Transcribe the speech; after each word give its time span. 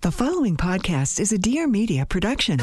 The 0.00 0.12
following 0.12 0.56
podcast 0.56 1.18
is 1.18 1.32
a 1.32 1.38
Dear 1.38 1.66
Media 1.66 2.06
production. 2.06 2.60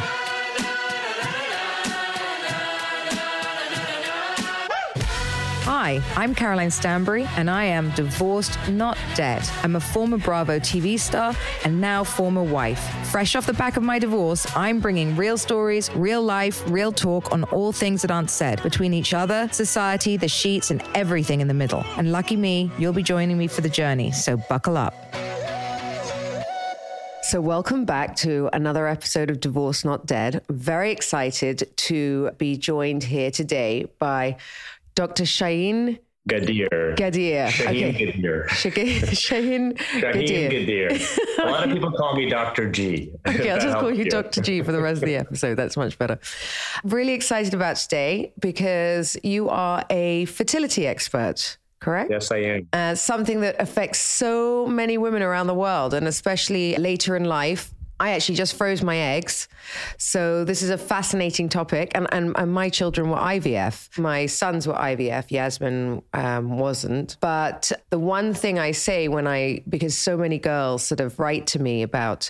Hi, 5.68 6.02
I'm 6.16 6.34
Caroline 6.34 6.72
Stanbury, 6.72 7.26
and 7.36 7.50
I 7.50 7.66
am 7.66 7.92
divorced, 7.92 8.58
not 8.70 8.98
dead. 9.16 9.44
I'm 9.64 9.76
a 9.76 9.82
former 9.82 10.18
Bravo 10.18 10.60
TV 10.60 10.98
star 10.98 11.36
and 11.66 11.82
now 11.82 12.06
former 12.06 12.42
wife. 12.42 12.80
Fresh 13.08 13.36
off 13.36 13.46
the 13.46 13.52
back 13.54 13.76
of 13.76 13.84
my 13.84 14.00
divorce, 14.00 14.48
I'm 14.56 14.80
bringing 14.80 15.18
real 15.18 15.38
stories, 15.38 15.94
real 15.94 16.24
life, 16.24 16.64
real 16.72 16.94
talk 16.94 17.34
on 17.34 17.44
all 17.46 17.74
things 17.74 18.02
that 18.04 18.12
aren't 18.12 18.30
said 18.30 18.64
between 18.64 18.94
each 18.94 19.14
other, 19.14 19.50
society, 19.52 20.16
the 20.16 20.30
sheets, 20.30 20.72
and 20.72 20.82
everything 20.96 21.42
in 21.42 21.50
the 21.50 21.54
middle. 21.54 21.84
And 21.98 22.14
lucky 22.14 22.38
me, 22.38 22.72
you'll 22.78 22.94
be 22.94 23.04
joining 23.04 23.38
me 23.38 23.48
for 23.48 23.60
the 23.60 23.68
journey, 23.68 24.14
so 24.14 24.38
buckle 24.38 24.78
up. 24.78 24.94
So, 27.28 27.42
welcome 27.42 27.86
back 27.86 28.16
to 28.18 28.50
another 28.54 28.88
episode 28.88 29.30
of 29.32 29.40
Divorce 29.40 29.84
Not 29.84 30.06
Dead. 30.06 30.44
Very 30.50 30.92
excited 30.92 31.72
to 31.78 32.32
be 32.38 32.56
joined 32.58 33.04
here 33.04 33.32
today 33.32 33.86
by 34.00 34.38
Dr. 34.94 35.26
Shahin 35.26 35.98
Ghadir. 36.30 36.96
Ghadir. 36.96 37.50
Shahin 37.50 37.96
Okay. 37.96 38.12
Ghadir. 38.12 39.18
Shahin 39.18 39.74
Ghadir. 39.76 40.52
Ghadir. 40.52 41.40
A 41.40 41.50
lot 41.50 41.68
of 41.68 41.74
people 41.74 41.92
call 41.94 42.16
me 42.16 42.30
Dr. 42.30 42.70
G. 42.70 43.12
Okay, 43.28 43.50
I'll 43.50 43.60
just 43.60 43.74
call 43.74 43.86
helps 43.88 43.98
you 43.98 44.06
Dr. 44.06 44.42
G 44.42 44.62
for 44.62 44.72
the 44.72 44.82
rest 44.82 45.02
of 45.02 45.08
the 45.08 45.16
episode. 45.16 45.56
That's 45.56 45.78
much 45.78 45.98
better. 45.98 46.20
Really 46.84 47.14
excited 47.14 47.54
about 47.56 47.78
today 47.78 48.34
because 48.40 49.18
you 49.24 49.50
are 49.50 49.84
a 49.90 50.26
fertility 50.26 50.86
expert, 50.86 51.58
correct? 51.86 52.10
Yes, 52.10 52.32
I 52.32 52.38
am. 52.38 52.68
uh, 52.74 52.96
something 52.96 53.42
that 53.42 53.56
affects 53.60 54.00
so 54.00 54.66
many 54.66 54.98
women 54.98 55.22
around 55.22 55.48
the 55.48 55.54
world, 55.54 55.94
and 55.94 56.08
especially 56.08 56.76
later 56.78 57.16
in 57.16 57.26
life. 57.26 57.72
I 57.98 58.10
actually 58.10 58.36
just 58.36 58.56
froze 58.58 58.84
my 58.84 58.98
eggs. 58.98 59.48
So 59.98 60.44
this 60.44 60.62
is 60.62 60.70
a 60.70 60.78
fascinating 60.78 61.48
topic. 61.48 61.94
And, 61.96 62.08
and, 62.12 62.36
and 62.38 62.52
my 62.54 62.70
children 62.70 63.10
were 63.10 63.16
IVF. 63.16 63.98
My 63.98 64.26
sons 64.26 64.68
were 64.68 64.74
IVF. 64.74 65.32
Yasmin 65.32 66.02
um, 66.14 66.58
wasn't. 66.58 67.16
But 67.22 67.72
the 67.92 67.98
one 67.98 68.34
thing 68.34 68.60
I 68.60 68.72
say 68.72 69.08
when 69.08 69.28
I, 69.28 69.64
because 69.70 69.98
so 69.98 70.18
many 70.18 70.40
girls 70.40 70.84
sort 70.84 71.00
of 71.00 71.18
write 71.20 71.48
to 71.54 71.60
me 71.60 71.84
about 71.84 72.30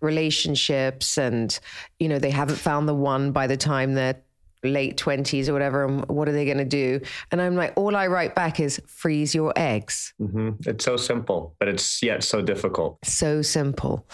relationships 0.00 1.16
and, 1.16 1.56
you 2.00 2.08
know, 2.08 2.18
they 2.18 2.32
haven't 2.32 2.58
found 2.58 2.88
the 2.88 2.94
one 2.94 3.30
by 3.30 3.46
the 3.46 3.56
time 3.56 3.94
they're 3.94 4.20
late 4.64 4.96
20s 4.96 5.48
or 5.48 5.52
whatever 5.52 5.84
and 5.84 6.04
what 6.08 6.28
are 6.28 6.32
they 6.32 6.44
going 6.44 6.58
to 6.58 6.64
do? 6.64 7.00
And 7.30 7.40
i'm 7.40 7.54
like 7.54 7.72
all 7.76 7.94
i 7.96 8.06
write 8.06 8.34
back 8.34 8.60
is 8.60 8.80
freeze 8.86 9.34
your 9.34 9.52
eggs. 9.56 10.12
Hmm 10.18 10.50
It's 10.66 10.84
so 10.84 10.96
simple, 10.96 11.54
but 11.58 11.68
it's 11.68 12.02
yet 12.02 12.22
so 12.24 12.42
difficult. 12.42 12.98
so 13.04 13.42
simple. 13.42 14.06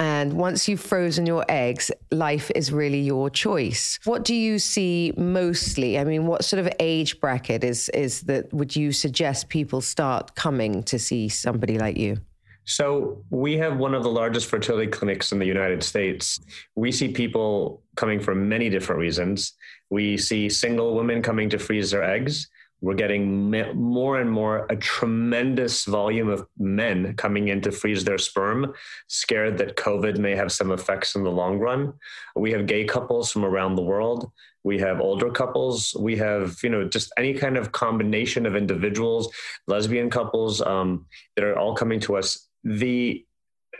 And 0.00 0.34
once 0.34 0.68
you've 0.68 0.80
frozen 0.80 1.26
your 1.26 1.44
eggs 1.48 1.90
life 2.12 2.50
is 2.54 2.72
really 2.72 3.00
your 3.00 3.30
choice. 3.30 3.98
What 4.04 4.24
do 4.24 4.34
you 4.34 4.58
see 4.60 5.12
mostly? 5.16 5.98
I 5.98 6.04
mean 6.04 6.26
what 6.26 6.44
sort 6.44 6.60
of 6.64 6.72
age 6.78 7.20
bracket 7.20 7.64
is 7.64 7.88
is 7.90 8.22
that 8.22 8.52
would 8.52 8.76
you 8.76 8.92
suggest 8.92 9.48
people 9.48 9.80
start 9.80 10.34
coming 10.36 10.82
to 10.84 10.98
see 10.98 11.28
somebody 11.28 11.78
like 11.78 11.96
you 11.96 12.18
So, 12.68 13.24
we 13.30 13.56
have 13.56 13.78
one 13.78 13.94
of 13.94 14.02
the 14.02 14.10
largest 14.10 14.46
fertility 14.46 14.90
clinics 14.90 15.32
in 15.32 15.38
the 15.38 15.46
United 15.46 15.82
States. 15.82 16.38
We 16.74 16.92
see 16.92 17.08
people 17.08 17.82
coming 17.96 18.20
for 18.20 18.34
many 18.34 18.68
different 18.68 19.00
reasons. 19.00 19.54
We 19.88 20.18
see 20.18 20.50
single 20.50 20.94
women 20.94 21.22
coming 21.22 21.48
to 21.48 21.58
freeze 21.58 21.90
their 21.90 22.04
eggs. 22.04 22.46
We're 22.82 22.92
getting 22.92 23.50
more 23.74 24.20
and 24.20 24.30
more 24.30 24.66
a 24.68 24.76
tremendous 24.76 25.86
volume 25.86 26.28
of 26.28 26.46
men 26.58 27.14
coming 27.16 27.48
in 27.48 27.62
to 27.62 27.72
freeze 27.72 28.04
their 28.04 28.18
sperm, 28.18 28.74
scared 29.08 29.56
that 29.58 29.76
COVID 29.76 30.18
may 30.18 30.36
have 30.36 30.52
some 30.52 30.70
effects 30.70 31.14
in 31.14 31.24
the 31.24 31.30
long 31.30 31.58
run. 31.58 31.94
We 32.36 32.52
have 32.52 32.66
gay 32.66 32.84
couples 32.84 33.32
from 33.32 33.46
around 33.46 33.76
the 33.76 33.82
world. 33.82 34.30
We 34.62 34.78
have 34.80 35.00
older 35.00 35.30
couples. 35.30 35.96
We 35.98 36.16
have, 36.16 36.58
you 36.62 36.68
know, 36.68 36.86
just 36.86 37.12
any 37.16 37.32
kind 37.32 37.56
of 37.56 37.72
combination 37.72 38.44
of 38.44 38.54
individuals, 38.54 39.32
lesbian 39.66 40.10
couples 40.10 40.60
um, 40.60 41.06
that 41.34 41.44
are 41.44 41.58
all 41.58 41.74
coming 41.74 42.00
to 42.00 42.16
us. 42.16 42.47
The 42.68 43.24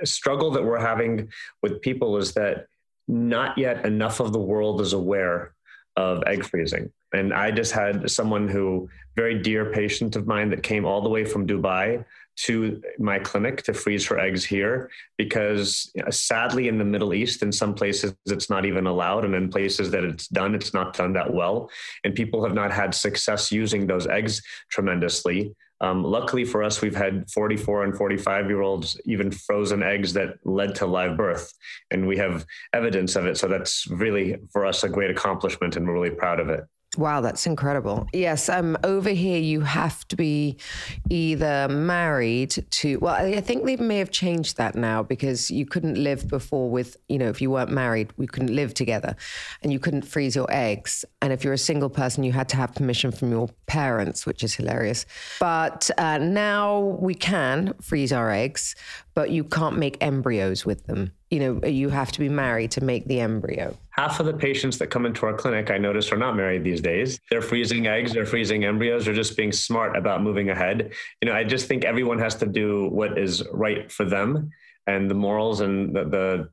struggle 0.05 0.51
that 0.53 0.65
we're 0.65 0.81
having 0.81 1.31
with 1.63 1.81
people 1.81 2.17
is 2.17 2.33
that 2.35 2.67
not 3.07 3.57
yet 3.59 3.85
enough 3.85 4.21
of 4.21 4.33
the 4.33 4.39
world 4.39 4.81
is 4.81 4.93
aware 4.93 5.55
of 5.97 6.23
egg 6.27 6.45
freezing. 6.45 6.93
And 7.13 7.33
I 7.33 7.51
just 7.51 7.73
had 7.73 8.11
someone 8.11 8.49
who, 8.49 8.89
very 9.17 9.41
dear 9.41 9.73
patient 9.73 10.15
of 10.15 10.27
mine, 10.27 10.51
that 10.51 10.63
came 10.63 10.85
all 10.85 11.01
the 11.01 11.09
way 11.09 11.25
from 11.25 11.47
Dubai 11.47 12.05
to 12.37 12.81
my 12.99 13.19
clinic 13.19 13.65
to 13.65 13.75
freeze 13.75 14.07
her 14.07 14.19
eggs 14.19 14.45
here 14.45 14.91
because 15.17 15.91
you 15.95 16.03
know, 16.05 16.11
sadly 16.11 16.69
in 16.69 16.79
the 16.79 16.85
Middle 16.85 17.13
East, 17.13 17.43
in 17.43 17.51
some 17.51 17.75
places 17.75 18.15
it's 18.27 18.49
not 18.49 18.65
even 18.65 18.87
allowed. 18.87 19.25
And 19.25 19.35
in 19.35 19.51
places 19.51 19.91
that 19.91 20.05
it's 20.05 20.29
done, 20.29 20.55
it's 20.55 20.73
not 20.73 20.97
done 20.97 21.15
that 21.15 21.33
well. 21.33 21.69
And 22.05 22.15
people 22.15 22.45
have 22.45 22.55
not 22.55 22.71
had 22.71 22.95
success 22.95 23.51
using 23.51 23.87
those 23.87 24.07
eggs 24.07 24.41
tremendously. 24.71 25.55
Um, 25.81 26.03
luckily 26.03 26.45
for 26.45 26.63
us, 26.63 26.81
we've 26.81 26.97
had 26.97 27.31
44 27.31 27.85
and 27.85 27.97
45 27.97 28.47
year 28.49 28.63
olds 28.63 29.01
even 29.05 29.31
frozen 29.31 29.83
eggs 29.83 30.13
that 30.15 30.39
led 30.45 30.75
to 30.77 30.87
live 30.87 31.17
birth, 31.17 31.53
and 31.91 32.07
we 32.07 32.17
have 32.17 32.45
evidence 32.73 33.17
of 33.17 33.27
it. 33.27 33.37
So 33.37 33.49
that's 33.49 33.87
really 33.89 34.37
for 34.53 34.67
us 34.67 34.83
a 34.85 34.89
great 34.89 35.11
accomplishment, 35.11 35.77
and 35.77 35.87
we're 35.87 35.95
really 35.95 36.11
proud 36.15 36.41
of 36.41 36.49
it. 36.49 36.65
Wow, 36.97 37.21
that's 37.21 37.47
incredible. 37.47 38.09
Yes, 38.15 38.49
um, 38.49 38.77
over 38.83 39.11
here 39.11 39.39
you 39.39 39.61
have 39.61 40.09
to 40.09 40.17
be 40.17 40.57
either 41.11 41.69
married 41.69 42.65
to. 42.71 42.97
Well, 42.97 43.15
I 43.15 43.43
think 43.43 43.67
they 43.67 43.77
may 43.77 43.99
have 43.99 44.11
changed 44.11 44.57
that 44.57 44.75
now 44.75 45.03
because 45.03 45.51
you 45.51 45.67
couldn't 45.67 46.03
live 46.03 46.27
before 46.29 46.71
with, 46.71 46.97
you 47.09 47.19
know, 47.19 47.29
if 47.29 47.43
you 47.43 47.51
weren't 47.51 47.71
married, 47.71 48.11
we 48.17 48.27
couldn't 48.27 48.55
live 48.55 48.73
together, 48.73 49.17
and 49.63 49.71
you 49.71 49.79
couldn't 49.79 50.03
freeze 50.03 50.35
your 50.35 50.51
eggs. 50.51 51.05
And 51.21 51.31
if 51.31 51.45
you're 51.45 51.53
a 51.53 51.59
single 51.59 51.91
person, 51.91 52.25
you 52.25 52.33
had 52.33 52.49
to 52.49 52.57
have 52.57 52.75
permission 52.75 53.13
from 53.13 53.31
your 53.31 53.51
parents, 53.67 54.25
which 54.25 54.43
is 54.43 54.55
hilarious. 54.55 55.05
But 55.41 55.91
uh, 55.99 56.17
now 56.19 56.81
we 56.81 57.15
can 57.15 57.75
freeze 57.83 58.13
our 58.13 58.31
eggs, 58.31 58.75
but 59.15 59.31
you 59.31 59.45
can't 59.45 59.77
make 59.77 59.99
embryos 60.01 60.65
with 60.65 60.87
them. 60.87 61.13
You 61.31 61.41
know, 61.41 61.67
you 61.67 61.91
have 61.91 62.11
to 62.13 62.21
be 62.21 62.29
married 62.29 62.71
to 62.73 62.83
make 62.83 63.05
the 63.07 63.21
embryo. 63.21 63.77
Half 63.91 64.21
of 64.21 64.27
the 64.27 64.33
patients 64.33 64.79
that 64.79 64.89
come 64.89 65.05
into 65.05 65.27
our 65.27 65.35
clinic, 65.35 65.71
I 65.71 65.77
notice, 65.77 66.11
are 66.13 66.17
not 66.17 66.37
married 66.37 66.65
these 66.65 66.81
days. 66.81 67.21
They're 67.31 67.43
freezing 67.43 67.87
eggs, 67.87 68.13
they're 68.13 68.27
freezing 68.27 68.65
embryos, 68.65 69.05
they're 69.05 69.15
just 69.15 69.37
being 69.37 69.53
smart 69.53 69.97
about 69.97 70.23
moving 70.23 70.51
ahead. 70.51 70.93
You 71.21 71.29
know, 71.29 71.35
I 71.35 71.45
just 71.45 71.67
think 71.67 71.85
everyone 71.85 72.19
has 72.19 72.35
to 72.37 72.47
do 72.47 72.89
what 72.89 73.19
is 73.19 73.43
right 73.53 73.91
for 73.91 74.05
them 74.05 74.51
and 74.87 75.11
the 75.11 75.15
morals 75.15 75.61
and 75.61 75.95
the, 75.95 76.05
the 76.05 76.49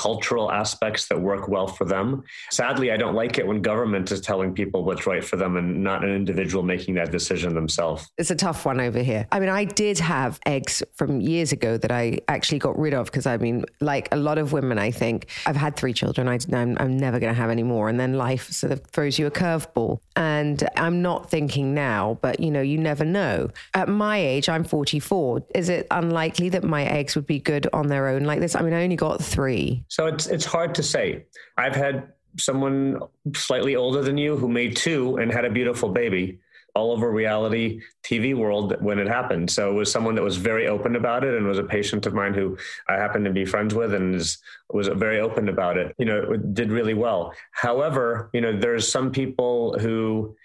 cultural 0.00 0.50
aspects 0.50 1.08
that 1.08 1.20
work 1.20 1.46
well 1.46 1.66
for 1.66 1.84
them. 1.84 2.24
Sadly, 2.50 2.90
I 2.90 2.96
don't 2.96 3.14
like 3.14 3.36
it 3.36 3.46
when 3.46 3.60
government 3.60 4.10
is 4.10 4.22
telling 4.22 4.54
people 4.54 4.82
what's 4.82 5.06
right 5.06 5.22
for 5.22 5.36
them 5.36 5.58
and 5.58 5.84
not 5.84 6.02
an 6.02 6.10
individual 6.10 6.62
making 6.62 6.94
that 6.94 7.12
decision 7.12 7.54
themselves. 7.54 8.08
It's 8.16 8.30
a 8.30 8.34
tough 8.34 8.64
one 8.64 8.80
over 8.80 9.02
here. 9.02 9.26
I 9.30 9.40
mean, 9.40 9.50
I 9.50 9.64
did 9.64 9.98
have 9.98 10.40
eggs 10.46 10.82
from 10.94 11.20
years 11.20 11.52
ago 11.52 11.76
that 11.76 11.92
I 11.92 12.20
actually 12.28 12.60
got 12.60 12.78
rid 12.78 12.94
of 12.94 13.06
because 13.06 13.26
I 13.26 13.36
mean, 13.36 13.66
like 13.82 14.08
a 14.10 14.16
lot 14.16 14.38
of 14.38 14.54
women, 14.54 14.78
I 14.78 14.90
think 14.90 15.26
I've 15.44 15.56
had 15.56 15.76
three 15.76 15.92
children. 15.92 16.28
I, 16.28 16.38
I'm 16.50 16.96
never 16.96 17.20
going 17.20 17.34
to 17.34 17.38
have 17.38 17.50
any 17.50 17.62
more. 17.62 17.90
And 17.90 18.00
then 18.00 18.14
life 18.14 18.50
sort 18.50 18.72
of 18.72 18.82
throws 18.86 19.18
you 19.18 19.26
a 19.26 19.30
curveball. 19.30 20.00
And 20.16 20.66
I'm 20.76 21.02
not 21.02 21.30
thinking 21.30 21.74
now, 21.74 22.18
but 22.22 22.40
you 22.40 22.50
know, 22.50 22.62
you 22.62 22.78
never 22.78 23.04
know. 23.04 23.50
At 23.74 23.90
my 23.90 24.16
age, 24.16 24.48
I'm 24.48 24.64
44. 24.64 25.42
Is 25.54 25.68
it 25.68 25.86
unlikely 25.90 26.48
that 26.50 26.64
my 26.64 26.84
eggs 26.84 27.16
would 27.16 27.26
be 27.26 27.38
good 27.38 27.66
on 27.74 27.88
their 27.88 28.08
own 28.08 28.24
like 28.24 28.40
this? 28.40 28.54
I 28.54 28.62
mean, 28.62 28.72
I 28.72 28.82
only 28.82 28.96
got 28.96 29.22
three. 29.22 29.84
So 29.90 30.06
it's 30.06 30.28
it's 30.28 30.44
hard 30.44 30.74
to 30.76 30.82
say. 30.82 31.26
I've 31.58 31.74
had 31.74 32.12
someone 32.38 33.00
slightly 33.34 33.76
older 33.76 34.02
than 34.02 34.16
you 34.16 34.36
who 34.36 34.48
made 34.48 34.76
two 34.76 35.16
and 35.16 35.30
had 35.30 35.44
a 35.44 35.50
beautiful 35.50 35.88
baby 35.88 36.38
all 36.76 36.92
over 36.92 37.10
reality 37.10 37.80
TV 38.04 38.32
world 38.32 38.76
when 38.80 39.00
it 39.00 39.08
happened. 39.08 39.50
So 39.50 39.70
it 39.70 39.74
was 39.74 39.90
someone 39.90 40.14
that 40.14 40.22
was 40.22 40.36
very 40.36 40.68
open 40.68 40.94
about 40.94 41.24
it 41.24 41.34
and 41.34 41.44
was 41.44 41.58
a 41.58 41.64
patient 41.64 42.06
of 42.06 42.14
mine 42.14 42.32
who 42.32 42.56
I 42.88 42.94
happened 42.94 43.24
to 43.24 43.32
be 43.32 43.44
friends 43.44 43.74
with 43.74 43.92
and 43.92 44.14
is, 44.14 44.38
was 44.68 44.86
very 44.86 45.18
open 45.18 45.48
about 45.48 45.76
it. 45.76 45.92
You 45.98 46.04
know, 46.04 46.32
it 46.32 46.54
did 46.54 46.70
really 46.70 46.94
well. 46.94 47.34
However, 47.50 48.30
you 48.32 48.40
know, 48.40 48.56
there's 48.56 48.90
some 48.90 49.10
people 49.10 49.76
who 49.80 50.36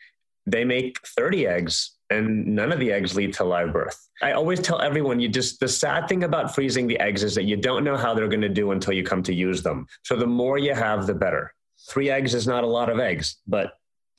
they 0.48 0.66
make 0.66 1.06
30 1.06 1.46
eggs 1.46 1.95
and 2.10 2.46
none 2.46 2.72
of 2.72 2.80
the 2.80 2.92
eggs 2.92 3.16
lead 3.16 3.34
to 3.34 3.44
live 3.44 3.74
birth. 3.74 4.10
I 4.22 4.34
always 4.34 4.60
tell 4.60 4.82
everyone 4.82 5.20
you 5.20 5.28
just 5.28 5.60
the 5.60 5.68
sad 5.68 6.08
thing 6.08 6.24
about 6.24 6.54
freezing 6.54 6.88
the 6.88 7.00
eggs 7.00 7.24
is 7.24 7.36
that 7.36 7.44
you 7.44 7.58
don't 7.58 7.84
know 7.84 7.98
how 7.98 8.14
they're 8.14 8.28
going 8.28 8.42
to 8.42 8.50
do 8.50 8.72
until 8.72 8.94
you 8.94 9.04
come 9.04 9.24
to 9.24 9.34
use 9.34 9.64
them. 9.64 9.88
So 10.04 10.16
the 10.16 10.28
more 10.28 10.58
you 10.58 10.74
have, 10.74 11.08
the 11.08 11.16
better. 11.16 11.54
Three 11.90 12.10
eggs 12.10 12.34
is 12.34 12.48
not 12.48 12.64
a 12.64 12.68
lot 12.68 12.90
of 12.90 13.00
eggs, 13.00 13.38
but 13.48 13.74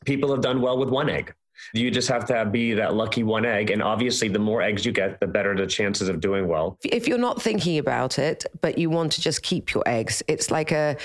people 0.05 0.31
have 0.31 0.41
done 0.41 0.61
well 0.61 0.79
with 0.79 0.88
one 0.88 1.09
egg. 1.09 1.35
You 1.73 1.91
just 1.91 2.08
have 2.08 2.25
to 2.26 2.44
be 2.44 2.75
that 2.75 2.94
lucky 2.94 3.23
one 3.23 3.44
egg. 3.44 3.70
And 3.70 3.82
obviously, 3.82 4.29
the 4.29 4.38
more 4.38 4.62
eggs 4.62 4.85
you 4.85 4.93
get, 4.93 5.20
the 5.20 5.26
better 5.26 5.55
the 5.55 5.67
chances 5.67 6.08
of 6.08 6.20
doing 6.20 6.49
well. 6.49 6.79
If 6.85 7.08
you're 7.08 7.19
not 7.19 7.41
thinking 7.41 7.79
about 7.79 8.19
it, 8.19 8.44
but 8.61 8.79
you 8.79 8.91
want 8.91 9.12
to 9.12 9.20
just 9.20 9.43
keep 9.43 9.75
your 9.75 9.82
eggs, 9.87 10.23
it's 10.29 10.50
like 10.50 10.73
a, 10.73 10.97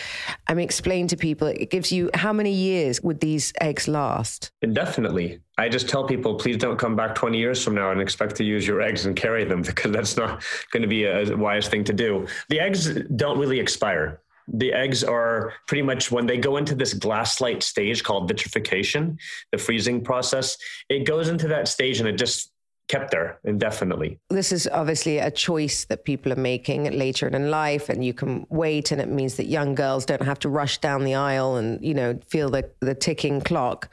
I 0.48 0.54
mean, 0.54 0.64
explain 0.64 1.08
to 1.08 1.18
people, 1.18 1.48
it 1.48 1.70
gives 1.70 1.92
you 1.92 2.10
how 2.14 2.34
many 2.34 2.52
years 2.52 3.02
would 3.02 3.20
these 3.20 3.54
eggs 3.62 3.88
last? 3.88 4.52
Indefinitely. 4.62 5.40
I 5.58 5.70
just 5.70 5.90
tell 5.90 6.06
people, 6.06 6.36
please 6.36 6.58
don't 6.58 6.78
come 6.78 6.96
back 6.96 7.14
20 7.16 7.38
years 7.38 7.64
from 7.64 7.76
now 7.76 7.92
and 7.92 8.02
expect 8.02 8.36
to 8.38 8.44
use 8.44 8.66
your 8.66 8.82
eggs 8.82 9.06
and 9.06 9.16
carry 9.16 9.44
them 9.44 9.62
because 9.72 9.92
that's 9.92 10.18
not 10.18 10.44
going 10.72 10.82
to 10.82 10.88
be 10.88 11.06
a 11.06 11.36
wise 11.36 11.68
thing 11.68 11.84
to 11.86 11.94
do. 11.94 12.28
The 12.50 12.60
eggs 12.60 12.94
don't 13.16 13.38
really 13.38 13.60
expire 13.60 14.22
the 14.54 14.74
eggs 14.74 15.04
are 15.04 15.54
pretty 15.68 15.82
much 15.82 16.12
when 16.12 16.26
they 16.26 16.38
go 16.38 16.58
into 16.58 16.76
this 16.76 16.94
glass-like 16.94 17.62
stage 17.62 18.04
called 18.04 18.28
vitrification, 18.28 19.18
the 19.52 19.58
freezing 19.58 20.04
process, 20.04 20.58
it 20.90 21.06
goes 21.06 21.30
into 21.30 21.48
that 21.48 21.68
stage 21.68 22.00
and 22.00 22.08
it 22.08 22.18
just 22.18 22.52
kept 22.92 23.12
there 23.12 23.40
indefinitely. 23.46 24.20
This 24.30 24.52
is 24.52 24.68
obviously 24.68 25.20
a 25.20 25.32
choice 25.32 25.86
that 25.86 26.04
people 26.04 26.34
are 26.34 26.44
making 26.54 26.92
later 26.92 27.28
in 27.30 27.50
life, 27.50 27.88
and 27.88 28.04
you 28.04 28.14
can 28.14 28.46
wait, 28.50 28.92
and 28.92 29.00
it 29.00 29.08
means 29.08 29.36
that 29.36 29.46
young 29.46 29.76
girls 29.76 30.06
don't 30.06 30.22
have 30.24 30.40
to 30.40 30.50
rush 30.50 30.80
down 30.80 31.06
the 31.06 31.16
aisle 31.16 31.56
and 31.56 31.84
you 31.84 31.94
know 31.94 32.20
feel 32.28 32.50
the 32.50 32.70
the 32.82 32.94
ticking 32.94 33.40
clock. 33.40 33.90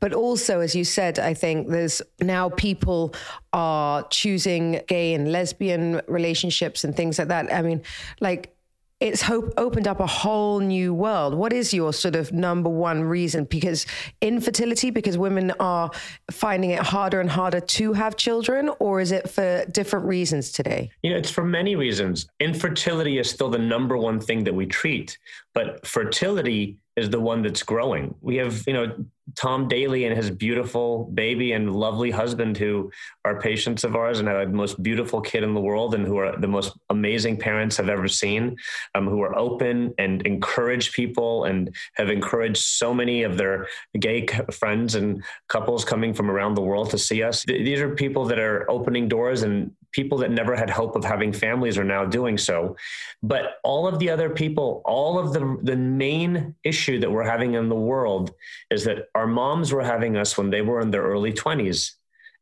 But 0.00 0.12
also, 0.12 0.58
as 0.60 0.74
you 0.74 0.84
said, 0.84 1.20
I 1.20 1.32
think 1.32 1.68
there's 1.68 2.02
now 2.20 2.48
people 2.48 3.14
are 3.52 4.02
choosing 4.08 4.80
gay 4.88 5.14
and 5.14 5.30
lesbian 5.30 6.00
relationships 6.08 6.82
and 6.82 6.96
things 6.96 7.20
like 7.20 7.28
that. 7.28 7.52
I 7.54 7.62
mean, 7.62 7.82
like 8.20 8.56
it's 9.00 9.22
hope 9.22 9.52
opened 9.56 9.88
up 9.88 9.98
a 9.98 10.06
whole 10.06 10.60
new 10.60 10.92
world. 10.92 11.34
What 11.34 11.54
is 11.54 11.72
your 11.72 11.92
sort 11.94 12.14
of 12.14 12.32
number 12.32 12.68
one 12.68 13.02
reason? 13.02 13.44
Because 13.44 13.86
infertility, 14.20 14.90
because 14.90 15.16
women 15.16 15.52
are 15.58 15.90
finding 16.30 16.70
it 16.70 16.80
harder 16.80 17.18
and 17.20 17.30
harder 17.30 17.60
to 17.60 17.94
have 17.94 18.16
children, 18.16 18.70
or 18.78 19.00
is 19.00 19.10
it 19.10 19.28
for 19.30 19.64
different 19.72 20.04
reasons 20.04 20.52
today? 20.52 20.90
You 21.02 21.10
know, 21.10 21.16
it's 21.16 21.30
for 21.30 21.44
many 21.44 21.76
reasons. 21.76 22.28
Infertility 22.40 23.18
is 23.18 23.30
still 23.30 23.48
the 23.48 23.58
number 23.58 23.96
one 23.96 24.20
thing 24.20 24.44
that 24.44 24.54
we 24.54 24.66
treat, 24.66 25.16
but 25.54 25.86
fertility 25.86 26.76
is 26.96 27.10
the 27.10 27.20
one 27.20 27.42
that's 27.42 27.62
growing. 27.62 28.14
We 28.20 28.36
have, 28.36 28.64
you 28.66 28.72
know, 28.72 29.04
Tom 29.36 29.68
Daley 29.68 30.06
and 30.06 30.16
his 30.16 30.30
beautiful 30.30 31.04
baby 31.14 31.52
and 31.52 31.72
lovely 31.72 32.10
husband 32.10 32.56
who 32.56 32.90
are 33.24 33.40
patients 33.40 33.84
of 33.84 33.94
ours 33.94 34.18
and 34.18 34.28
have 34.28 34.50
the 34.50 34.56
most 34.56 34.82
beautiful 34.82 35.20
kid 35.20 35.44
in 35.44 35.54
the 35.54 35.60
world 35.60 35.94
and 35.94 36.04
who 36.04 36.16
are 36.16 36.36
the 36.36 36.48
most 36.48 36.76
amazing 36.90 37.36
parents 37.36 37.78
I've 37.78 37.88
ever 37.88 38.08
seen, 38.08 38.56
um, 38.94 39.06
who 39.06 39.20
are 39.22 39.38
open 39.38 39.94
and 39.98 40.22
encourage 40.26 40.92
people 40.92 41.44
and 41.44 41.74
have 41.94 42.10
encouraged 42.10 42.58
so 42.58 42.92
many 42.92 43.22
of 43.22 43.36
their 43.36 43.68
gay 43.98 44.26
friends 44.50 44.94
and 44.96 45.22
couples 45.48 45.84
coming 45.84 46.12
from 46.12 46.30
around 46.30 46.54
the 46.54 46.62
world 46.62 46.90
to 46.90 46.98
see 46.98 47.22
us. 47.22 47.44
These 47.44 47.80
are 47.80 47.94
people 47.94 48.24
that 48.26 48.38
are 48.38 48.68
opening 48.70 49.08
doors 49.08 49.42
and 49.42 49.70
people 49.92 50.18
that 50.18 50.30
never 50.30 50.56
had 50.56 50.70
hope 50.70 50.96
of 50.96 51.04
having 51.04 51.32
families 51.32 51.78
are 51.78 51.84
now 51.84 52.04
doing 52.04 52.38
so. 52.38 52.76
But 53.22 53.60
all 53.64 53.86
of 53.86 53.98
the 53.98 54.10
other 54.10 54.30
people, 54.30 54.82
all 54.84 55.18
of 55.18 55.32
the, 55.32 55.58
the 55.62 55.76
main 55.76 56.54
issue 56.64 57.00
that 57.00 57.10
we're 57.10 57.24
having 57.24 57.54
in 57.54 57.68
the 57.68 57.74
world 57.74 58.32
is 58.70 58.84
that 58.84 59.08
our 59.14 59.26
moms 59.26 59.72
were 59.72 59.82
having 59.82 60.16
us 60.16 60.38
when 60.38 60.50
they 60.50 60.62
were 60.62 60.80
in 60.80 60.90
their 60.90 61.02
early 61.02 61.32
20s. 61.32 61.92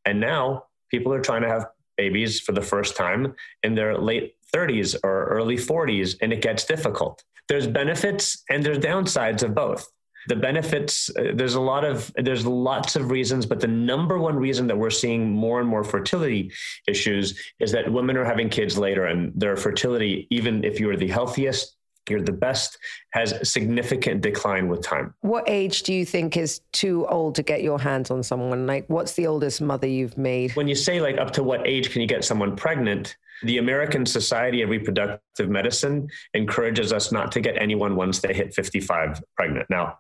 And 0.05 0.21
now 0.21 0.65
people 0.91 1.13
are 1.13 1.21
trying 1.21 1.43
to 1.43 1.49
have 1.49 1.67
babies 1.97 2.41
for 2.41 2.53
the 2.53 2.63
first 2.63 2.97
time 2.97 3.35
in 3.63 3.75
their 3.75 3.99
late 3.99 4.37
30s 4.55 4.97
or 5.05 5.27
early 5.27 5.57
40s, 5.57 6.17
and 6.23 6.33
it 6.33 6.41
gets 6.43 6.65
difficult. 6.65 7.23
There's 7.49 7.67
benefits 7.67 8.45
and 8.49 8.65
there's 8.65 8.79
downsides 8.79 9.43
of 9.43 9.55
both 9.55 9.91
the 10.27 10.37
benefits 10.37 11.11
uh, 11.17 11.33
there's 11.35 11.55
a 11.55 11.61
lot 11.61 11.85
of 11.85 12.13
there's 12.17 12.47
lots 12.47 12.97
of 12.97 13.11
reasons 13.11 13.47
but 13.47 13.61
the 13.61 13.69
number 13.69 14.19
one 14.19 14.37
reason 14.37 14.67
that 14.67 14.77
we're 14.77 14.91
seeing 14.91 15.31
more 15.31 15.61
and 15.61 15.69
more 15.69 15.85
fertility 15.85 16.51
issues 16.87 17.39
is 17.61 17.73
that 17.73 17.91
women 17.91 18.17
are 18.17 18.25
having 18.25 18.49
kids 18.49 18.77
later 18.77 19.07
and 19.07 19.33
their 19.39 19.57
fertility 19.57 20.27
even 20.31 20.65
if 20.65 20.81
you're 20.81 20.97
the 20.97 21.09
healthiest 21.09 21.79
you're 22.11 22.23
the 22.23 22.33
best 22.33 22.79
has 23.11 23.35
significant 23.49 24.21
decline 24.21 24.69
with 24.69 24.83
time. 24.83 25.15
What 25.21 25.45
age 25.47 25.83
do 25.83 25.93
you 25.93 26.05
think 26.05 26.37
is 26.37 26.61
too 26.73 27.07
old 27.09 27.35
to 27.37 27.43
get 27.43 27.63
your 27.63 27.79
hands 27.79 28.11
on 28.11 28.23
someone? 28.23 28.67
Like, 28.67 28.87
what's 28.89 29.13
the 29.13 29.27
oldest 29.27 29.61
mother 29.61 29.87
you've 29.87 30.17
made? 30.17 30.57
When 30.57 30.69
you 30.69 30.75
say, 30.75 31.01
like, 31.01 31.19
up 31.19 31.33
to 31.33 31.43
what 31.43 31.67
age 31.67 31.91
can 31.91 32.01
you 32.01 32.09
get 32.09 32.25
someone 32.25 32.57
pregnant? 32.57 33.17
The 33.43 33.59
American 33.59 34.05
Society 34.05 34.63
of 34.63 34.71
Reproductive 34.71 35.49
Medicine 35.49 36.09
encourages 36.35 36.93
us 36.93 37.13
not 37.13 37.31
to 37.33 37.41
get 37.41 37.57
anyone 37.61 37.95
once 37.95 38.19
they 38.21 38.35
hit 38.35 38.53
55 38.55 39.23
pregnant. 39.37 39.67
Now, 39.71 39.99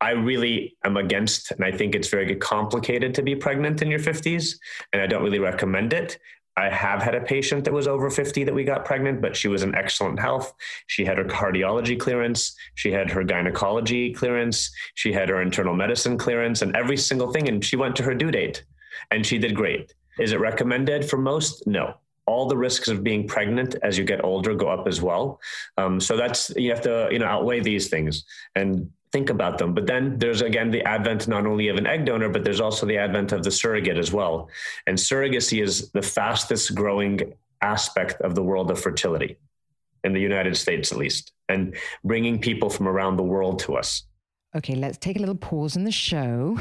I 0.00 0.10
really 0.10 0.76
am 0.84 0.96
against, 0.96 1.52
and 1.52 1.64
I 1.64 1.72
think 1.72 1.94
it's 1.94 2.08
very 2.08 2.36
complicated 2.36 3.14
to 3.14 3.22
be 3.22 3.34
pregnant 3.34 3.82
in 3.82 3.90
your 3.90 4.00
50s, 4.00 4.58
and 4.92 5.00
I 5.00 5.06
don't 5.06 5.22
really 5.22 5.38
recommend 5.38 5.92
it. 5.92 6.18
I 6.58 6.70
have 6.70 7.02
had 7.02 7.14
a 7.14 7.20
patient 7.20 7.64
that 7.64 7.74
was 7.74 7.86
over 7.86 8.08
50 8.08 8.44
that 8.44 8.54
we 8.54 8.64
got 8.64 8.86
pregnant, 8.86 9.20
but 9.20 9.36
she 9.36 9.48
was 9.48 9.62
in 9.62 9.74
excellent 9.74 10.18
health. 10.18 10.54
She 10.86 11.04
had 11.04 11.18
her 11.18 11.24
cardiology 11.24 12.00
clearance, 12.00 12.56
she 12.74 12.90
had 12.90 13.10
her 13.10 13.22
gynecology 13.24 14.12
clearance, 14.12 14.70
she 14.94 15.12
had 15.12 15.28
her 15.28 15.42
internal 15.42 15.74
medicine 15.74 16.16
clearance, 16.16 16.62
and 16.62 16.74
every 16.74 16.96
single 16.96 17.30
thing. 17.30 17.48
And 17.48 17.62
she 17.62 17.76
went 17.76 17.94
to 17.96 18.02
her 18.04 18.14
due 18.14 18.30
date 18.30 18.64
and 19.10 19.24
she 19.24 19.38
did 19.38 19.54
great. 19.54 19.94
Is 20.18 20.32
it 20.32 20.40
recommended 20.40 21.08
for 21.08 21.18
most? 21.18 21.66
No. 21.66 21.94
All 22.26 22.48
the 22.48 22.56
risks 22.56 22.88
of 22.88 23.04
being 23.04 23.28
pregnant 23.28 23.76
as 23.82 23.96
you 23.98 24.04
get 24.04 24.24
older 24.24 24.54
go 24.54 24.68
up 24.68 24.88
as 24.88 25.02
well. 25.02 25.38
Um, 25.76 26.00
so 26.00 26.16
that's 26.16 26.50
you 26.56 26.70
have 26.70 26.80
to 26.82 27.08
you 27.12 27.18
know 27.18 27.26
outweigh 27.26 27.60
these 27.60 27.88
things. 27.88 28.24
And 28.56 28.90
think 29.16 29.30
about 29.30 29.56
them. 29.56 29.72
But 29.72 29.86
then 29.86 30.18
there's 30.18 30.42
again 30.42 30.70
the 30.70 30.82
advent 30.82 31.26
not 31.26 31.46
only 31.46 31.68
of 31.68 31.78
an 31.78 31.86
egg 31.86 32.04
donor, 32.04 32.28
but 32.28 32.44
there's 32.44 32.60
also 32.60 32.84
the 32.84 32.98
advent 32.98 33.32
of 33.32 33.42
the 33.42 33.50
surrogate 33.50 33.96
as 33.96 34.12
well. 34.12 34.50
And 34.86 34.98
surrogacy 34.98 35.62
is 35.62 35.90
the 35.92 36.02
fastest 36.02 36.74
growing 36.74 37.32
aspect 37.62 38.20
of 38.20 38.34
the 38.34 38.42
world 38.42 38.70
of 38.70 38.78
fertility 38.78 39.38
in 40.04 40.12
the 40.12 40.20
United 40.20 40.54
States, 40.54 40.92
at 40.92 40.98
least, 40.98 41.32
and 41.48 41.74
bringing 42.04 42.38
people 42.38 42.68
from 42.68 42.86
around 42.86 43.16
the 43.16 43.22
world 43.22 43.58
to 43.60 43.76
us. 43.76 44.04
Okay, 44.54 44.74
let's 44.74 44.98
take 44.98 45.16
a 45.16 45.20
little 45.20 45.42
pause 45.50 45.76
in 45.76 45.84
the 45.84 45.98
show 46.10 46.58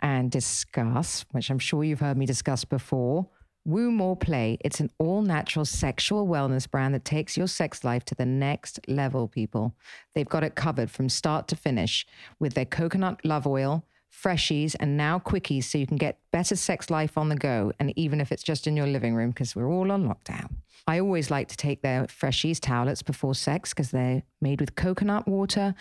and 0.00 0.30
discuss, 0.30 1.26
which 1.32 1.50
I'm 1.50 1.58
sure 1.58 1.82
you've 1.82 2.00
heard 2.00 2.16
me 2.16 2.26
discuss 2.26 2.64
before, 2.64 3.28
Woo 3.66 3.90
More 3.90 4.16
Play. 4.16 4.58
It's 4.60 4.78
an 4.78 4.90
all 4.98 5.22
natural 5.22 5.64
sexual 5.64 6.28
wellness 6.28 6.70
brand 6.70 6.94
that 6.94 7.04
takes 7.04 7.36
your 7.36 7.48
sex 7.48 7.82
life 7.82 8.04
to 8.04 8.14
the 8.14 8.24
next 8.24 8.78
level, 8.86 9.26
people. 9.26 9.74
They've 10.14 10.28
got 10.28 10.44
it 10.44 10.54
covered 10.54 10.88
from 10.88 11.08
start 11.08 11.48
to 11.48 11.56
finish 11.56 12.06
with 12.38 12.54
their 12.54 12.64
coconut 12.64 13.24
love 13.24 13.44
oil, 13.44 13.84
freshies, 14.22 14.74
and 14.78 14.96
now 14.96 15.18
quickies 15.18 15.64
so 15.64 15.78
you 15.78 15.86
can 15.86 15.96
get 15.96 16.18
better 16.30 16.56
sex 16.56 16.90
life 16.90 17.18
on 17.18 17.28
the 17.28 17.36
go. 17.36 17.72
And 17.78 17.92
even 17.96 18.20
if 18.20 18.32
it's 18.32 18.42
just 18.42 18.66
in 18.66 18.76
your 18.76 18.86
living 18.86 19.14
room, 19.14 19.30
because 19.30 19.54
we're 19.54 19.70
all 19.70 19.92
on 19.92 20.08
lockdown. 20.08 20.56
I 20.88 21.00
always 21.00 21.32
like 21.32 21.48
to 21.48 21.56
take 21.56 21.82
their 21.82 22.04
Freshies 22.04 22.58
towelettes 22.58 23.04
before 23.04 23.34
sex 23.34 23.70
because 23.70 23.90
they're 23.90 24.22
made 24.40 24.60
with 24.60 24.76
coconut 24.76 25.26
water 25.26 25.74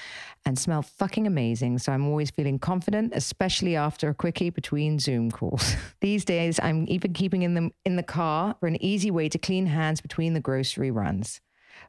and 0.45 0.57
smell 0.57 0.81
fucking 0.81 1.27
amazing. 1.27 1.77
So 1.77 1.91
I'm 1.91 2.07
always 2.07 2.31
feeling 2.31 2.57
confident, 2.57 3.13
especially 3.15 3.75
after 3.75 4.09
a 4.09 4.15
quickie 4.15 4.49
between 4.49 4.97
Zoom 4.97 5.29
calls. 5.29 5.75
These 6.01 6.25
days, 6.25 6.59
I'm 6.61 6.85
even 6.87 7.13
keeping 7.13 7.43
in 7.43 7.53
them 7.53 7.71
in 7.85 7.97
the 7.97 8.03
car 8.03 8.55
for 8.59 8.67
an 8.67 8.81
easy 8.83 9.11
way 9.11 9.29
to 9.29 9.37
clean 9.37 9.67
hands 9.67 10.01
between 10.01 10.33
the 10.33 10.39
grocery 10.39 10.89
runs. 10.89 11.39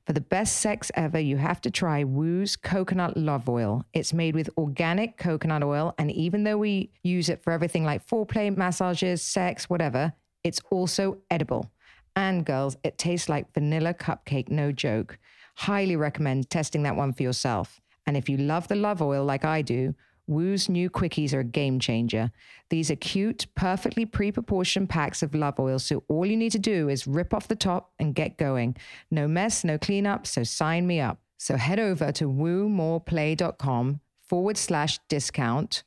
For 0.06 0.12
the 0.12 0.20
best 0.20 0.58
sex 0.58 0.92
ever, 0.94 1.18
you 1.18 1.36
have 1.36 1.60
to 1.62 1.70
try 1.70 2.04
Woo's 2.04 2.54
Coconut 2.54 3.16
Love 3.16 3.48
Oil. 3.48 3.84
It's 3.92 4.12
made 4.12 4.36
with 4.36 4.48
organic 4.56 5.16
coconut 5.16 5.64
oil, 5.64 5.96
and 5.98 6.12
even 6.12 6.44
though 6.44 6.58
we 6.58 6.92
use 7.02 7.28
it 7.28 7.42
for 7.42 7.52
everything 7.52 7.84
like 7.84 8.06
foreplay, 8.06 8.56
massages, 8.56 9.20
sex, 9.20 9.68
whatever, 9.68 10.12
it's 10.44 10.60
also 10.70 11.18
edible. 11.28 11.72
And 12.14 12.46
girls, 12.46 12.76
it 12.84 12.98
tastes 12.98 13.28
like 13.28 13.52
vanilla 13.52 13.94
cupcake, 13.94 14.48
no 14.48 14.70
joke. 14.70 15.18
Highly 15.56 15.96
recommend 15.96 16.50
testing 16.50 16.84
that 16.84 16.94
one 16.94 17.12
for 17.12 17.25
yourself. 17.25 17.80
And 18.06 18.16
if 18.16 18.28
you 18.28 18.36
love 18.36 18.68
the 18.68 18.76
love 18.76 19.02
oil 19.02 19.25
like 19.25 19.44
I 19.44 19.60
do, 19.60 19.92
Woo's 20.26 20.68
new 20.68 20.90
quickies 20.90 21.33
are 21.33 21.40
a 21.40 21.45
game 21.45 21.78
changer. 21.78 22.30
These 22.68 22.90
are 22.90 22.97
cute, 22.97 23.47
perfectly 23.54 24.04
pre 24.04 24.33
proportioned 24.33 24.88
packs 24.88 25.23
of 25.23 25.35
love 25.35 25.61
oil, 25.61 25.78
so 25.78 26.02
all 26.09 26.26
you 26.26 26.37
need 26.37 26.52
to 26.52 26.59
do 26.59 26.88
is 26.88 27.06
rip 27.06 27.33
off 27.33 27.49
the 27.49 27.56
top 27.56 27.92
and 27.99 28.14
get 28.14 28.37
going. 28.37 28.76
No 29.11 29.28
mess, 29.28 29.64
no 29.64 29.78
cleanup, 29.78 30.26
so 30.26 30.42
sign 30.42 30.87
me 30.87 31.00
up. 31.00 31.18
So 31.38 31.56
head 31.56 31.78
over 31.78 32.12
to 32.12 32.25
woomoreplay.com 32.25 34.00
forward 34.26 34.56
slash 34.56 34.99
discount 35.09 35.85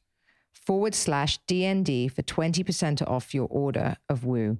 forward 0.70 0.94
slash 0.94 1.40
DND 1.48 2.12
for 2.12 2.22
20% 2.22 3.02
off 3.08 3.34
your 3.34 3.48
order 3.50 3.96
of 4.08 4.24
Woo. 4.24 4.60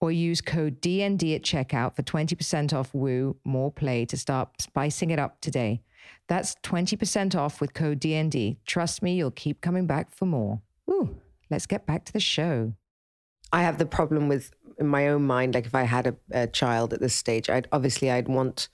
Or 0.00 0.10
use 0.10 0.40
code 0.40 0.80
DND 0.80 1.36
at 1.36 1.42
checkout 1.42 1.94
for 1.94 2.02
20% 2.02 2.72
off 2.72 2.94
Woo 2.94 3.36
More 3.44 3.70
Play 3.70 4.06
to 4.06 4.16
start 4.16 4.62
spicing 4.62 5.10
it 5.10 5.18
up 5.18 5.42
today. 5.42 5.82
That's 6.28 6.54
20% 6.62 7.34
off 7.34 7.60
with 7.60 7.74
code 7.74 8.00
DND. 8.00 8.56
Trust 8.66 9.02
me, 9.02 9.14
you'll 9.14 9.30
keep 9.30 9.60
coming 9.60 9.86
back 9.86 10.10
for 10.10 10.26
more. 10.26 10.62
Ooh, 10.90 11.16
let's 11.50 11.66
get 11.66 11.86
back 11.86 12.04
to 12.06 12.12
the 12.12 12.20
show. 12.20 12.74
I 13.52 13.62
have 13.62 13.78
the 13.78 13.86
problem 13.86 14.28
with 14.28 14.52
in 14.78 14.86
my 14.86 15.08
own 15.08 15.24
mind, 15.24 15.54
like 15.54 15.66
if 15.66 15.74
I 15.74 15.84
had 15.84 16.06
a, 16.06 16.16
a 16.30 16.46
child 16.46 16.92
at 16.92 17.00
this 17.00 17.14
stage, 17.14 17.48
I'd 17.50 17.68
obviously 17.72 18.10
I'd 18.10 18.28
want 18.28 18.68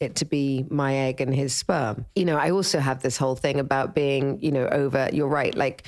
it 0.00 0.16
to 0.16 0.24
be 0.24 0.66
my 0.68 0.94
egg 0.94 1.20
and 1.20 1.34
his 1.34 1.54
sperm. 1.54 2.06
You 2.16 2.24
know, 2.24 2.36
I 2.36 2.50
also 2.50 2.80
have 2.80 3.02
this 3.02 3.16
whole 3.16 3.36
thing 3.36 3.60
about 3.60 3.94
being, 3.94 4.40
you 4.40 4.50
know, 4.50 4.66
over, 4.66 5.08
you're 5.12 5.28
right, 5.28 5.54
like 5.54 5.86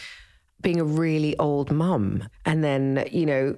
being 0.60 0.80
a 0.80 0.84
really 0.84 1.36
old 1.38 1.72
mum. 1.72 2.28
And 2.44 2.62
then, 2.62 3.08
you 3.10 3.26
know, 3.26 3.56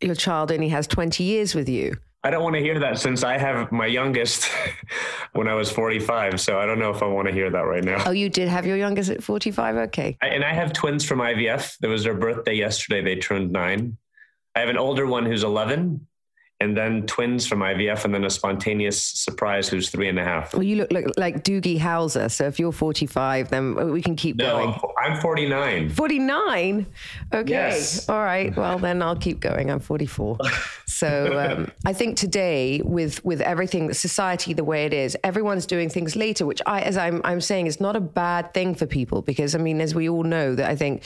your 0.00 0.14
child 0.14 0.50
only 0.50 0.68
has 0.70 0.86
20 0.86 1.22
years 1.22 1.54
with 1.54 1.68
you. 1.68 1.96
I 2.24 2.30
don't 2.30 2.42
want 2.42 2.56
to 2.56 2.60
hear 2.60 2.80
that 2.80 2.98
since 2.98 3.22
I 3.22 3.38
have 3.38 3.70
my 3.70 3.86
youngest 3.86 4.50
when 5.32 5.46
I 5.46 5.54
was 5.54 5.70
45. 5.70 6.40
So 6.40 6.58
I 6.58 6.66
don't 6.66 6.78
know 6.78 6.90
if 6.90 7.02
I 7.02 7.06
want 7.06 7.28
to 7.28 7.34
hear 7.34 7.50
that 7.50 7.60
right 7.60 7.84
now. 7.84 8.02
Oh, 8.06 8.10
you 8.10 8.28
did 8.28 8.48
have 8.48 8.66
your 8.66 8.76
youngest 8.76 9.10
at 9.10 9.22
45? 9.22 9.76
Okay. 9.76 10.16
I, 10.20 10.28
and 10.28 10.44
I 10.44 10.52
have 10.52 10.72
twins 10.72 11.04
from 11.04 11.20
IVF. 11.20 11.76
It 11.82 11.86
was 11.86 12.02
their 12.02 12.14
birthday 12.14 12.54
yesterday. 12.54 13.02
They 13.02 13.20
turned 13.20 13.52
nine. 13.52 13.96
I 14.54 14.60
have 14.60 14.68
an 14.68 14.78
older 14.78 15.06
one 15.06 15.26
who's 15.26 15.44
11 15.44 16.06
and 16.58 16.74
then 16.74 17.06
twins 17.06 17.46
from 17.46 17.60
IVF, 17.60 18.06
and 18.06 18.14
then 18.14 18.24
a 18.24 18.30
spontaneous 18.30 19.02
surprise 19.02 19.68
who's 19.68 19.90
three 19.90 20.08
and 20.08 20.18
a 20.18 20.24
half. 20.24 20.54
Well, 20.54 20.62
you 20.62 20.76
look 20.76 20.90
like, 20.90 21.06
like 21.18 21.44
Doogie 21.44 21.78
Howser. 21.78 22.30
So 22.30 22.46
if 22.46 22.58
you're 22.58 22.72
45, 22.72 23.50
then 23.50 23.92
we 23.92 24.00
can 24.00 24.16
keep 24.16 24.36
no, 24.36 24.56
going. 24.56 24.80
I'm 24.98 25.20
49. 25.20 25.90
49? 25.90 26.86
Okay. 27.34 27.50
Yes. 27.50 28.08
All 28.08 28.22
right. 28.22 28.56
Well, 28.56 28.78
then 28.78 29.02
I'll 29.02 29.16
keep 29.16 29.40
going. 29.40 29.70
I'm 29.70 29.80
44. 29.80 30.38
so 30.86 31.38
um, 31.38 31.72
I 31.84 31.92
think 31.92 32.16
today, 32.16 32.80
with 32.82 33.22
with 33.22 33.42
everything, 33.42 33.92
society 33.92 34.54
the 34.54 34.64
way 34.64 34.86
it 34.86 34.94
is, 34.94 35.14
everyone's 35.22 35.66
doing 35.66 35.90
things 35.90 36.16
later, 36.16 36.46
which 36.46 36.62
I, 36.64 36.80
as 36.80 36.96
I'm, 36.96 37.20
I'm 37.24 37.42
saying, 37.42 37.66
is 37.66 37.80
not 37.80 37.96
a 37.96 38.00
bad 38.00 38.54
thing 38.54 38.74
for 38.74 38.86
people 38.86 39.20
because, 39.20 39.54
I 39.54 39.58
mean, 39.58 39.82
as 39.82 39.94
we 39.94 40.08
all 40.08 40.24
know, 40.24 40.54
that 40.54 40.70
I 40.70 40.74
think 40.74 41.02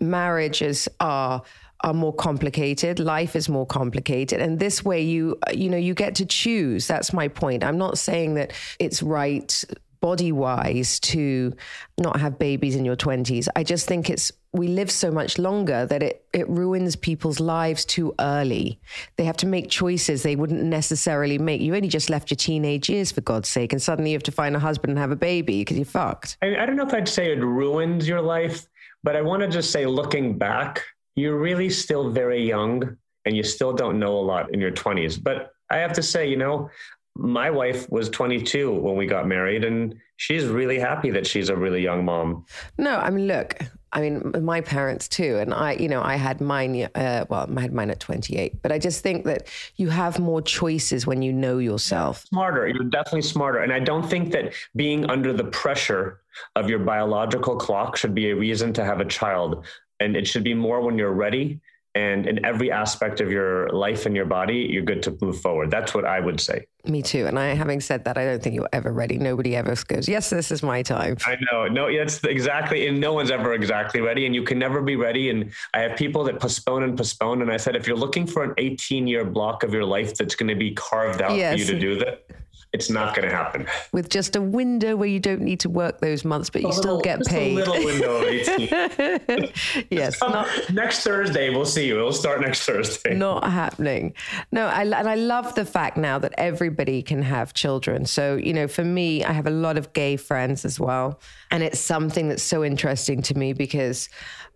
marriages 0.00 0.88
are 1.00 1.42
are 1.82 1.94
more 1.94 2.12
complicated. 2.12 2.98
Life 2.98 3.36
is 3.36 3.48
more 3.48 3.66
complicated. 3.66 4.40
And 4.40 4.58
this 4.58 4.84
way 4.84 5.02
you 5.02 5.38
you 5.52 5.68
know 5.68 5.76
you 5.76 5.94
get 5.94 6.14
to 6.16 6.26
choose. 6.26 6.86
That's 6.86 7.12
my 7.12 7.28
point. 7.28 7.64
I'm 7.64 7.78
not 7.78 7.98
saying 7.98 8.34
that 8.34 8.52
it's 8.78 9.02
right 9.02 9.64
body 10.00 10.32
wise 10.32 10.98
to 10.98 11.52
not 11.96 12.18
have 12.18 12.36
babies 12.36 12.74
in 12.74 12.84
your 12.84 12.96
20s 12.96 13.46
i 13.54 13.62
just 13.62 13.86
think 13.86 14.10
it's 14.10 14.32
we 14.52 14.68
live 14.68 14.90
so 14.90 15.10
much 15.10 15.38
longer 15.38 15.86
that 15.86 16.02
it 16.02 16.26
it 16.32 16.48
ruins 16.48 16.94
people's 16.94 17.40
lives 17.40 17.84
too 17.84 18.14
early. 18.20 18.78
They 19.16 19.24
have 19.24 19.36
to 19.38 19.46
make 19.46 19.70
choices 19.70 20.22
they 20.22 20.36
wouldn't 20.36 20.62
necessarily 20.62 21.38
make. 21.38 21.60
You 21.60 21.74
only 21.74 21.88
just 21.88 22.10
left 22.10 22.30
your 22.30 22.36
teenage 22.36 22.88
years 22.88 23.10
for 23.12 23.22
god's 23.22 23.48
sake 23.48 23.72
and 23.72 23.80
suddenly 23.80 24.10
you 24.10 24.16
have 24.16 24.22
to 24.24 24.32
find 24.32 24.54
a 24.54 24.58
husband 24.58 24.90
and 24.90 24.98
have 24.98 25.10
a 25.10 25.16
baby 25.16 25.60
because 25.60 25.76
you're 25.76 25.86
fucked. 25.86 26.36
I, 26.42 26.56
I 26.56 26.66
don't 26.66 26.76
know 26.76 26.86
if 26.86 26.94
i'd 26.94 27.08
say 27.08 27.32
it 27.32 27.38
ruins 27.38 28.06
your 28.06 28.20
life 28.20 28.66
but 29.02 29.16
i 29.16 29.22
want 29.22 29.42
to 29.42 29.48
just 29.48 29.70
say 29.70 29.86
looking 29.86 30.36
back 30.36 30.82
you're 31.14 31.38
really 31.38 31.70
still 31.70 32.10
very 32.10 32.46
young 32.46 32.96
and 33.24 33.36
you 33.36 33.42
still 33.42 33.72
don't 33.72 33.98
know 33.98 34.16
a 34.16 34.20
lot 34.20 34.52
in 34.52 34.60
your 34.60 34.72
20s. 34.72 35.22
But 35.22 35.52
I 35.70 35.78
have 35.78 35.92
to 35.94 36.02
say, 36.02 36.28
you 36.28 36.36
know, 36.36 36.70
my 37.14 37.50
wife 37.50 37.90
was 37.90 38.08
22 38.08 38.72
when 38.72 38.96
we 38.96 39.06
got 39.06 39.26
married, 39.26 39.64
and 39.64 39.94
she's 40.16 40.46
really 40.46 40.78
happy 40.78 41.10
that 41.10 41.26
she's 41.26 41.50
a 41.50 41.56
really 41.56 41.82
young 41.82 42.04
mom. 42.04 42.46
No, 42.78 42.96
I 42.96 43.10
mean, 43.10 43.26
look, 43.26 43.58
I 43.92 44.00
mean, 44.00 44.32
my 44.40 44.62
parents 44.62 45.08
too, 45.08 45.36
and 45.36 45.52
I, 45.52 45.72
you 45.72 45.88
know, 45.88 46.02
I 46.02 46.16
had 46.16 46.40
mine. 46.40 46.88
Uh, 46.94 47.26
well, 47.28 47.46
I 47.54 47.60
had 47.60 47.74
mine 47.74 47.90
at 47.90 48.00
28, 48.00 48.62
but 48.62 48.72
I 48.72 48.78
just 48.78 49.02
think 49.02 49.26
that 49.26 49.48
you 49.76 49.90
have 49.90 50.18
more 50.18 50.40
choices 50.40 51.06
when 51.06 51.20
you 51.20 51.32
know 51.32 51.58
yourself. 51.58 52.24
Smarter, 52.28 52.66
you're 52.68 52.84
definitely 52.84 53.22
smarter, 53.22 53.58
and 53.58 53.72
I 53.72 53.80
don't 53.80 54.08
think 54.08 54.32
that 54.32 54.54
being 54.74 55.10
under 55.10 55.34
the 55.34 55.44
pressure 55.44 56.20
of 56.56 56.70
your 56.70 56.78
biological 56.78 57.56
clock 57.56 57.96
should 57.96 58.14
be 58.14 58.30
a 58.30 58.36
reason 58.36 58.72
to 58.72 58.84
have 58.84 59.00
a 59.00 59.04
child 59.04 59.66
and 60.02 60.16
it 60.16 60.26
should 60.26 60.44
be 60.44 60.54
more 60.54 60.80
when 60.80 60.98
you're 60.98 61.12
ready 61.12 61.60
and 61.94 62.26
in 62.26 62.42
every 62.44 62.72
aspect 62.72 63.20
of 63.20 63.30
your 63.30 63.68
life 63.68 64.06
and 64.06 64.16
your 64.16 64.24
body 64.24 64.66
you're 64.70 64.82
good 64.82 65.02
to 65.02 65.16
move 65.20 65.38
forward. 65.40 65.70
That's 65.70 65.92
what 65.94 66.04
i 66.04 66.20
would 66.20 66.40
say. 66.40 66.66
Me 66.84 67.02
too. 67.02 67.26
And 67.26 67.38
i 67.38 67.54
having 67.54 67.80
said 67.80 68.04
that 68.04 68.16
i 68.16 68.24
don't 68.24 68.42
think 68.42 68.54
you're 68.54 68.68
ever 68.72 68.92
ready. 68.92 69.18
Nobody 69.18 69.54
ever 69.54 69.74
goes 69.86 70.08
yes 70.08 70.30
this 70.30 70.50
is 70.50 70.62
my 70.62 70.82
time. 70.82 71.16
I 71.26 71.36
know. 71.50 71.66
No 71.68 71.94
that's 71.94 72.22
exactly 72.24 72.86
and 72.86 72.98
no 72.98 73.12
one's 73.12 73.30
ever 73.30 73.52
exactly 73.52 74.00
ready 74.00 74.26
and 74.26 74.34
you 74.34 74.42
can 74.42 74.58
never 74.58 74.80
be 74.80 74.96
ready. 74.96 75.30
And 75.30 75.52
i 75.74 75.80
have 75.80 75.96
people 75.96 76.24
that 76.24 76.40
postpone 76.40 76.82
and 76.82 76.96
postpone 76.96 77.42
and 77.42 77.50
i 77.52 77.58
said 77.58 77.76
if 77.76 77.86
you're 77.86 77.96
looking 77.96 78.26
for 78.26 78.42
an 78.42 78.54
18 78.56 79.06
year 79.06 79.24
block 79.24 79.62
of 79.62 79.72
your 79.74 79.84
life 79.84 80.14
that's 80.14 80.34
going 80.34 80.48
to 80.48 80.56
be 80.56 80.72
carved 80.72 81.20
out 81.20 81.36
yes. 81.36 81.52
for 81.52 81.58
you 81.58 81.66
to 81.66 81.78
do 81.78 81.98
that 81.98 82.24
it's 82.72 82.88
not 82.88 83.14
going 83.14 83.28
to 83.28 83.34
happen. 83.34 83.66
With 83.92 84.08
just 84.08 84.34
a 84.34 84.40
window 84.40 84.96
where 84.96 85.08
you 85.08 85.20
don't 85.20 85.42
need 85.42 85.60
to 85.60 85.68
work 85.68 86.00
those 86.00 86.24
months, 86.24 86.48
but 86.48 86.62
you 86.62 86.68
a 86.68 86.72
still 86.72 86.96
little, 86.96 87.00
get 87.02 87.26
paid. 87.26 87.52
a 87.52 87.54
little 87.54 87.74
window 87.74 88.16
of 88.16 88.24
18. 88.24 89.52
yes. 89.90 90.20
Not, 90.22 90.48
next 90.72 91.00
Thursday, 91.00 91.50
we'll 91.50 91.66
see 91.66 91.86
you. 91.86 91.98
It'll 91.98 92.12
start 92.12 92.40
next 92.40 92.64
Thursday. 92.64 93.14
Not 93.14 93.44
happening. 93.44 94.14
No, 94.52 94.66
I, 94.66 94.82
and 94.82 95.08
I 95.08 95.16
love 95.16 95.54
the 95.54 95.66
fact 95.66 95.98
now 95.98 96.18
that 96.18 96.32
everybody 96.38 97.02
can 97.02 97.20
have 97.22 97.52
children. 97.52 98.06
So, 98.06 98.36
you 98.36 98.54
know, 98.54 98.66
for 98.66 98.84
me, 98.84 99.22
I 99.22 99.32
have 99.32 99.46
a 99.46 99.50
lot 99.50 99.76
of 99.76 99.92
gay 99.92 100.16
friends 100.16 100.64
as 100.64 100.80
well. 100.80 101.20
And 101.50 101.62
it's 101.62 101.80
something 101.80 102.28
that's 102.28 102.42
so 102.42 102.64
interesting 102.64 103.20
to 103.22 103.36
me 103.36 103.52
because 103.52 104.08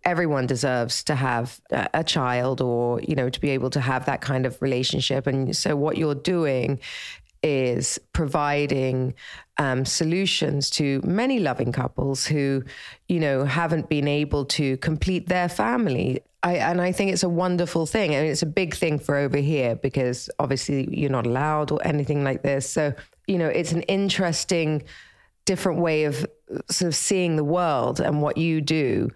everyone 0.04 0.46
deserves 0.46 1.04
to 1.04 1.14
have 1.14 1.60
a, 1.70 1.88
a 1.94 2.04
child 2.04 2.62
or, 2.62 3.00
you 3.02 3.14
know, 3.14 3.28
to 3.28 3.40
be 3.40 3.50
able 3.50 3.68
to 3.70 3.80
have 3.80 4.06
that 4.06 4.22
kind 4.22 4.46
of 4.46 4.60
relationship. 4.62 5.26
And 5.26 5.54
so 5.54 5.76
what 5.76 5.98
you're 5.98 6.14
doing 6.14 6.80
is 7.42 7.98
providing 8.12 9.14
um, 9.58 9.84
solutions 9.84 10.70
to 10.70 11.00
many 11.04 11.38
loving 11.38 11.72
couples 11.72 12.26
who, 12.26 12.62
you 13.08 13.20
know, 13.20 13.44
haven't 13.44 13.88
been 13.88 14.08
able 14.08 14.44
to 14.44 14.76
complete 14.78 15.28
their 15.28 15.48
family. 15.48 16.20
I, 16.42 16.56
and 16.56 16.80
I 16.80 16.92
think 16.92 17.12
it's 17.12 17.22
a 17.22 17.28
wonderful 17.28 17.86
thing. 17.86 18.10
I 18.10 18.14
and 18.14 18.24
mean, 18.24 18.32
it's 18.32 18.42
a 18.42 18.46
big 18.46 18.74
thing 18.74 18.98
for 18.98 19.16
over 19.16 19.38
here 19.38 19.76
because 19.76 20.30
obviously 20.38 20.88
you're 20.96 21.10
not 21.10 21.26
allowed 21.26 21.70
or 21.70 21.84
anything 21.86 22.22
like 22.22 22.42
this. 22.42 22.68
So, 22.68 22.92
you 23.26 23.38
know, 23.38 23.48
it's 23.48 23.72
an 23.72 23.82
interesting, 23.82 24.84
different 25.44 25.80
way 25.80 26.04
of 26.04 26.26
sort 26.70 26.88
of 26.88 26.94
seeing 26.94 27.36
the 27.36 27.44
world 27.44 28.00
and 28.00 28.22
what 28.22 28.36
you 28.36 28.60
do. 28.60 29.10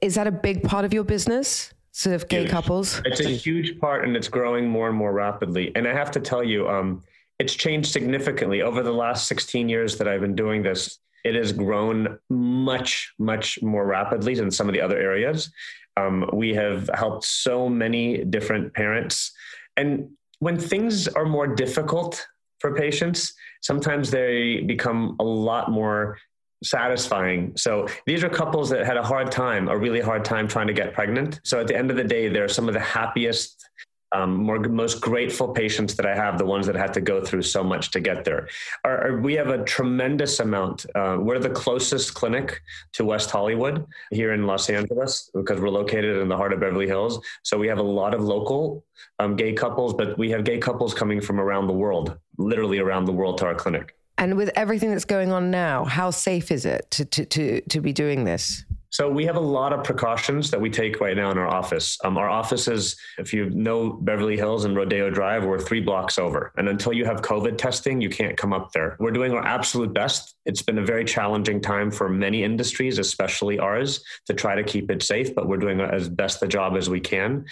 Is 0.00 0.14
that 0.14 0.26
a 0.26 0.32
big 0.32 0.62
part 0.62 0.84
of 0.84 0.92
your 0.92 1.04
business? 1.04 1.72
Sort 1.92 2.14
of 2.14 2.28
gay 2.28 2.42
huge. 2.42 2.50
couples? 2.50 3.02
It's 3.04 3.20
a 3.20 3.28
huge 3.28 3.78
part 3.78 4.04
and 4.04 4.16
it's 4.16 4.28
growing 4.28 4.68
more 4.68 4.88
and 4.88 4.96
more 4.96 5.12
rapidly. 5.12 5.72
And 5.74 5.86
I 5.86 5.92
have 5.92 6.10
to 6.12 6.20
tell 6.20 6.42
you, 6.42 6.68
um, 6.68 7.02
it's 7.42 7.54
changed 7.54 7.90
significantly 7.90 8.62
over 8.62 8.84
the 8.84 8.92
last 8.92 9.26
16 9.26 9.68
years 9.68 9.98
that 9.98 10.06
I've 10.06 10.20
been 10.20 10.36
doing 10.36 10.62
this. 10.62 11.00
It 11.24 11.34
has 11.34 11.52
grown 11.52 12.20
much, 12.30 13.12
much 13.18 13.60
more 13.62 13.84
rapidly 13.84 14.36
than 14.36 14.48
some 14.52 14.68
of 14.68 14.74
the 14.74 14.80
other 14.80 14.96
areas. 14.96 15.50
Um, 15.96 16.30
we 16.32 16.54
have 16.54 16.88
helped 16.94 17.24
so 17.24 17.68
many 17.68 18.24
different 18.24 18.72
parents. 18.74 19.32
And 19.76 20.10
when 20.38 20.56
things 20.56 21.08
are 21.08 21.24
more 21.24 21.48
difficult 21.48 22.24
for 22.60 22.76
patients, 22.76 23.34
sometimes 23.60 24.12
they 24.12 24.60
become 24.60 25.16
a 25.18 25.24
lot 25.24 25.68
more 25.68 26.18
satisfying. 26.62 27.56
So 27.56 27.88
these 28.06 28.22
are 28.22 28.28
couples 28.28 28.70
that 28.70 28.86
had 28.86 28.96
a 28.96 29.02
hard 29.02 29.32
time, 29.32 29.66
a 29.66 29.76
really 29.76 30.00
hard 30.00 30.24
time 30.24 30.46
trying 30.46 30.68
to 30.68 30.72
get 30.72 30.94
pregnant. 30.94 31.40
So 31.42 31.58
at 31.58 31.66
the 31.66 31.76
end 31.76 31.90
of 31.90 31.96
the 31.96 32.04
day, 32.04 32.28
they're 32.28 32.46
some 32.46 32.68
of 32.68 32.74
the 32.74 32.80
happiest 32.80 33.68
um, 34.12 34.36
more, 34.36 34.58
most 34.58 35.00
grateful 35.00 35.48
patients 35.48 35.94
that 35.96 36.06
I 36.06 36.14
have, 36.14 36.38
the 36.38 36.46
ones 36.46 36.66
that 36.66 36.76
had 36.76 36.92
to 36.94 37.00
go 37.00 37.24
through 37.24 37.42
so 37.42 37.64
much 37.64 37.90
to 37.92 38.00
get 38.00 38.24
there. 38.24 38.48
Are, 38.84 39.08
are, 39.08 39.20
we 39.20 39.34
have 39.34 39.48
a 39.48 39.64
tremendous 39.64 40.40
amount. 40.40 40.86
Uh, 40.94 41.16
we're 41.20 41.38
the 41.38 41.50
closest 41.50 42.14
clinic 42.14 42.60
to 42.92 43.04
West 43.04 43.30
Hollywood 43.30 43.86
here 44.10 44.32
in 44.32 44.46
Los 44.46 44.68
Angeles 44.68 45.30
because 45.34 45.60
we're 45.60 45.70
located 45.70 46.18
in 46.18 46.28
the 46.28 46.36
heart 46.36 46.52
of 46.52 46.60
Beverly 46.60 46.86
Hills. 46.86 47.20
So 47.42 47.58
we 47.58 47.68
have 47.68 47.78
a 47.78 47.82
lot 47.82 48.14
of 48.14 48.22
local 48.22 48.84
um, 49.18 49.36
gay 49.36 49.52
couples, 49.52 49.94
but 49.94 50.18
we 50.18 50.30
have 50.30 50.44
gay 50.44 50.58
couples 50.58 50.94
coming 50.94 51.20
from 51.20 51.40
around 51.40 51.66
the 51.66 51.72
world, 51.72 52.18
literally 52.38 52.78
around 52.78 53.06
the 53.06 53.12
world 53.12 53.38
to 53.38 53.46
our 53.46 53.54
clinic. 53.54 53.96
And 54.18 54.36
with 54.36 54.50
everything 54.54 54.90
that's 54.90 55.04
going 55.04 55.32
on 55.32 55.50
now, 55.50 55.84
how 55.84 56.10
safe 56.10 56.50
is 56.50 56.66
it 56.66 56.90
to, 56.92 57.04
to, 57.06 57.24
to, 57.24 57.60
to 57.62 57.80
be 57.80 57.92
doing 57.92 58.24
this? 58.24 58.64
So 58.92 59.08
we 59.08 59.24
have 59.24 59.36
a 59.36 59.40
lot 59.40 59.72
of 59.72 59.84
precautions 59.84 60.50
that 60.50 60.60
we 60.60 60.68
take 60.68 61.00
right 61.00 61.16
now 61.16 61.30
in 61.30 61.38
our 61.38 61.48
office. 61.48 61.96
Um, 62.04 62.18
our 62.18 62.28
office 62.28 62.68
is, 62.68 62.94
if 63.16 63.32
you 63.32 63.48
know 63.48 63.94
Beverly 63.94 64.36
Hills 64.36 64.66
and 64.66 64.76
Rodeo 64.76 65.08
Drive, 65.08 65.46
we're 65.46 65.58
three 65.58 65.80
blocks 65.80 66.18
over. 66.18 66.52
And 66.58 66.68
until 66.68 66.92
you 66.92 67.06
have 67.06 67.22
COVID 67.22 67.56
testing, 67.56 68.02
you 68.02 68.10
can't 68.10 68.36
come 68.36 68.52
up 68.52 68.70
there. 68.72 68.98
We're 69.00 69.10
doing 69.10 69.32
our 69.32 69.42
absolute 69.42 69.94
best. 69.94 70.34
It's 70.44 70.60
been 70.60 70.76
a 70.76 70.84
very 70.84 71.06
challenging 71.06 71.62
time 71.62 71.90
for 71.90 72.10
many 72.10 72.44
industries, 72.44 72.98
especially 72.98 73.58
ours, 73.58 74.04
to 74.26 74.34
try 74.34 74.54
to 74.54 74.62
keep 74.62 74.90
it 74.90 75.02
safe, 75.02 75.34
but 75.34 75.48
we're 75.48 75.56
doing 75.56 75.80
as 75.80 76.10
best 76.10 76.40
the 76.40 76.46
job 76.46 76.76
as 76.76 76.90
we 76.90 77.00
can. 77.00 77.46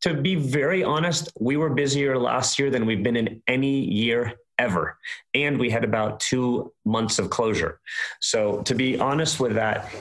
To 0.00 0.14
be 0.14 0.34
very 0.34 0.82
honest, 0.82 1.30
we 1.38 1.58
were 1.58 1.68
busier 1.68 2.16
last 2.16 2.58
year 2.58 2.70
than 2.70 2.86
we've 2.86 3.02
been 3.02 3.16
in 3.16 3.42
any 3.46 3.84
year 3.84 4.32
ever. 4.58 4.96
And 5.34 5.58
we 5.58 5.68
had 5.68 5.84
about 5.84 6.20
two 6.20 6.72
months 6.86 7.18
of 7.18 7.28
closure. 7.28 7.80
So, 8.20 8.62
to 8.62 8.74
be 8.74 8.98
honest 8.98 9.38
with 9.40 9.54
that, 9.56 9.92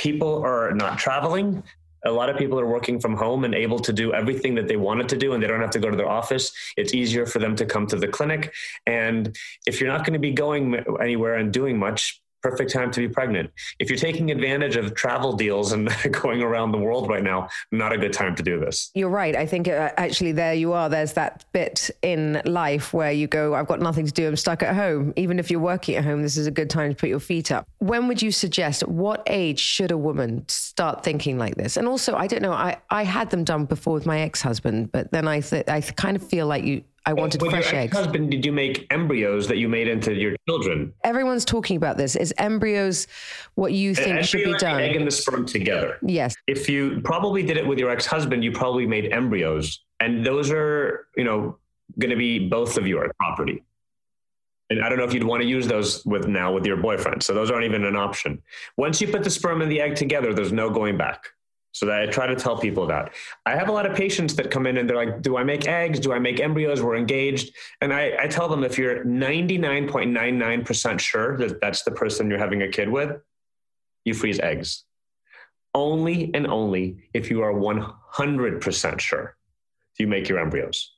people 0.00 0.42
are 0.42 0.72
not 0.72 0.98
traveling. 0.98 1.62
A 2.06 2.10
lot 2.10 2.30
of 2.30 2.38
people 2.38 2.58
are 2.58 2.66
working 2.66 2.98
from 2.98 3.14
home 3.14 3.44
and 3.44 3.54
able 3.54 3.78
to 3.80 3.92
do 3.92 4.14
everything 4.14 4.54
that 4.54 4.66
they 4.66 4.76
wanted 4.76 5.10
to 5.10 5.16
do, 5.18 5.34
and 5.34 5.42
they 5.42 5.46
don't 5.46 5.60
have 5.60 5.76
to 5.78 5.78
go 5.78 5.90
to 5.90 5.96
their 5.96 6.08
office. 6.08 6.52
It's 6.78 6.94
easier 6.94 7.26
for 7.26 7.38
them 7.38 7.54
to 7.56 7.66
come 7.66 7.86
to 7.88 7.96
the 7.96 8.08
clinic. 8.08 8.54
And 8.86 9.36
if 9.66 9.78
you're 9.78 9.92
not 9.92 10.06
going 10.06 10.14
to 10.14 10.18
be 10.18 10.32
going 10.32 10.82
anywhere 11.02 11.34
and 11.34 11.52
doing 11.52 11.78
much, 11.78 12.22
perfect 12.42 12.72
time 12.72 12.90
to 12.92 13.00
be 13.00 13.08
pregnant. 13.08 13.50
If 13.78 13.88
you're 13.88 13.98
taking 13.98 14.30
advantage 14.30 14.76
of 14.76 14.94
travel 14.94 15.32
deals 15.32 15.72
and 15.72 15.88
going 16.22 16.42
around 16.42 16.72
the 16.72 16.78
world 16.78 17.08
right 17.08 17.22
now, 17.22 17.48
not 17.72 17.92
a 17.92 17.98
good 17.98 18.12
time 18.12 18.34
to 18.36 18.42
do 18.42 18.58
this. 18.58 18.90
You're 18.94 19.10
right. 19.10 19.36
I 19.36 19.46
think 19.46 19.68
uh, 19.68 19.90
actually 19.96 20.32
there 20.32 20.54
you 20.54 20.72
are. 20.72 20.88
There's 20.88 21.12
that 21.14 21.44
bit 21.52 21.90
in 22.02 22.40
life 22.44 22.92
where 22.92 23.12
you 23.12 23.26
go, 23.26 23.54
I've 23.54 23.66
got 23.66 23.80
nothing 23.80 24.06
to 24.06 24.12
do. 24.12 24.28
I'm 24.28 24.36
stuck 24.36 24.62
at 24.62 24.74
home. 24.74 25.12
Even 25.16 25.38
if 25.38 25.50
you're 25.50 25.60
working 25.60 25.96
at 25.96 26.04
home, 26.04 26.22
this 26.22 26.36
is 26.36 26.46
a 26.46 26.50
good 26.50 26.70
time 26.70 26.90
to 26.90 26.96
put 26.96 27.08
your 27.08 27.20
feet 27.20 27.52
up. 27.52 27.66
When 27.78 28.08
would 28.08 28.22
you 28.22 28.32
suggest, 28.32 28.86
what 28.88 29.22
age 29.26 29.58
should 29.58 29.90
a 29.90 29.98
woman 29.98 30.44
start 30.48 31.04
thinking 31.04 31.38
like 31.38 31.56
this? 31.56 31.76
And 31.76 31.86
also, 31.86 32.14
I 32.14 32.26
don't 32.26 32.42
know, 32.42 32.52
I, 32.52 32.78
I 32.90 33.04
had 33.04 33.30
them 33.30 33.44
done 33.44 33.64
before 33.64 33.94
with 33.94 34.06
my 34.06 34.20
ex-husband, 34.20 34.92
but 34.92 35.12
then 35.12 35.28
I, 35.28 35.40
th- 35.40 35.68
I 35.68 35.80
kind 35.80 36.16
of 36.16 36.26
feel 36.26 36.46
like 36.46 36.64
you, 36.64 36.82
I 37.06 37.14
wanted 37.14 37.40
With 37.40 37.50
fresh 37.50 37.72
your 37.72 37.80
eggs. 37.80 37.96
husband, 37.96 38.30
did 38.30 38.44
you 38.44 38.52
make 38.52 38.86
embryos 38.90 39.48
that 39.48 39.56
you 39.56 39.68
made 39.68 39.88
into 39.88 40.14
your 40.14 40.36
children? 40.48 40.92
Everyone's 41.02 41.44
talking 41.46 41.76
about 41.76 41.96
this. 41.96 42.14
Is 42.14 42.34
embryos 42.36 43.06
what 43.54 43.72
you 43.72 43.94
think 43.94 44.18
An 44.18 44.22
should 44.22 44.44
be 44.44 44.52
embryo 44.52 44.52
and 44.52 44.60
the 44.60 44.66
done? 44.66 44.80
egg 44.82 44.96
and 44.96 45.06
the 45.06 45.10
sperm 45.10 45.46
together. 45.46 45.98
Yes. 46.02 46.34
If 46.46 46.68
you 46.68 47.00
probably 47.02 47.42
did 47.42 47.56
it 47.56 47.66
with 47.66 47.78
your 47.78 47.90
ex-husband, 47.90 48.44
you 48.44 48.52
probably 48.52 48.86
made 48.86 49.12
embryos, 49.12 49.80
and 50.00 50.24
those 50.24 50.50
are, 50.50 51.06
you 51.16 51.24
know, 51.24 51.56
going 51.98 52.10
to 52.10 52.16
be 52.16 52.48
both 52.48 52.76
of 52.76 52.86
your 52.86 53.10
property. 53.18 53.62
And 54.68 54.84
I 54.84 54.88
don't 54.88 54.98
know 54.98 55.04
if 55.04 55.12
you'd 55.12 55.24
want 55.24 55.42
to 55.42 55.48
use 55.48 55.66
those 55.66 56.04
with 56.06 56.28
now 56.28 56.52
with 56.52 56.64
your 56.64 56.76
boyfriend. 56.76 57.22
So 57.22 57.34
those 57.34 57.50
aren't 57.50 57.64
even 57.64 57.84
an 57.84 57.96
option. 57.96 58.40
Once 58.76 59.00
you 59.00 59.08
put 59.08 59.24
the 59.24 59.30
sperm 59.30 59.62
and 59.62 59.72
the 59.72 59.80
egg 59.80 59.96
together, 59.96 60.32
there's 60.32 60.52
no 60.52 60.70
going 60.70 60.96
back. 60.96 61.24
So 61.72 61.86
that 61.86 62.02
I 62.02 62.06
try 62.06 62.26
to 62.26 62.34
tell 62.34 62.58
people 62.58 62.86
that. 62.88 63.12
I 63.46 63.54
have 63.54 63.68
a 63.68 63.72
lot 63.72 63.86
of 63.86 63.96
patients 63.96 64.34
that 64.36 64.50
come 64.50 64.66
in 64.66 64.76
and 64.78 64.90
they're 64.90 64.96
like, 64.96 65.22
do 65.22 65.36
I 65.36 65.44
make 65.44 65.68
eggs? 65.68 66.00
Do 66.00 66.12
I 66.12 66.18
make 66.18 66.40
embryos? 66.40 66.82
We're 66.82 66.96
engaged. 66.96 67.54
And 67.80 67.92
I, 67.92 68.16
I 68.20 68.26
tell 68.26 68.48
them 68.48 68.64
if 68.64 68.76
you're 68.76 69.04
99.99% 69.04 70.98
sure 70.98 71.36
that 71.38 71.60
that's 71.60 71.84
the 71.84 71.92
person 71.92 72.28
you're 72.28 72.40
having 72.40 72.62
a 72.62 72.68
kid 72.68 72.88
with, 72.88 73.20
you 74.04 74.14
freeze 74.14 74.40
eggs. 74.40 74.84
Only 75.74 76.32
and 76.34 76.48
only 76.48 77.04
if 77.14 77.30
you 77.30 77.42
are 77.42 77.52
100% 77.52 79.00
sure 79.00 79.36
do 79.96 80.04
you 80.04 80.08
make 80.08 80.28
your 80.28 80.38
embryos. 80.40 80.92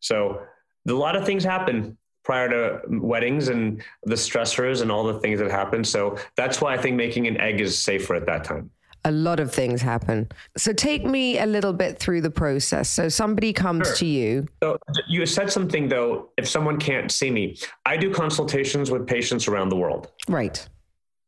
So 0.00 0.42
a 0.88 0.92
lot 0.92 1.16
of 1.16 1.26
things 1.26 1.44
happen 1.44 1.96
prior 2.24 2.48
to 2.48 2.80
weddings 2.88 3.48
and 3.48 3.82
the 4.04 4.14
stressors 4.14 4.82
and 4.82 4.90
all 4.90 5.04
the 5.04 5.18
things 5.20 5.40
that 5.40 5.50
happen. 5.50 5.82
So 5.84 6.16
that's 6.36 6.60
why 6.60 6.74
I 6.74 6.78
think 6.78 6.96
making 6.96 7.26
an 7.26 7.40
egg 7.40 7.60
is 7.60 7.78
safer 7.78 8.14
at 8.14 8.26
that 8.26 8.44
time. 8.44 8.70
A 9.04 9.10
lot 9.10 9.40
of 9.40 9.52
things 9.52 9.82
happen. 9.82 10.30
So 10.56 10.72
take 10.72 11.04
me 11.04 11.38
a 11.38 11.46
little 11.46 11.72
bit 11.72 11.98
through 11.98 12.20
the 12.20 12.30
process. 12.30 12.88
So 12.88 13.08
somebody 13.08 13.52
comes 13.52 13.86
Sure. 13.88 13.96
to 13.96 14.06
you. 14.06 14.46
So 14.62 14.78
you 15.08 15.26
said 15.26 15.50
something 15.50 15.88
though, 15.88 16.28
if 16.36 16.48
someone 16.48 16.78
can't 16.78 17.10
see 17.10 17.30
me, 17.30 17.56
I 17.84 17.96
do 17.96 18.12
consultations 18.12 18.90
with 18.90 19.06
patients 19.06 19.48
around 19.48 19.70
the 19.70 19.76
world. 19.76 20.10
Right. 20.28 20.66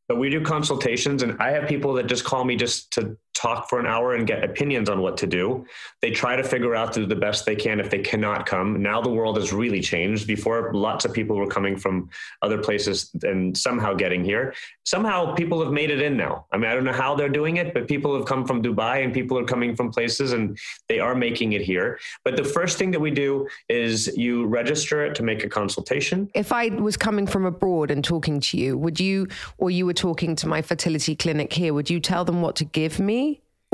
But 0.07 0.17
we 0.19 0.29
do 0.29 0.39
consultations, 0.41 1.23
and 1.23 1.35
I 1.41 1.49
have 1.51 1.67
people 1.67 1.93
that 1.95 2.05
just 2.05 2.23
call 2.23 2.45
me 2.45 2.55
just 2.55 2.91
to 2.91 3.17
talk 3.35 3.69
for 3.69 3.79
an 3.79 3.85
hour 3.85 4.15
and 4.15 4.25
get 4.25 4.43
opinions 4.43 4.89
on 4.89 5.01
what 5.01 5.17
to 5.17 5.27
do. 5.27 5.65
They 6.01 6.09
try 6.09 6.35
to 6.35 6.43
figure 6.43 6.73
out 6.73 6.93
to 6.93 7.01
do 7.01 7.05
the 7.05 7.15
best 7.15 7.45
they 7.45 7.55
can 7.55 7.79
if 7.79 7.89
they 7.89 7.99
cannot 7.99 8.45
come. 8.45 8.81
Now 8.81 9.01
the 9.01 9.09
world 9.09 9.37
has 9.37 9.51
really 9.51 9.81
changed. 9.81 10.25
Before, 10.25 10.73
lots 10.73 11.03
of 11.05 11.13
people 11.13 11.35
were 11.35 11.47
coming 11.47 11.75
from 11.75 12.09
other 12.41 12.57
places 12.57 13.11
and 13.23 13.55
somehow 13.55 13.93
getting 13.93 14.23
here. 14.23 14.53
Somehow 14.85 15.35
people 15.35 15.61
have 15.63 15.73
made 15.73 15.91
it 15.91 16.01
in 16.01 16.15
now. 16.15 16.45
I 16.51 16.57
mean, 16.57 16.71
I 16.71 16.73
don't 16.73 16.85
know 16.85 16.93
how 16.93 17.15
they're 17.15 17.29
doing 17.29 17.57
it, 17.57 17.73
but 17.73 17.87
people 17.87 18.15
have 18.15 18.25
come 18.25 18.45
from 18.45 18.63
Dubai 18.63 19.03
and 19.03 19.13
people 19.13 19.37
are 19.37 19.43
coming 19.43 19.75
from 19.75 19.91
places 19.91 20.31
and 20.31 20.57
they 20.87 20.99
are 20.99 21.13
making 21.13 21.53
it 21.53 21.61
here. 21.61 21.99
But 22.23 22.37
the 22.37 22.43
first 22.43 22.77
thing 22.77 22.91
that 22.91 23.01
we 23.01 23.11
do 23.11 23.47
is 23.67 24.15
you 24.15 24.45
register 24.45 25.11
to 25.11 25.23
make 25.23 25.43
a 25.43 25.49
consultation. 25.49 26.29
If 26.33 26.53
I 26.53 26.69
was 26.69 26.95
coming 26.95 27.27
from 27.27 27.45
abroad 27.45 27.91
and 27.91 28.03
talking 28.03 28.39
to 28.39 28.57
you, 28.57 28.77
would 28.77 28.99
you, 28.99 29.27
or 29.57 29.69
you 29.69 29.85
were 29.85 29.93
talking 29.93 30.35
to 30.37 30.47
my 30.47 30.61
fertility 30.61 31.15
clinic 31.15 31.51
here, 31.51 31.73
would 31.73 31.89
you 31.89 31.99
tell 31.99 32.23
them 32.23 32.41
what 32.41 32.55
to 32.57 32.63
give 32.63 32.99
me? 32.99 33.24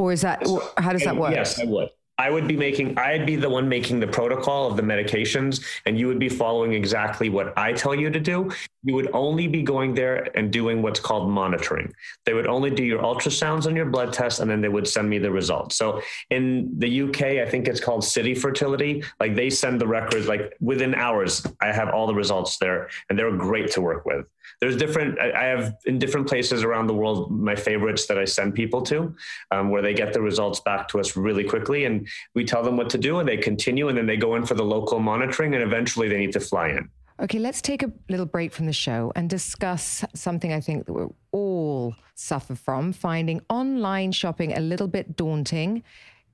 Or 0.02 0.12
is 0.12 0.22
that, 0.22 0.42
how 0.78 0.94
does 0.94 1.04
that 1.04 1.16
work? 1.16 1.32
Yes, 1.32 1.60
I 1.60 1.66
would. 1.66 1.90
I 2.18 2.30
would 2.30 2.48
be 2.48 2.58
making, 2.58 2.98
I'd 2.98 3.26
be 3.26 3.36
the 3.36 3.50
one 3.50 3.70
making 3.70 4.00
the 4.00 4.08
protocol 4.08 4.68
of 4.68 4.78
the 4.78 4.84
medications, 4.84 5.64
and 5.86 5.98
you 6.00 6.08
would 6.08 6.20
be 6.20 6.30
following 6.30 6.74
exactly 6.74 7.30
what 7.30 7.56
I 7.58 7.74
tell 7.74 7.94
you 7.96 8.10
to 8.10 8.20
do. 8.20 8.52
You 8.84 8.96
would 8.96 9.10
only 9.14 9.48
be 9.48 9.62
going 9.62 9.94
there 9.94 10.28
and 10.36 10.52
doing 10.52 10.82
what's 10.82 11.00
called 11.00 11.30
monitoring. 11.30 11.94
They 12.26 12.34
would 12.34 12.48
only 12.48 12.72
do 12.72 12.84
your 12.84 13.02
ultrasounds 13.02 13.68
and 13.68 13.76
your 13.76 13.86
blood 13.86 14.12
tests, 14.12 14.40
and 14.40 14.50
then 14.50 14.60
they 14.62 14.70
would 14.70 14.88
send 14.88 15.08
me 15.08 15.20
the 15.20 15.32
results. 15.32 15.76
So 15.76 16.02
in 16.32 16.72
the 16.80 17.04
UK, 17.04 17.22
I 17.46 17.48
think 17.48 17.68
it's 17.68 17.80
called 17.80 18.04
City 18.04 18.34
Fertility. 18.34 19.04
Like 19.20 19.36
they 19.36 19.50
send 19.50 19.80
the 19.80 19.88
records, 19.88 20.28
like 20.28 20.56
within 20.60 20.96
hours, 20.96 21.46
I 21.60 21.72
have 21.72 21.90
all 21.90 22.08
the 22.08 22.16
results 22.16 22.58
there, 22.58 22.90
and 23.10 23.18
they're 23.18 23.36
great 23.36 23.72
to 23.74 23.82
work 23.82 24.06
with. 24.06 24.26
There's 24.60 24.75
different, 24.75 25.19
I 25.19 25.45
have 25.45 25.75
in 25.86 25.99
different 25.99 26.27
places 26.27 26.63
around 26.63 26.88
the 26.88 26.93
world, 26.93 27.32
my 27.32 27.56
favorites 27.56 28.06
that 28.08 28.17
I 28.17 28.25
send 28.25 28.54
people 28.54 28.82
to, 28.84 29.15
um, 29.51 29.69
where 29.69 29.82
they 29.82 29.93
get 29.93 30.13
the 30.13 30.21
results 30.21 30.60
back 30.60 30.88
to 30.89 30.99
us 30.99 31.15
really 31.15 31.43
quickly. 31.43 31.86
And 31.86 32.08
we 32.36 32.43
tell 32.45 32.63
them 32.63 32.77
what 32.77 32.89
to 32.91 32.97
do, 32.97 33.19
and 33.19 33.27
they 33.27 33.38
continue, 33.38 33.89
and 33.89 33.97
then 33.97 34.06
they 34.06 34.17
go 34.17 34.36
in 34.36 34.45
for 34.45 34.54
the 34.54 34.63
local 34.63 34.99
monitoring, 34.99 35.56
and 35.56 35.63
eventually 35.63 36.08
they 36.08 36.17
need 36.17 36.34
to 36.34 36.39
fly 36.39 36.69
in. 36.69 36.89
Okay, 37.19 37.38
let's 37.38 37.62
take 37.62 37.84
a 37.84 37.91
little 38.10 38.25
break 38.25 38.51
from 38.51 38.65
the 38.65 38.73
show 38.73 39.12
and 39.15 39.30
discuss 39.30 40.04
something 40.15 40.51
I 40.51 40.60
think 40.60 40.88
that 40.88 40.93
we 40.93 41.06
all 41.32 41.95
suffer 42.15 42.56
from 42.56 42.93
finding 42.93 43.41
online 43.49 44.12
shopping 44.12 44.54
a 44.54 44.60
little 44.60 44.88
bit 44.88 45.15
daunting, 45.15 45.84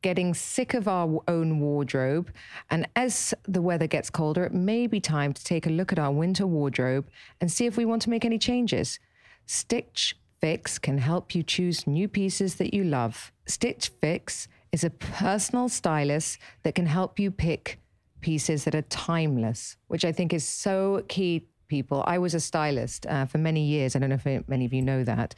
getting 0.08 0.34
sick 0.34 0.74
of 0.74 0.88
our 0.88 1.22
own 1.28 1.60
wardrobe. 1.60 2.32
And 2.70 2.88
as 2.96 3.34
the 3.46 3.62
weather 3.62 3.88
gets 3.88 4.10
colder, 4.10 4.46
it 4.46 4.54
may 4.54 4.88
be 4.88 5.02
time 5.02 5.34
to 5.34 5.44
take 5.44 5.68
a 5.68 5.70
look 5.70 5.92
at 5.92 6.00
our 6.00 6.14
winter 6.14 6.48
wardrobe 6.48 7.10
and 7.42 7.52
see 7.52 7.66
if 7.66 7.76
we 7.76 7.84
want 7.84 8.04
to 8.04 8.10
make 8.10 8.24
any 8.24 8.40
changes. 8.40 9.02
Stitch 9.48 10.16
Fix 10.40 10.80
can 10.80 10.98
help 10.98 11.36
you 11.36 11.44
choose 11.44 11.86
new 11.86 12.08
pieces 12.08 12.56
that 12.56 12.74
you 12.74 12.86
love. 12.86 13.34
Stitch 13.48 13.90
Fix 14.00 14.48
is 14.72 14.86
a 14.86 14.92
personal 14.92 15.68
stylist 15.68 16.40
that 16.64 16.74
can 16.74 16.86
help 16.86 17.20
you 17.20 17.30
pick 17.30 17.78
pieces 18.22 18.64
that 18.64 18.76
are 18.76 18.84
timeless, 18.84 19.76
which 19.88 20.06
I 20.06 20.14
think 20.14 20.32
is 20.32 20.48
so 20.48 21.04
key, 21.10 21.50
people. 21.68 22.02
I 22.08 22.18
was 22.18 22.34
a 22.34 22.40
stylist 22.40 23.06
uh, 23.08 23.26
for 23.26 23.40
many 23.40 23.66
years. 23.66 23.94
I 23.94 24.00
don't 24.00 24.10
know 24.10 24.22
if 24.24 24.48
many 24.48 24.64
of 24.64 24.72
you 24.72 24.84
know 24.84 25.04
that. 25.04 25.36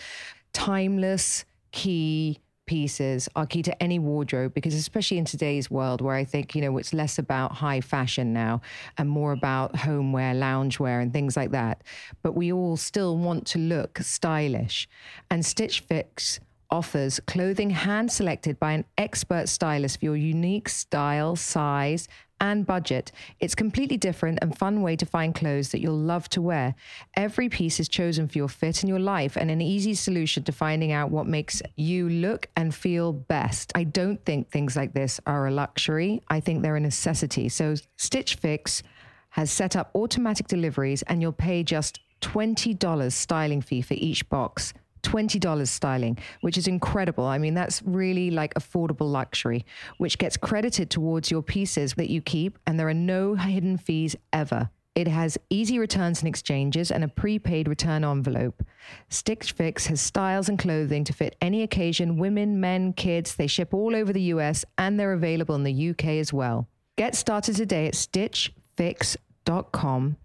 Timeless, 0.53 1.45
key 1.71 2.39
pieces 2.69 3.27
are 3.35 3.47
key 3.47 3.63
to 3.63 3.81
any 3.81 3.97
wardrobe 3.97 4.53
because, 4.53 4.75
especially 4.75 5.17
in 5.17 5.25
today's 5.25 5.71
world 5.71 6.01
where 6.01 6.13
I 6.13 6.23
think, 6.23 6.53
you 6.53 6.61
know, 6.61 6.77
it's 6.77 6.93
less 6.93 7.17
about 7.17 7.51
high 7.53 7.81
fashion 7.81 8.31
now 8.31 8.61
and 8.99 9.09
more 9.09 9.31
about 9.31 9.75
homeware, 9.75 10.35
loungewear, 10.35 11.01
and 11.01 11.11
things 11.11 11.35
like 11.35 11.49
that. 11.49 11.83
But 12.21 12.35
we 12.35 12.53
all 12.53 12.77
still 12.77 13.17
want 13.17 13.47
to 13.47 13.57
look 13.57 13.97
stylish. 13.97 14.87
And 15.31 15.43
Stitch 15.43 15.79
Fix 15.79 16.39
offers 16.69 17.19
clothing 17.21 17.71
hand 17.71 18.11
selected 18.11 18.59
by 18.59 18.73
an 18.73 18.85
expert 18.99 19.49
stylist 19.49 19.97
for 19.97 20.05
your 20.05 20.15
unique 20.15 20.69
style, 20.69 21.35
size, 21.35 22.07
and 22.41 22.65
budget. 22.65 23.11
It's 23.39 23.55
completely 23.55 23.97
different 23.97 24.39
and 24.41 24.57
fun 24.57 24.81
way 24.81 24.95
to 24.95 25.05
find 25.05 25.33
clothes 25.35 25.69
that 25.69 25.81
you'll 25.81 25.97
love 25.97 26.29
to 26.29 26.41
wear. 26.41 26.75
Every 27.15 27.49
piece 27.49 27.79
is 27.79 27.89
chosen 27.89 28.27
for 28.27 28.37
your 28.37 28.47
fit 28.47 28.81
and 28.83 28.89
your 28.89 28.99
life 28.99 29.35
and 29.35 29.51
an 29.51 29.61
easy 29.61 29.93
solution 29.93 30.43
to 30.43 30.51
finding 30.51 30.91
out 30.91 31.11
what 31.11 31.27
makes 31.27 31.61
you 31.75 32.09
look 32.09 32.47
and 32.55 32.73
feel 32.73 33.13
best. 33.13 33.71
I 33.75 33.83
don't 33.83 34.23
think 34.25 34.49
things 34.49 34.75
like 34.75 34.93
this 34.93 35.19
are 35.25 35.47
a 35.47 35.51
luxury. 35.51 36.21
I 36.27 36.39
think 36.39 36.61
they're 36.61 36.75
a 36.75 36.79
necessity. 36.79 37.49
So 37.49 37.75
Stitch 37.97 38.35
Fix 38.35 38.83
has 39.31 39.51
set 39.51 39.75
up 39.75 39.91
automatic 39.95 40.47
deliveries 40.47 41.03
and 41.03 41.21
you'll 41.21 41.31
pay 41.31 41.63
just 41.63 41.99
$20 42.21 43.11
styling 43.11 43.61
fee 43.61 43.81
for 43.81 43.93
each 43.93 44.27
box. 44.29 44.73
$20 45.03 45.67
styling, 45.67 46.17
which 46.41 46.57
is 46.57 46.67
incredible. 46.67 47.25
I 47.25 47.37
mean, 47.37 47.53
that's 47.53 47.81
really 47.83 48.31
like 48.31 48.53
affordable 48.53 49.11
luxury, 49.11 49.65
which 49.97 50.17
gets 50.17 50.37
credited 50.37 50.89
towards 50.89 51.29
your 51.31 51.41
pieces 51.41 51.93
that 51.95 52.09
you 52.09 52.21
keep, 52.21 52.57
and 52.65 52.79
there 52.79 52.89
are 52.89 52.93
no 52.93 53.35
hidden 53.35 53.77
fees 53.77 54.15
ever. 54.33 54.69
It 54.95 55.07
has 55.07 55.37
easy 55.49 55.79
returns 55.79 56.19
and 56.19 56.27
exchanges 56.27 56.91
and 56.91 57.01
a 57.03 57.07
prepaid 57.07 57.69
return 57.69 58.03
envelope. 58.03 58.63
Stitch 59.07 59.53
Fix 59.53 59.87
has 59.87 60.01
styles 60.01 60.49
and 60.49 60.59
clothing 60.59 61.05
to 61.05 61.13
fit 61.13 61.37
any 61.39 61.63
occasion 61.63 62.17
women, 62.17 62.59
men, 62.59 62.91
kids. 62.93 63.35
They 63.35 63.47
ship 63.47 63.73
all 63.73 63.95
over 63.95 64.11
the 64.11 64.33
US 64.33 64.65
and 64.77 64.99
they're 64.99 65.13
available 65.13 65.55
in 65.55 65.63
the 65.63 65.91
UK 65.91 66.05
as 66.19 66.33
well. 66.33 66.67
Get 66.97 67.15
started 67.15 67.55
today 67.55 67.87
at 67.87 67.93
stitchfix.com 67.93 70.17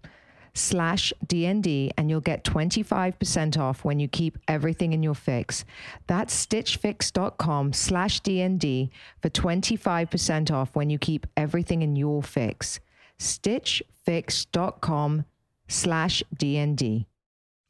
slash 0.55 1.13
DND 1.27 1.91
and 1.97 2.09
you'll 2.09 2.21
get 2.21 2.43
25% 2.43 3.59
off 3.59 3.85
when 3.85 3.99
you 3.99 4.07
keep 4.07 4.39
everything 4.47 4.93
in 4.93 5.03
your 5.03 5.13
fix. 5.13 5.63
That's 6.07 6.45
stitchfix.com 6.45 7.73
slash 7.73 8.21
DND 8.21 8.89
for 9.21 9.29
25% 9.29 10.51
off 10.51 10.75
when 10.75 10.89
you 10.89 10.97
keep 10.97 11.27
everything 11.37 11.83
in 11.83 11.95
your 11.95 12.23
fix. 12.23 12.79
stitchfix.com 13.19 15.25
slash 15.67 16.23
DND. 16.35 17.05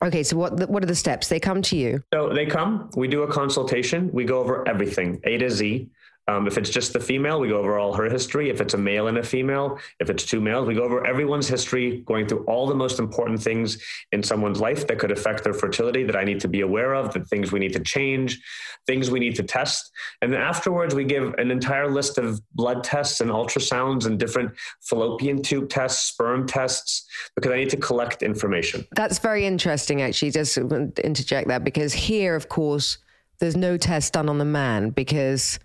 Okay, 0.03 0.23
so 0.23 0.37
what 0.37 0.69
what 0.69 0.83
are 0.83 0.87
the 0.87 0.95
steps? 0.95 1.29
They 1.29 1.39
come 1.39 1.61
to 1.63 1.77
you. 1.77 2.03
So 2.13 2.29
they 2.29 2.45
come, 2.45 2.89
we 2.95 3.07
do 3.07 3.23
a 3.23 3.31
consultation, 3.31 4.11
we 4.11 4.25
go 4.25 4.39
over 4.39 4.67
everything, 4.67 5.21
A 5.23 5.37
to 5.37 5.49
Z. 5.49 5.89
Um, 6.27 6.47
if 6.47 6.57
it's 6.57 6.71
just 6.71 6.93
the 6.93 6.99
female, 6.99 7.39
we 7.39 7.49
go 7.49 7.59
over 7.59 7.77
all 7.77 7.93
her 7.93 8.09
history. 8.09 8.49
If 8.49 8.59
it's 8.59 8.73
a 8.73 8.77
male 8.77 9.07
and 9.07 9.19
a 9.19 9.23
female, 9.23 9.77
if 9.99 10.09
it's 10.09 10.25
two 10.25 10.41
males, 10.41 10.67
we 10.67 10.73
go 10.73 10.83
over 10.83 11.05
everyone's 11.05 11.47
history, 11.47 12.01
going 12.05 12.27
through 12.27 12.43
all 12.45 12.65
the 12.65 12.73
most 12.73 12.97
important 12.97 13.41
things 13.41 13.77
in 14.11 14.23
someone's 14.23 14.59
life 14.59 14.87
that 14.87 14.97
could 14.97 15.11
affect 15.11 15.43
their 15.43 15.53
fertility 15.53 16.03
that 16.03 16.15
I 16.15 16.23
need 16.23 16.39
to 16.39 16.47
be 16.47 16.61
aware 16.61 16.95
of, 16.95 17.13
the 17.13 17.19
things 17.19 17.51
we 17.51 17.59
need 17.59 17.73
to 17.73 17.79
change, 17.79 18.41
things 18.87 19.11
we 19.11 19.19
need 19.19 19.35
to 19.35 19.43
test. 19.43 19.91
And 20.23 20.33
then 20.33 20.41
afterwards, 20.41 20.95
we 20.95 21.03
give 21.03 21.35
an 21.35 21.51
entire 21.51 21.91
list 21.91 22.17
of 22.17 22.41
blood 22.55 22.83
tests 22.83 23.21
and 23.21 23.29
ultrasounds 23.29 24.07
and 24.07 24.17
different 24.17 24.51
fallopian 24.81 25.43
tube 25.43 25.69
tests, 25.69 26.07
sperm 26.07 26.47
tests, 26.47 27.07
because 27.35 27.51
I 27.51 27.57
need 27.57 27.69
to 27.69 27.77
collect 27.77 28.23
information. 28.23 28.83
That's 28.95 29.19
very 29.19 29.45
interesting, 29.45 30.01
actually. 30.01 30.31
Just 30.31 30.57
interject 30.57 31.49
that 31.49 31.63
because 31.63 31.93
here, 31.93 32.35
of 32.35 32.49
course, 32.49 32.97
there's 33.39 33.55
no 33.55 33.77
test 33.77 34.13
done 34.13 34.29
on 34.29 34.37
the 34.37 34.45
man 34.45 34.89
because 34.89 35.59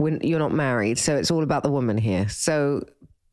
when 0.00 0.18
you're 0.22 0.38
not 0.38 0.52
married. 0.52 0.98
So 0.98 1.16
it's 1.16 1.30
all 1.30 1.42
about 1.42 1.62
the 1.62 1.70
woman 1.70 1.98
here. 1.98 2.28
So 2.28 2.84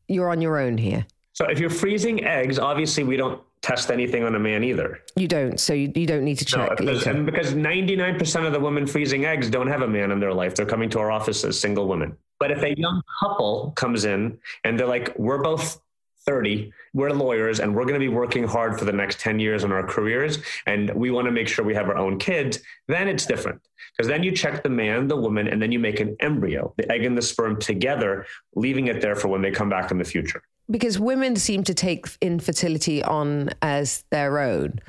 you're 0.06 0.28
on 0.30 0.42
your 0.42 0.58
own 0.58 0.76
here. 0.76 1.06
So 1.32 1.46
if 1.46 1.58
you're 1.58 1.70
freezing 1.70 2.24
eggs, 2.24 2.58
obviously 2.58 3.04
we 3.04 3.16
don't 3.16 3.40
test 3.62 3.90
anything 3.90 4.22
on 4.24 4.34
a 4.34 4.38
man 4.38 4.62
either. 4.62 5.00
You 5.16 5.28
don't. 5.28 5.58
So 5.58 5.72
you, 5.72 5.90
you 5.94 6.06
don't 6.06 6.24
need 6.24 6.38
to 6.38 6.44
check. 6.44 6.68
No, 6.68 6.76
because, 6.76 7.06
and 7.06 7.24
because 7.24 7.54
99% 7.54 8.46
of 8.46 8.52
the 8.52 8.60
women 8.60 8.86
freezing 8.86 9.24
eggs 9.24 9.48
don't 9.48 9.66
have 9.68 9.82
a 9.82 9.88
man 9.88 10.10
in 10.10 10.20
their 10.20 10.34
life. 10.34 10.54
They're 10.54 10.66
coming 10.66 10.90
to 10.90 10.98
our 10.98 11.10
office 11.10 11.42
as 11.44 11.58
single 11.58 11.88
women. 11.88 12.16
But 12.38 12.50
if 12.50 12.62
a 12.62 12.78
young 12.78 13.02
couple 13.20 13.72
comes 13.74 14.04
in 14.04 14.38
and 14.64 14.78
they're 14.78 14.86
like, 14.86 15.18
we're 15.18 15.42
both 15.42 15.80
30, 16.28 16.70
we're 16.92 17.08
lawyers 17.10 17.58
and 17.58 17.74
we're 17.74 17.84
going 17.84 17.94
to 17.94 18.00
be 18.00 18.08
working 18.08 18.44
hard 18.44 18.78
for 18.78 18.84
the 18.84 18.92
next 18.92 19.18
10 19.18 19.40
years 19.40 19.64
in 19.64 19.72
our 19.72 19.82
careers 19.82 20.38
and 20.66 20.90
we 20.94 21.10
want 21.10 21.24
to 21.24 21.32
make 21.32 21.48
sure 21.48 21.64
we 21.64 21.74
have 21.74 21.88
our 21.88 21.96
own 21.96 22.18
kids, 22.18 22.58
then 22.86 23.08
it's 23.08 23.24
different. 23.24 23.58
Because 23.96 24.08
then 24.08 24.22
you 24.22 24.32
check 24.32 24.62
the 24.62 24.68
man, 24.68 25.08
the 25.08 25.16
woman, 25.16 25.48
and 25.48 25.60
then 25.60 25.72
you 25.72 25.78
make 25.78 26.00
an 26.00 26.14
embryo, 26.20 26.74
the 26.76 26.90
egg 26.92 27.06
and 27.06 27.16
the 27.16 27.22
sperm 27.22 27.58
together, 27.58 28.26
leaving 28.54 28.88
it 28.88 29.00
there 29.00 29.16
for 29.16 29.28
when 29.28 29.40
they 29.40 29.50
come 29.50 29.70
back 29.70 29.90
in 29.90 29.96
the 29.96 30.04
future. 30.04 30.42
Because 30.70 30.98
women 30.98 31.34
seem 31.36 31.64
to 31.64 31.72
take 31.72 32.06
infertility 32.20 33.02
on 33.02 33.48
as 33.62 34.04
their 34.10 34.38
own. 34.38 34.80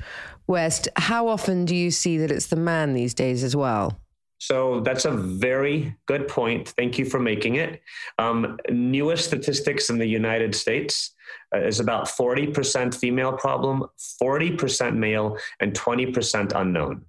West, 0.46 0.88
how 0.96 1.26
often 1.26 1.64
do 1.64 1.74
you 1.74 1.90
see 1.90 2.18
that 2.18 2.30
it's 2.30 2.48
the 2.48 2.56
man 2.56 2.92
these 2.92 3.14
days 3.14 3.42
as 3.42 3.56
well? 3.56 3.98
So 4.40 4.80
that's 4.80 5.04
a 5.04 5.10
very 5.10 5.94
good 6.06 6.26
point. 6.26 6.70
Thank 6.70 6.98
you 6.98 7.04
for 7.04 7.20
making 7.20 7.56
it. 7.56 7.82
Um, 8.18 8.58
newest 8.70 9.26
statistics 9.26 9.90
in 9.90 9.98
the 9.98 10.06
United 10.06 10.54
States 10.54 11.14
uh, 11.54 11.58
is 11.58 11.78
about 11.78 12.06
40% 12.06 12.94
female 12.94 13.34
problem, 13.34 13.84
40% 14.22 14.96
male, 14.96 15.36
and 15.60 15.74
20% 15.74 16.52
unknown. 16.54 17.04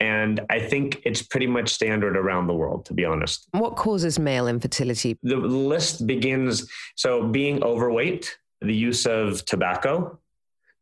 And 0.00 0.40
I 0.48 0.58
think 0.58 1.02
it's 1.04 1.20
pretty 1.20 1.46
much 1.46 1.68
standard 1.68 2.16
around 2.16 2.46
the 2.46 2.54
world, 2.54 2.86
to 2.86 2.94
be 2.94 3.04
honest. 3.04 3.46
What 3.50 3.76
causes 3.76 4.18
male 4.18 4.48
infertility? 4.48 5.18
The 5.22 5.36
list 5.36 6.06
begins 6.06 6.66
so 6.96 7.28
being 7.28 7.62
overweight, 7.62 8.38
the 8.62 8.74
use 8.74 9.04
of 9.04 9.44
tobacco, 9.44 10.18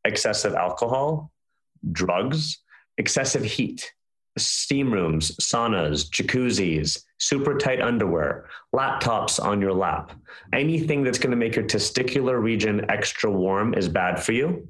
excessive 0.05 0.55
alcohol, 0.55 1.33
drugs, 1.91 2.59
excessive 2.99 3.43
heat, 3.45 3.93
steam 4.39 4.93
rooms, 4.93 5.37
saunas, 5.37 6.09
jacuzzis, 6.11 7.03
super 7.19 7.57
tight 7.57 7.81
underwear, 7.81 8.49
laptops 8.75 9.43
on 9.43 9.61
your 9.61 9.75
lap. 9.75 10.13
Anything 10.55 11.03
that's 11.03 11.19
going 11.19 11.31
to 11.31 11.37
make 11.37 11.55
your 11.55 11.65
testicular 11.65 12.43
region 12.43 12.91
extra 12.91 13.31
warm 13.31 13.75
is 13.75 13.89
bad 13.89 14.23
for 14.23 14.33
you. 14.33 14.67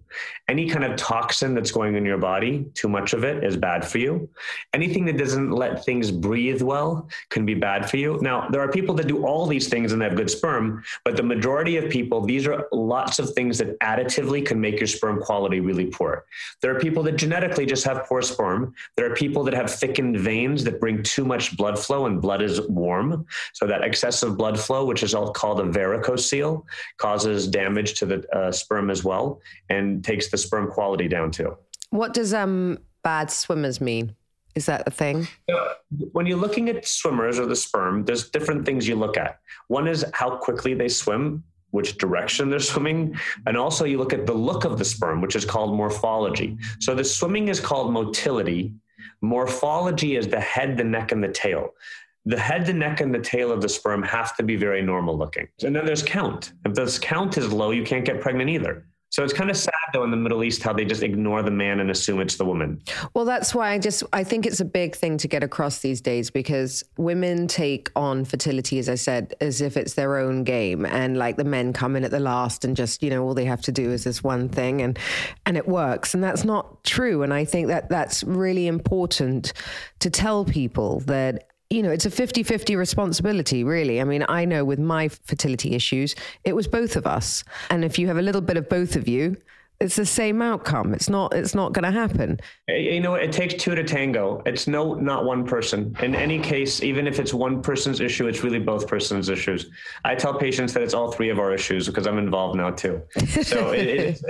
Any 0.48 0.68
kind 0.68 0.84
of 0.84 0.96
toxin 0.96 1.54
that's 1.54 1.70
going 1.70 1.94
in 1.94 2.04
your 2.04 2.18
body, 2.18 2.66
too 2.74 2.88
much 2.88 3.12
of 3.12 3.22
it 3.24 3.44
is 3.44 3.56
bad 3.56 3.86
for 3.86 3.98
you. 3.98 4.28
Anything 4.74 5.04
that 5.06 5.18
doesn't 5.18 5.50
let 5.50 5.84
things 5.84 6.10
breathe 6.10 6.62
well 6.62 7.08
can 7.30 7.46
be 7.46 7.54
bad 7.54 7.88
for 7.88 7.96
you. 7.96 8.18
Now, 8.20 8.48
there 8.48 8.60
are 8.60 8.70
people 8.70 8.94
that 8.96 9.06
do 9.06 9.24
all 9.24 9.46
these 9.46 9.68
things 9.68 9.92
and 9.92 10.02
they 10.02 10.06
have 10.06 10.16
good 10.16 10.30
sperm, 10.30 10.82
but 11.04 11.16
the 11.16 11.22
majority 11.22 11.76
of 11.76 11.90
people, 11.90 12.20
these 12.20 12.46
are 12.46 12.66
lots 12.72 13.18
of 13.18 13.32
things 13.34 13.58
that 13.58 13.78
additively 13.80 14.44
can 14.44 14.60
make 14.60 14.80
your 14.80 14.88
sperm 14.88 15.20
quality 15.20 15.60
really 15.60 15.86
poor. 15.86 16.24
There 16.60 16.74
are 16.74 16.80
people 16.80 17.04
that 17.04 17.16
genetically 17.16 17.66
just 17.66 17.84
have 17.84 18.04
poor 18.06 18.20
sperm. 18.20 18.74
There 18.96 19.10
are 19.10 19.14
people 19.14 19.44
that 19.44 19.54
have 19.54 19.72
thickened 19.72 20.18
veins 20.18 20.64
that 20.64 20.80
bring 20.80 21.02
too 21.04 21.24
much 21.24 21.56
blood 21.56 21.78
flow 21.78 22.06
and 22.06 22.20
blood 22.20 22.42
is 22.42 22.60
warm. 22.68 23.26
So 23.54 23.66
that 23.66 23.91
excessive 23.92 24.38
blood 24.38 24.58
flow, 24.58 24.86
which 24.86 25.02
is 25.02 25.12
called 25.34 25.60
a 25.60 25.64
varicocele, 25.64 26.64
causes 26.96 27.46
damage 27.46 27.92
to 27.98 28.06
the 28.06 28.18
uh, 28.34 28.50
sperm 28.50 28.88
as 28.88 29.04
well 29.04 29.42
and 29.68 30.02
takes 30.02 30.30
the 30.30 30.38
sperm 30.38 30.70
quality 30.70 31.08
down 31.08 31.30
too. 31.30 31.54
What 31.90 32.14
does 32.14 32.32
um, 32.32 32.78
bad 33.02 33.30
swimmers 33.30 33.82
mean? 33.82 34.16
Is 34.54 34.64
that 34.66 34.84
a 34.86 34.90
thing? 34.90 35.28
When 36.12 36.24
you're 36.24 36.38
looking 36.38 36.70
at 36.70 36.86
swimmers 36.86 37.38
or 37.38 37.44
the 37.44 37.56
sperm, 37.56 38.04
there's 38.06 38.30
different 38.30 38.64
things 38.64 38.88
you 38.88 38.96
look 38.96 39.18
at. 39.18 39.40
One 39.68 39.86
is 39.86 40.04
how 40.14 40.36
quickly 40.36 40.72
they 40.72 40.88
swim, 40.88 41.44
which 41.70 41.98
direction 41.98 42.48
they're 42.48 42.60
swimming. 42.72 43.14
And 43.46 43.58
also, 43.58 43.84
you 43.84 43.98
look 43.98 44.14
at 44.14 44.26
the 44.26 44.32
look 44.32 44.64
of 44.64 44.78
the 44.78 44.84
sperm, 44.86 45.20
which 45.20 45.36
is 45.36 45.44
called 45.44 45.76
morphology. 45.76 46.56
So, 46.80 46.94
the 46.94 47.04
swimming 47.04 47.48
is 47.48 47.60
called 47.60 47.92
motility. 47.92 48.74
Morphology 49.20 50.16
is 50.16 50.28
the 50.28 50.40
head, 50.40 50.76
the 50.76 50.84
neck, 50.84 51.12
and 51.12 51.22
the 51.22 51.28
tail 51.28 51.74
the 52.24 52.38
head, 52.38 52.66
the 52.66 52.72
neck, 52.72 53.00
and 53.00 53.14
the 53.14 53.18
tail 53.18 53.50
of 53.50 53.60
the 53.60 53.68
sperm 53.68 54.02
have 54.02 54.36
to 54.36 54.42
be 54.42 54.56
very 54.56 54.82
normal 54.82 55.16
looking. 55.16 55.48
And 55.64 55.74
then 55.74 55.84
there's 55.84 56.02
count. 56.02 56.52
If 56.64 56.74
this 56.74 56.98
count 56.98 57.36
is 57.36 57.52
low, 57.52 57.70
you 57.70 57.84
can't 57.84 58.04
get 58.04 58.20
pregnant 58.20 58.50
either. 58.50 58.84
So 59.12 59.22
it's 59.22 59.34
kind 59.34 59.50
of 59.50 59.58
sad 59.58 59.74
though 59.92 60.04
in 60.04 60.10
the 60.10 60.16
Middle 60.16 60.42
East 60.42 60.62
how 60.62 60.72
they 60.72 60.86
just 60.86 61.02
ignore 61.02 61.42
the 61.42 61.50
man 61.50 61.80
and 61.80 61.90
assume 61.90 62.18
it's 62.20 62.36
the 62.36 62.46
woman. 62.46 62.80
Well, 63.12 63.26
that's 63.26 63.54
why 63.54 63.72
I 63.72 63.78
just 63.78 64.02
I 64.14 64.24
think 64.24 64.46
it's 64.46 64.60
a 64.60 64.64
big 64.64 64.96
thing 64.96 65.18
to 65.18 65.28
get 65.28 65.42
across 65.42 65.80
these 65.80 66.00
days 66.00 66.30
because 66.30 66.82
women 66.96 67.46
take 67.46 67.90
on 67.94 68.24
fertility, 68.24 68.78
as 68.78 68.88
I 68.88 68.94
said, 68.94 69.34
as 69.42 69.60
if 69.60 69.76
it's 69.76 69.94
their 69.94 70.16
own 70.16 70.44
game, 70.44 70.86
and 70.86 71.18
like 71.18 71.36
the 71.36 71.44
men 71.44 71.74
come 71.74 71.94
in 71.94 72.04
at 72.04 72.10
the 72.10 72.20
last 72.20 72.64
and 72.64 72.74
just 72.74 73.02
you 73.02 73.10
know 73.10 73.22
all 73.22 73.34
they 73.34 73.44
have 73.44 73.60
to 73.62 73.72
do 73.72 73.90
is 73.90 74.04
this 74.04 74.24
one 74.24 74.48
thing 74.48 74.80
and 74.80 74.98
and 75.44 75.58
it 75.58 75.68
works, 75.68 76.14
and 76.14 76.24
that's 76.24 76.42
not 76.42 76.82
true. 76.82 77.22
And 77.22 77.34
I 77.34 77.44
think 77.44 77.68
that 77.68 77.90
that's 77.90 78.24
really 78.24 78.66
important 78.66 79.52
to 79.98 80.08
tell 80.08 80.46
people 80.46 81.00
that 81.00 81.51
you 81.72 81.82
know, 81.82 81.90
it's 81.90 82.04
a 82.04 82.10
50 82.10 82.42
50 82.42 82.76
responsibility, 82.76 83.64
really. 83.64 84.00
I 84.00 84.04
mean, 84.04 84.24
I 84.28 84.44
know 84.44 84.64
with 84.64 84.78
my 84.78 85.08
fertility 85.08 85.74
issues, 85.74 86.14
it 86.44 86.54
was 86.54 86.68
both 86.68 86.96
of 86.96 87.06
us. 87.06 87.44
And 87.70 87.84
if 87.84 87.98
you 87.98 88.06
have 88.08 88.18
a 88.18 88.22
little 88.22 88.42
bit 88.42 88.58
of 88.58 88.68
both 88.68 88.94
of 88.94 89.08
you, 89.08 89.36
it's 89.80 89.96
the 89.96 90.06
same 90.06 90.42
outcome. 90.42 90.94
It's 90.94 91.08
not. 91.08 91.34
It's 91.34 91.56
not 91.56 91.72
going 91.72 91.82
to 91.82 91.90
happen. 91.90 92.38
Eh, 92.68 92.76
you 92.76 93.00
know, 93.00 93.14
it 93.14 93.32
takes 93.32 93.54
two 93.54 93.74
to 93.74 93.82
tango. 93.82 94.40
It's 94.46 94.68
no, 94.68 94.94
not 94.94 95.24
one 95.24 95.44
person. 95.44 95.96
In 96.00 96.14
any 96.14 96.38
case, 96.38 96.84
even 96.84 97.08
if 97.08 97.18
it's 97.18 97.34
one 97.34 97.60
person's 97.62 98.00
issue, 98.00 98.28
it's 98.28 98.44
really 98.44 98.60
both 98.60 98.86
persons' 98.86 99.28
issues. 99.28 99.70
I 100.04 100.14
tell 100.14 100.34
patients 100.34 100.72
that 100.74 100.84
it's 100.84 100.94
all 100.94 101.10
three 101.10 101.30
of 101.30 101.40
our 101.40 101.52
issues 101.52 101.88
because 101.88 102.06
I'm 102.06 102.18
involved 102.18 102.56
now 102.56 102.70
too. 102.70 103.02
So 103.42 103.72
it, 103.72 103.88
it, 103.88 103.98
is, 103.98 104.24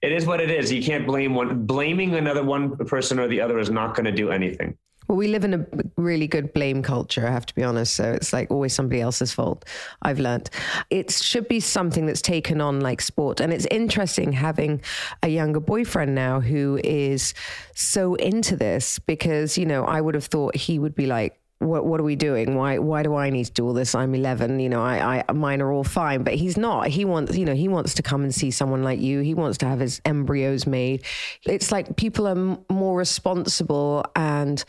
it 0.00 0.12
is 0.12 0.24
what 0.24 0.40
it 0.40 0.50
is. 0.50 0.72
You 0.72 0.82
can't 0.82 1.06
blame 1.06 1.34
one. 1.34 1.66
Blaming 1.66 2.14
another 2.14 2.42
one 2.42 2.74
person 2.86 3.18
or 3.18 3.28
the 3.28 3.42
other 3.42 3.58
is 3.58 3.68
not 3.68 3.94
going 3.94 4.06
to 4.06 4.12
do 4.12 4.30
anything. 4.30 4.78
Well, 5.08 5.16
we 5.16 5.28
live 5.28 5.44
in 5.44 5.54
a 5.54 5.66
really 5.96 6.26
good 6.26 6.52
blame 6.52 6.82
culture, 6.82 7.26
I 7.26 7.30
have 7.30 7.46
to 7.46 7.54
be 7.54 7.62
honest. 7.62 7.94
So 7.94 8.12
it's 8.12 8.32
like 8.34 8.50
always 8.50 8.74
somebody 8.74 9.00
else's 9.00 9.32
fault, 9.32 9.64
I've 10.02 10.20
learned. 10.20 10.50
It 10.90 11.10
should 11.10 11.48
be 11.48 11.60
something 11.60 12.04
that's 12.04 12.20
taken 12.20 12.60
on 12.60 12.80
like 12.80 13.00
sport. 13.00 13.40
And 13.40 13.50
it's 13.50 13.66
interesting 13.70 14.32
having 14.32 14.82
a 15.22 15.28
younger 15.28 15.60
boyfriend 15.60 16.14
now 16.14 16.40
who 16.40 16.78
is 16.84 17.32
so 17.74 18.16
into 18.16 18.54
this 18.54 18.98
because, 18.98 19.56
you 19.56 19.64
know, 19.64 19.84
I 19.84 20.02
would 20.02 20.14
have 20.14 20.26
thought 20.26 20.54
he 20.54 20.78
would 20.78 20.94
be 20.94 21.06
like, 21.06 21.40
what 21.60 21.84
what 21.84 21.98
are 21.98 22.04
we 22.04 22.14
doing? 22.14 22.54
Why 22.54 22.78
why 22.78 23.02
do 23.02 23.16
I 23.16 23.30
need 23.30 23.46
to 23.46 23.52
do 23.52 23.66
all 23.66 23.72
this? 23.72 23.94
I'm 23.94 24.14
11. 24.14 24.60
You 24.60 24.68
know, 24.68 24.82
I, 24.82 25.24
I 25.28 25.32
mine 25.32 25.60
are 25.60 25.72
all 25.72 25.82
fine, 25.84 26.22
but 26.22 26.34
he's 26.34 26.56
not. 26.56 26.86
He 26.86 27.04
wants 27.04 27.36
you 27.36 27.44
know 27.44 27.54
he 27.54 27.66
wants 27.66 27.94
to 27.94 28.02
come 28.02 28.22
and 28.22 28.32
see 28.32 28.50
someone 28.50 28.84
like 28.84 29.00
you. 29.00 29.20
He 29.20 29.34
wants 29.34 29.58
to 29.58 29.66
have 29.66 29.80
his 29.80 30.00
embryos 30.04 30.66
made. 30.66 31.04
It's 31.44 31.72
like 31.72 31.96
people 31.96 32.28
are 32.28 32.38
m- 32.38 32.58
more 32.70 32.96
responsible 32.96 34.04
and 34.14 34.64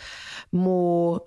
more 0.51 1.23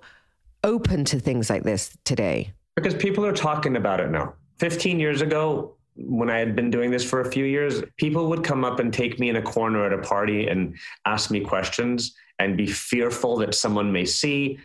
open 0.63 1.05
to 1.05 1.19
things 1.19 1.49
like 1.49 1.63
this 1.63 1.97
today 2.05 2.53
because 2.75 2.95
people 2.95 3.25
are 3.25 3.33
talking 3.33 3.75
about 3.75 3.99
it 3.99 4.09
now. 4.09 4.33
15 4.59 4.99
years 4.99 5.21
ago, 5.21 5.75
when 5.95 6.29
I 6.29 6.39
had 6.39 6.55
been 6.55 6.71
doing 6.71 6.89
this 6.89 7.03
for 7.03 7.21
a 7.21 7.31
few 7.31 7.45
years, 7.45 7.83
people 7.97 8.29
would 8.29 8.43
come 8.43 8.63
up 8.65 8.79
and 8.79 8.91
take 8.91 9.19
me 9.19 9.29
in 9.29 9.35
a 9.35 9.41
corner 9.41 9.85
at 9.85 9.93
a 9.93 9.99
party 9.99 10.47
and 10.47 10.75
ask 11.05 11.29
me 11.29 11.41
questions 11.41 12.15
and 12.39 12.57
be 12.57 12.65
fearful 12.65 13.37
that 13.37 13.53
someone 13.53 13.91
may 13.91 14.05
see 14.05 14.57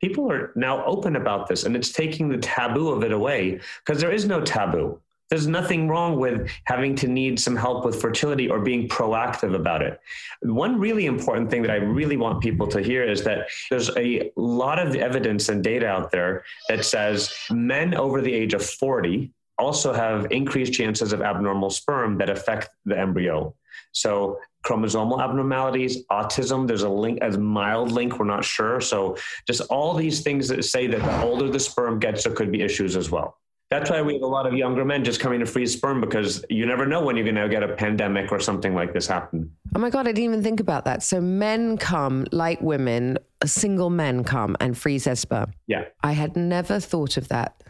people 0.00 0.30
are 0.30 0.52
now 0.54 0.84
open 0.84 1.16
about 1.16 1.48
this 1.48 1.64
and 1.64 1.74
it's 1.74 1.90
taking 1.90 2.28
the 2.28 2.36
taboo 2.38 2.90
of 2.90 3.02
it 3.02 3.12
away 3.12 3.58
because 3.84 4.00
there 4.00 4.12
is 4.12 4.26
no 4.26 4.40
taboo. 4.40 5.00
There's 5.30 5.46
nothing 5.46 5.88
wrong 5.88 6.18
with 6.18 6.50
having 6.64 6.94
to 6.96 7.08
need 7.08 7.40
some 7.40 7.56
help 7.56 7.84
with 7.84 8.00
fertility 8.00 8.48
or 8.48 8.60
being 8.60 8.88
proactive 8.88 9.54
about 9.54 9.82
it. 9.82 9.98
One 10.42 10.78
really 10.78 11.06
important 11.06 11.50
thing 11.50 11.62
that 11.62 11.70
I 11.70 11.76
really 11.76 12.16
want 12.16 12.42
people 12.42 12.66
to 12.68 12.80
hear 12.80 13.02
is 13.02 13.24
that 13.24 13.48
there's 13.70 13.90
a 13.96 14.30
lot 14.36 14.78
of 14.78 14.94
evidence 14.94 15.48
and 15.48 15.64
data 15.64 15.86
out 15.86 16.10
there 16.12 16.44
that 16.68 16.84
says 16.84 17.32
men 17.50 17.94
over 17.94 18.20
the 18.20 18.32
age 18.32 18.54
of 18.54 18.64
40 18.64 19.32
also 19.58 19.92
have 19.92 20.30
increased 20.30 20.72
chances 20.72 21.12
of 21.12 21.22
abnormal 21.22 21.70
sperm 21.70 22.18
that 22.18 22.28
affect 22.28 22.70
the 22.84 22.98
embryo. 22.98 23.54
So 23.92 24.38
chromosomal 24.64 25.22
abnormalities, 25.22 26.04
autism. 26.06 26.66
There's 26.66 26.82
a 26.82 26.88
link, 26.88 27.20
as 27.22 27.38
mild 27.38 27.92
link. 27.92 28.18
We're 28.18 28.24
not 28.24 28.44
sure. 28.44 28.80
So 28.80 29.16
just 29.46 29.60
all 29.62 29.94
these 29.94 30.22
things 30.22 30.48
that 30.48 30.64
say 30.64 30.86
that 30.86 31.00
the 31.00 31.22
older 31.22 31.48
the 31.48 31.60
sperm 31.60 31.98
gets, 31.98 32.24
there 32.24 32.32
could 32.32 32.50
be 32.50 32.62
issues 32.62 32.96
as 32.96 33.10
well. 33.10 33.38
That's 33.74 33.90
why 33.90 34.02
we 34.02 34.12
have 34.12 34.22
a 34.22 34.26
lot 34.26 34.46
of 34.46 34.54
younger 34.54 34.84
men 34.84 35.02
just 35.02 35.18
coming 35.18 35.40
to 35.40 35.46
freeze 35.46 35.72
sperm 35.72 36.00
because 36.00 36.44
you 36.48 36.64
never 36.64 36.86
know 36.86 37.02
when 37.02 37.16
you're 37.16 37.24
going 37.24 37.34
to 37.34 37.48
get 37.48 37.64
a 37.64 37.74
pandemic 37.74 38.30
or 38.30 38.38
something 38.38 38.72
like 38.72 38.92
this 38.92 39.08
happen. 39.08 39.50
Oh 39.74 39.80
my 39.80 39.90
God, 39.90 40.06
I 40.06 40.12
didn't 40.12 40.30
even 40.30 40.44
think 40.44 40.60
about 40.60 40.84
that. 40.84 41.02
So 41.02 41.20
men 41.20 41.76
come 41.76 42.24
like 42.30 42.60
women, 42.60 43.18
single 43.44 43.90
men 43.90 44.22
come 44.22 44.56
and 44.60 44.78
freeze 44.78 45.04
their 45.04 45.16
sperm. 45.16 45.54
Yeah. 45.66 45.86
I 46.04 46.12
had 46.12 46.36
never 46.36 46.78
thought 46.78 47.16
of 47.16 47.26
that. 47.28 47.63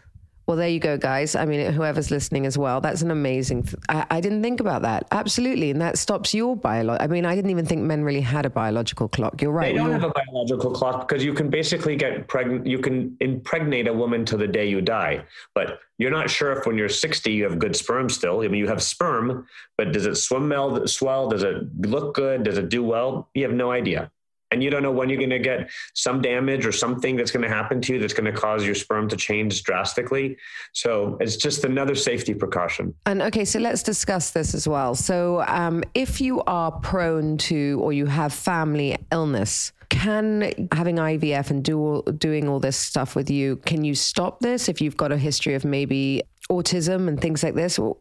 Well, 0.47 0.59
there 0.59 0.69
you 0.69 0.79
go, 0.79 0.99
guys. 0.99 1.35
I 1.35 1.47
mean, 1.47 1.73
whoever's 1.73 2.11
listening 2.11 2.45
as 2.45 2.59
well, 2.59 2.81
that's 2.83 3.01
an 3.01 3.11
amazing. 3.11 3.63
Th- 3.63 3.77
I, 3.89 4.05
I, 4.11 4.21
didn't 4.21 4.43
think 4.43 4.61
about 4.61 4.83
that. 4.83 5.07
Absolutely, 5.11 5.71
and 5.71 5.81
that 5.81 5.97
stops 5.97 6.35
your 6.35 6.55
biology. 6.55 7.03
I 7.03 7.07
mean, 7.07 7.25
I 7.25 7.35
didn't 7.35 7.51
even 7.51 7.65
think 7.65 7.81
men 7.81 8.05
really 8.05 8.21
had 8.21 8.45
a 8.45 8.51
biological 8.51 9.09
clock. 9.09 9.41
You're 9.41 9.53
right. 9.53 9.73
They 9.73 9.79
don't 9.79 9.89
You're- 9.89 10.01
have 10.01 10.11
a 10.11 10.13
biological 10.13 10.71
clock 10.73 11.09
because 11.09 11.25
you 11.25 11.33
can 11.33 11.49
basically 11.49 11.97
get 11.97 12.29
pregnant. 12.29 12.67
You 12.67 12.79
can 12.79 13.17
impregnate 13.21 13.89
a 13.89 13.93
woman 13.93 14.27
till 14.27 14.39
the 14.39 14.47
day 14.47 14.69
you 14.69 14.83
die, 14.83 15.25
but 15.55 15.79
you're 15.97 16.11
not 16.11 16.29
sure 16.29 16.53
if 16.53 16.67
when 16.67 16.77
you're 16.77 16.91
60 16.91 17.33
you 17.33 17.45
have 17.45 17.59
good 17.59 17.75
sperm 17.75 18.11
still. 18.11 18.43
I 18.43 18.49
mean, 18.49 18.61
you 18.61 18.69
have 18.69 18.83
sperm, 18.83 19.47
but 19.79 19.93
does 19.93 20.05
it 20.05 20.17
swim 20.17 20.51
well? 20.51 20.87
Swell? 20.87 21.31
Does 21.31 21.43
it 21.43 21.57
look 21.87 22.15
good? 22.15 22.43
Does 22.43 22.59
it 22.59 22.69
do 22.69 22.83
well? 22.83 23.31
You 23.33 23.45
have 23.45 23.55
no 23.55 23.71
idea 23.71 24.11
and 24.51 24.63
you 24.63 24.71
don't 24.71 24.83
know 24.83 24.93
when 24.93 25.09
you're 25.09 25.19
going 25.19 25.31
to 25.31 25.39
get 25.39 25.71
some 25.95 26.21
damage 26.21 26.65
or 26.65 26.73
something 26.73 27.17
that's 27.17 27.31
going 27.31 27.43
to 27.43 27.49
happen 27.49 27.81
to 27.83 27.95
you 27.95 27.99
that's 27.99 28.13
going 28.13 28.33
to 28.33 28.39
cause 28.39 28.65
your 28.65 28.75
sperm 28.75 29.09
to 29.09 29.17
change 29.17 29.63
drastically. 29.65 30.37
So 30.73 31.17
it's 31.21 31.37
just 31.37 31.65
another 31.65 31.95
safety 31.95 32.35
precaution. 32.35 32.95
And 33.07 33.23
okay, 33.23 33.45
so 33.45 33.59
let's 33.59 33.83
discuss 33.83 34.31
this 34.31 34.55
as 34.55 34.69
well. 34.69 34.95
So 34.95 35.43
um, 35.49 35.83
if 35.95 36.21
you 36.21 36.43
are 36.43 36.71
prone 36.71 37.37
to 37.39 37.81
or 37.83 37.93
you 37.93 38.07
have 38.07 38.33
family 38.33 38.97
illness, 39.11 39.73
can 39.89 40.69
having 40.73 40.97
IVF 40.97 41.51
and 41.51 41.65
do, 41.65 42.03
doing 42.19 42.49
all 42.49 42.61
this 42.61 42.77
stuff 42.77 43.15
with 43.17 43.31
you, 43.31 43.57
can 43.57 43.85
you 43.85 43.95
stop 43.95 44.41
this 44.41 44.69
if 44.69 44.81
you've 44.81 44.97
got 44.97 45.13
a 45.13 45.19
history 45.19 45.55
of 45.55 45.65
maybe 45.65 46.23
autism 46.51 47.09
and 47.09 47.21
things 47.21 47.43
like 47.43 47.55
this? 47.55 47.79
No. 47.79 47.97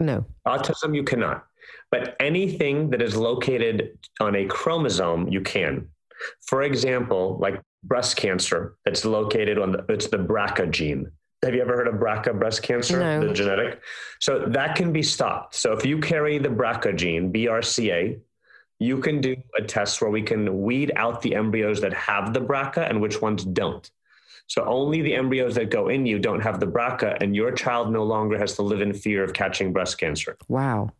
no. 0.00 0.24
Autism, 0.46 0.94
you 0.94 1.02
cannot. 1.02 1.47
But 1.90 2.16
anything 2.20 2.90
that 2.90 3.00
is 3.00 3.16
located 3.16 3.98
on 4.20 4.34
a 4.36 4.46
chromosome, 4.46 5.28
you 5.28 5.40
can. 5.40 5.88
For 6.46 6.62
example, 6.62 7.38
like 7.40 7.60
breast 7.84 8.16
cancer, 8.16 8.76
that's 8.84 9.04
located 9.04 9.58
on 9.58 9.72
the, 9.72 9.84
it's 9.88 10.08
the 10.08 10.18
BRCA 10.18 10.70
gene. 10.70 11.10
Have 11.44 11.54
you 11.54 11.62
ever 11.62 11.76
heard 11.76 11.88
of 11.88 11.94
BRCA 11.94 12.38
breast 12.38 12.62
cancer? 12.62 12.98
No. 12.98 13.28
The 13.28 13.32
genetic. 13.32 13.80
So 14.20 14.46
that 14.48 14.74
can 14.76 14.92
be 14.92 15.02
stopped. 15.02 15.54
So 15.54 15.72
if 15.72 15.86
you 15.86 15.98
carry 15.98 16.38
the 16.38 16.48
BRCA 16.48 16.96
gene, 16.96 17.32
BRCA, 17.32 18.18
you 18.80 18.98
can 18.98 19.20
do 19.20 19.36
a 19.56 19.62
test 19.62 20.00
where 20.00 20.10
we 20.10 20.22
can 20.22 20.62
weed 20.62 20.92
out 20.96 21.22
the 21.22 21.34
embryos 21.34 21.80
that 21.80 21.94
have 21.94 22.34
the 22.34 22.40
BRCA 22.40 22.88
and 22.88 23.00
which 23.00 23.22
ones 23.22 23.44
don't. 23.44 23.88
So 24.48 24.64
only 24.64 25.02
the 25.02 25.14
embryos 25.14 25.54
that 25.56 25.70
go 25.70 25.88
in 25.88 26.06
you 26.06 26.18
don't 26.18 26.40
have 26.40 26.58
the 26.58 26.66
BRCA, 26.66 27.18
and 27.20 27.36
your 27.36 27.52
child 27.52 27.92
no 27.92 28.02
longer 28.02 28.38
has 28.38 28.54
to 28.54 28.62
live 28.62 28.80
in 28.80 28.94
fear 28.94 29.22
of 29.22 29.34
catching 29.34 29.74
breast 29.74 29.98
cancer. 29.98 30.38
Wow. 30.48 30.92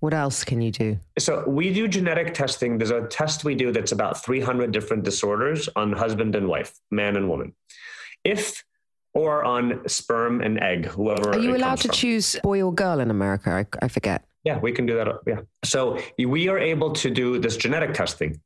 What 0.00 0.14
else 0.14 0.44
can 0.44 0.60
you 0.60 0.70
do? 0.70 0.98
So 1.18 1.44
we 1.48 1.72
do 1.72 1.88
genetic 1.88 2.34
testing. 2.34 2.78
There's 2.78 2.90
a 2.90 3.06
test 3.08 3.44
we 3.44 3.54
do 3.54 3.72
that's 3.72 3.92
about 3.92 4.22
300 4.22 4.70
different 4.70 5.04
disorders 5.04 5.68
on 5.74 5.92
husband 5.92 6.36
and 6.36 6.48
wife, 6.48 6.72
man 6.90 7.16
and 7.16 7.28
woman. 7.28 7.54
If 8.24 8.64
or 9.14 9.44
on 9.44 9.88
sperm 9.88 10.40
and 10.40 10.60
egg, 10.60 10.86
whoever. 10.86 11.30
Are 11.30 11.38
you 11.38 11.56
allowed 11.56 11.78
to 11.78 11.88
from. 11.88 11.96
choose 11.96 12.36
boy 12.42 12.62
or 12.62 12.72
girl 12.72 13.00
in 13.00 13.10
America? 13.10 13.50
I, 13.50 13.84
I 13.84 13.88
forget. 13.88 14.24
Yeah, 14.44 14.58
we 14.58 14.70
can 14.70 14.86
do 14.86 14.94
that. 14.96 15.08
Yeah. 15.26 15.40
So 15.64 15.98
we 16.18 16.48
are 16.48 16.58
able 16.58 16.92
to 16.92 17.10
do 17.10 17.38
this 17.38 17.56
genetic 17.56 17.94
testing. 17.94 18.40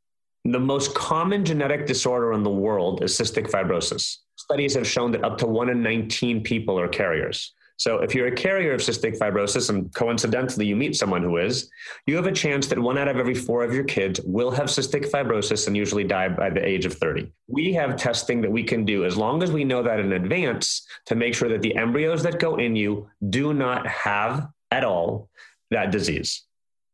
The 0.45 0.59
most 0.59 0.95
common 0.95 1.45
genetic 1.45 1.87
disorder 1.87 2.33
in 2.33 2.43
the 2.43 2.51
world 2.51 3.03
is 3.03 3.13
cystic 3.17 3.51
fibrosis. 3.51 4.17
Studies 4.37 4.75
have 4.75 4.87
shown 4.87 5.13
that 5.13 5.25
up 5.25 5.39
to 5.39 5.47
one 5.47 5.69
in 5.69 5.83
19 5.83 6.43
people 6.43 6.81
are 6.81 6.89
carriers. 6.89 7.55
So 7.77 7.99
if 7.99 8.15
you're 8.15 8.29
a 8.29 8.35
carrier 8.35 8.75
of 8.75 8.81
cystic 8.81 9.19
fibrosis 9.19 9.71
and 9.71 9.93
coincidentally 9.95 10.67
you 10.67 10.77
meet 10.77 10.97
someone 10.97 11.23
who 11.23 11.39
is, 11.39 11.71
you 12.07 12.17
have 12.17 12.27
a 12.27 12.33
chance 12.33 12.67
that 12.69 12.79
one 12.79 12.99
out 12.99 13.09
of 13.09 13.17
every 13.17 13.35
four 13.35 13.65
of 13.65 13.75
your 13.75 13.85
kids 13.85 14.21
will 14.25 14.51
have 14.51 14.67
cystic 14.67 15.11
fibrosis 15.11 15.67
and 15.67 15.77
usually 15.77 16.05
die 16.05 16.29
by 16.29 16.51
the 16.51 16.65
age 16.65 16.87
of 16.87 16.95
30. 16.95 17.33
We 17.49 17.73
have 17.75 17.97
testing 17.97 18.41
that 18.43 18.53
we 18.53 18.63
can 18.63 18.85
do 18.85 19.05
as 19.05 19.17
long 19.17 19.43
as 19.43 19.51
we 19.51 19.65
know 19.65 19.83
that 19.83 20.01
in 20.01 20.13
advance 20.13 20.87
to 21.07 21.15
make 21.15 21.35
sure 21.35 21.49
that 21.49 21.63
the 21.63 21.77
embryos 21.77 22.23
that 22.23 22.39
go 22.39 22.57
in 22.57 22.77
you 22.77 23.09
do 23.31 23.53
not 23.53 23.87
have 23.87 24.49
at 24.71 24.85
all 24.85 25.29
that 25.71 25.91
disease. 25.91 26.45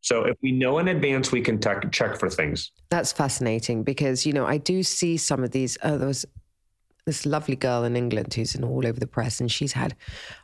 So 0.01 0.25
if 0.25 0.37
we 0.43 0.53
know 0.53 0.79
in 0.79 0.89
advance, 0.89 1.33
we 1.33 1.41
can 1.41 1.59
te- 1.59 1.89
check 1.91 2.19
for 2.19 2.31
things. 2.31 2.71
That's 2.89 3.13
fascinating 3.13 3.83
because, 3.83 4.25
you 4.25 4.33
know, 4.33 4.47
I 4.47 4.59
do 4.59 4.83
see 4.83 5.17
some 5.17 5.43
of 5.45 5.51
these. 5.51 5.77
Oh, 5.83 6.13
this 7.07 7.25
lovely 7.25 7.57
girl 7.57 7.85
in 7.85 7.97
England 7.97 8.35
who's 8.35 8.55
in 8.55 8.65
all 8.65 8.87
over 8.87 9.01
the 9.01 9.07
press, 9.07 9.41
and 9.41 9.51
she's 9.51 9.73
had, 9.73 9.97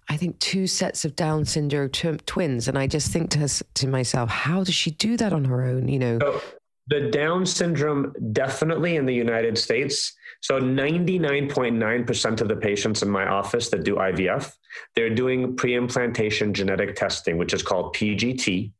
I 0.08 0.16
think, 0.16 0.38
two 0.38 0.66
sets 0.66 1.04
of 1.04 1.14
Down 1.16 1.44
syndrome 1.44 1.90
tw- 1.90 2.24
twins. 2.26 2.68
And 2.68 2.78
I 2.78 2.86
just 2.86 3.10
think 3.12 3.30
to, 3.30 3.40
her, 3.40 3.48
to 3.48 3.86
myself, 3.86 4.30
how 4.30 4.64
does 4.64 4.74
she 4.74 4.90
do 4.90 5.16
that 5.16 5.32
on 5.32 5.44
her 5.44 5.64
own? 5.64 5.88
You 5.88 5.98
know, 5.98 6.40
the 6.88 7.10
Down 7.10 7.46
syndrome 7.46 8.12
definitely 8.32 8.96
in 8.96 9.06
the 9.06 9.14
United 9.14 9.56
States. 9.56 10.12
So 10.40 10.60
99.9% 10.60 12.40
of 12.40 12.48
the 12.48 12.56
patients 12.56 13.02
in 13.02 13.08
my 13.08 13.26
office 13.26 13.70
that 13.70 13.84
do 13.84 13.96
IVF, 13.96 14.52
they're 14.94 15.14
doing 15.14 15.56
pre-implantation 15.56 16.52
genetic 16.52 16.96
testing, 16.96 17.38
which 17.38 17.54
is 17.54 17.62
called 17.62 17.94
PGT, 17.96 18.70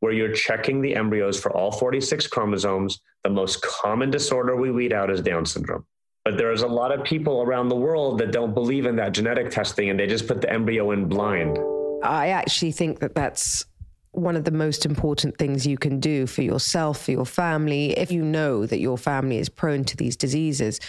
where 0.00 0.12
you're 0.12 0.32
checking 0.32 0.80
the 0.80 0.94
embryos 0.94 1.38
for 1.38 1.52
all 1.52 1.70
46 1.72 2.26
chromosomes. 2.28 3.00
The 3.22 3.30
most 3.30 3.60
common 3.62 4.10
disorder 4.10 4.56
we 4.56 4.70
weed 4.70 4.94
out 4.94 5.10
is 5.10 5.20
Down 5.20 5.44
syndrome. 5.44 5.84
But 6.24 6.38
there's 6.38 6.62
a 6.62 6.66
lot 6.66 6.90
of 6.90 7.04
people 7.04 7.42
around 7.42 7.68
the 7.68 7.76
world 7.76 8.18
that 8.18 8.32
don't 8.32 8.54
believe 8.54 8.86
in 8.86 8.96
that 8.96 9.12
genetic 9.12 9.50
testing 9.50 9.90
and 9.90 10.00
they 10.00 10.06
just 10.06 10.26
put 10.26 10.40
the 10.40 10.50
embryo 10.50 10.90
in 10.92 11.04
blind. 11.06 11.58
I 12.02 12.28
actually 12.28 12.72
think 12.72 13.00
that 13.00 13.14
that's 13.14 13.66
one 14.12 14.34
of 14.34 14.44
the 14.44 14.50
most 14.50 14.86
important 14.86 15.36
things 15.36 15.66
you 15.66 15.76
can 15.76 16.00
do 16.00 16.26
for 16.26 16.40
yourself, 16.40 17.04
for 17.04 17.10
your 17.10 17.26
family. 17.26 17.90
If 17.98 18.10
you 18.10 18.22
know 18.22 18.64
that 18.64 18.78
your 18.78 18.96
family 18.96 19.36
is 19.36 19.50
prone 19.50 19.84
to 19.84 19.98
these 19.98 20.16
diseases, 20.16 20.80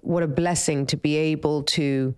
what 0.00 0.24
a 0.24 0.26
blessing 0.26 0.86
to 0.86 0.96
be 0.96 1.16
able 1.16 1.62
to 1.64 2.14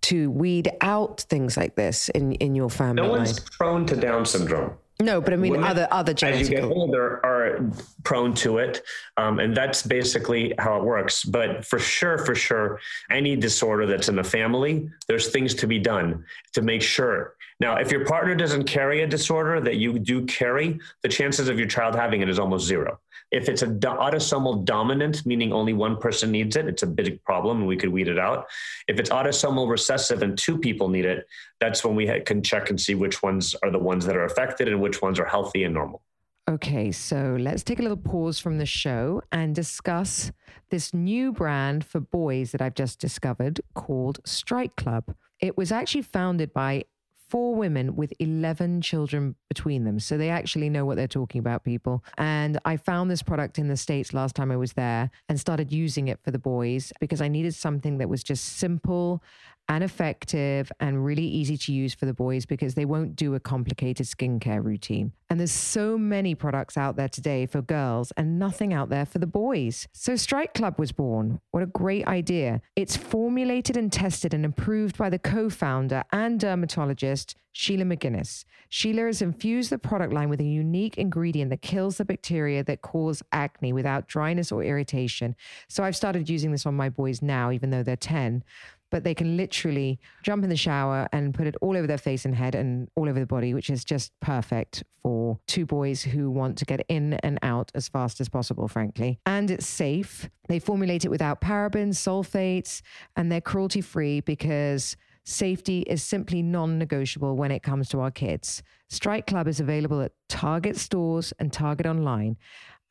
to 0.00 0.28
weed 0.32 0.68
out 0.80 1.20
things 1.20 1.56
like 1.56 1.76
this 1.76 2.08
in 2.08 2.32
in 2.32 2.56
your 2.56 2.70
family. 2.70 3.02
No 3.02 3.10
one's 3.10 3.38
prone 3.38 3.86
to 3.86 3.94
Down 3.94 4.26
syndrome. 4.26 4.76
No, 5.00 5.20
but 5.20 5.32
I 5.32 5.36
mean 5.36 5.52
Women, 5.52 5.68
other 5.68 5.88
other 5.90 6.14
genetical. 6.14 6.40
As 6.40 6.50
you 6.50 6.56
get 6.56 6.64
older, 6.64 7.24
are 7.24 7.60
prone 8.04 8.34
to 8.34 8.58
it, 8.58 8.82
um, 9.16 9.40
and 9.40 9.56
that's 9.56 9.82
basically 9.82 10.54
how 10.58 10.76
it 10.78 10.84
works. 10.84 11.24
But 11.24 11.64
for 11.64 11.78
sure, 11.78 12.18
for 12.18 12.34
sure, 12.34 12.80
any 13.10 13.34
disorder 13.34 13.86
that's 13.86 14.08
in 14.08 14.16
the 14.16 14.24
family, 14.24 14.88
there's 15.08 15.30
things 15.30 15.54
to 15.56 15.66
be 15.66 15.78
done 15.78 16.24
to 16.52 16.62
make 16.62 16.82
sure. 16.82 17.34
Now, 17.62 17.76
if 17.76 17.92
your 17.92 18.04
partner 18.04 18.34
doesn't 18.34 18.64
carry 18.64 19.02
a 19.02 19.06
disorder 19.06 19.60
that 19.60 19.76
you 19.76 19.96
do 19.96 20.26
carry, 20.26 20.80
the 21.04 21.08
chances 21.08 21.48
of 21.48 21.60
your 21.60 21.68
child 21.68 21.94
having 21.94 22.20
it 22.20 22.28
is 22.28 22.40
almost 22.40 22.66
zero. 22.66 22.98
If 23.30 23.48
it's 23.48 23.62
an 23.62 23.78
autosomal 23.78 24.64
dominant, 24.64 25.24
meaning 25.24 25.52
only 25.52 25.72
one 25.72 25.96
person 25.96 26.32
needs 26.32 26.56
it, 26.56 26.66
it's 26.66 26.82
a 26.82 26.88
big 26.88 27.22
problem 27.22 27.58
and 27.58 27.68
we 27.68 27.76
could 27.76 27.90
weed 27.90 28.08
it 28.08 28.18
out. 28.18 28.46
If 28.88 28.98
it's 28.98 29.10
autosomal 29.10 29.70
recessive 29.70 30.22
and 30.22 30.36
two 30.36 30.58
people 30.58 30.88
need 30.88 31.04
it, 31.04 31.24
that's 31.60 31.84
when 31.84 31.94
we 31.94 32.10
can 32.26 32.42
check 32.42 32.68
and 32.70 32.80
see 32.80 32.96
which 32.96 33.22
ones 33.22 33.54
are 33.62 33.70
the 33.70 33.78
ones 33.78 34.06
that 34.06 34.16
are 34.16 34.24
affected 34.24 34.66
and 34.66 34.80
which 34.80 35.00
ones 35.00 35.20
are 35.20 35.24
healthy 35.24 35.62
and 35.62 35.72
normal. 35.72 36.02
Okay, 36.50 36.90
so 36.90 37.36
let's 37.38 37.62
take 37.62 37.78
a 37.78 37.82
little 37.82 37.96
pause 37.96 38.40
from 38.40 38.58
the 38.58 38.66
show 38.66 39.22
and 39.30 39.54
discuss 39.54 40.32
this 40.70 40.92
new 40.92 41.30
brand 41.30 41.84
for 41.84 42.00
boys 42.00 42.50
that 42.50 42.60
I've 42.60 42.74
just 42.74 42.98
discovered 42.98 43.60
called 43.74 44.18
Stryke 44.24 44.74
Club. 44.74 45.14
It 45.38 45.56
was 45.56 45.70
actually 45.70 46.02
founded 46.02 46.52
by 46.52 46.84
four 47.32 47.54
women 47.54 47.96
with 47.96 48.12
11 48.18 48.82
children 48.82 49.34
between 49.48 49.84
them. 49.84 49.98
So 49.98 50.18
they 50.18 50.28
actually 50.28 50.68
know 50.68 50.84
what 50.84 50.98
they're 50.98 51.08
talking 51.08 51.38
about, 51.38 51.64
people. 51.64 52.04
And 52.18 52.60
I 52.66 52.76
found 52.76 53.10
this 53.10 53.22
product 53.22 53.58
in 53.58 53.68
the 53.68 53.76
States 53.78 54.12
last 54.12 54.36
time 54.36 54.52
I 54.52 54.56
was 54.58 54.74
there 54.74 55.10
and 55.30 55.40
started 55.40 55.72
using 55.72 56.08
it 56.08 56.20
for 56.22 56.30
the 56.30 56.38
boys 56.38 56.92
because 57.00 57.22
I 57.22 57.28
needed 57.28 57.54
something 57.54 57.96
that 57.96 58.10
was 58.10 58.22
just 58.22 58.44
simple 58.58 59.22
and 59.68 59.84
effective 59.84 60.70
and 60.80 61.04
really 61.04 61.26
easy 61.26 61.56
to 61.56 61.72
use 61.72 61.94
for 61.94 62.06
the 62.06 62.14
boys 62.14 62.44
because 62.44 62.74
they 62.74 62.84
won't 62.84 63.16
do 63.16 63.34
a 63.34 63.40
complicated 63.40 64.06
skincare 64.06 64.62
routine. 64.62 65.12
And 65.30 65.40
there's 65.40 65.52
so 65.52 65.96
many 65.96 66.34
products 66.34 66.76
out 66.76 66.96
there 66.96 67.08
today 67.08 67.46
for 67.46 67.62
girls 67.62 68.12
and 68.16 68.38
nothing 68.38 68.74
out 68.74 68.90
there 68.90 69.06
for 69.06 69.18
the 69.18 69.26
boys. 69.26 69.88
So 69.92 70.12
Stryke 70.12 70.52
Club 70.52 70.78
was 70.78 70.92
born. 70.92 71.40
What 71.52 71.62
a 71.62 71.66
great 71.66 72.06
idea. 72.06 72.60
It's 72.76 72.96
formulated 72.96 73.76
and 73.76 73.90
tested 73.90 74.34
and 74.34 74.44
approved 74.44 74.98
by 74.98 75.08
the 75.08 75.18
co 75.18 75.48
founder 75.48 76.04
and 76.12 76.38
dermatologist, 76.38 77.36
Sheila 77.52 77.84
McGinnis. 77.84 78.44
Sheila 78.68 79.02
has 79.04 79.22
infused 79.22 79.70
the 79.70 79.78
product 79.78 80.12
line 80.12 80.28
with 80.28 80.40
a 80.40 80.44
unique 80.44 80.98
ingredient 80.98 81.50
that 81.50 81.62
kills 81.62 81.98
the 81.98 82.04
bacteria 82.04 82.64
that 82.64 82.82
cause 82.82 83.22
acne 83.32 83.72
without 83.72 84.08
dryness 84.08 84.50
or 84.52 84.62
irritation. 84.62 85.34
So 85.68 85.82
I've 85.82 85.96
started 85.96 86.28
using 86.28 86.52
this 86.52 86.66
on 86.66 86.74
my 86.74 86.88
boys 86.88 87.22
now, 87.22 87.50
even 87.50 87.70
though 87.70 87.82
they're 87.82 87.96
10 87.96 88.44
but 88.92 89.02
they 89.04 89.14
can 89.14 89.36
literally 89.36 89.98
jump 90.22 90.44
in 90.44 90.50
the 90.50 90.56
shower 90.56 91.08
and 91.12 91.34
put 91.34 91.46
it 91.46 91.56
all 91.62 91.76
over 91.76 91.86
their 91.86 91.98
face 91.98 92.24
and 92.24 92.36
head 92.36 92.54
and 92.54 92.88
all 92.94 93.08
over 93.08 93.18
the 93.18 93.26
body, 93.26 93.54
which 93.54 93.70
is 93.70 93.84
just 93.84 94.12
perfect 94.20 94.84
for 95.02 95.40
two 95.48 95.66
boys 95.66 96.02
who 96.02 96.30
want 96.30 96.58
to 96.58 96.64
get 96.66 96.84
in 96.88 97.14
and 97.14 97.38
out 97.42 97.72
as 97.74 97.88
fast 97.88 98.20
as 98.20 98.28
possible, 98.28 98.68
frankly. 98.68 99.18
And 99.26 99.50
it's 99.50 99.66
safe. 99.66 100.28
They 100.48 100.58
formulate 100.58 101.06
it 101.06 101.08
without 101.08 101.40
parabens, 101.40 101.94
sulfates, 101.94 102.82
and 103.16 103.32
they're 103.32 103.40
cruelty 103.40 103.80
free 103.80 104.20
because 104.20 104.94
safety 105.24 105.80
is 105.82 106.02
simply 106.02 106.42
non 106.42 106.78
negotiable 106.78 107.34
when 107.34 107.50
it 107.50 107.62
comes 107.62 107.88
to 107.88 108.00
our 108.00 108.10
kids. 108.10 108.62
Stryke 108.90 109.26
Club 109.26 109.48
is 109.48 109.58
available 109.58 110.02
at 110.02 110.12
Target 110.28 110.76
stores 110.76 111.32
and 111.38 111.50
Target 111.50 111.86
online 111.86 112.36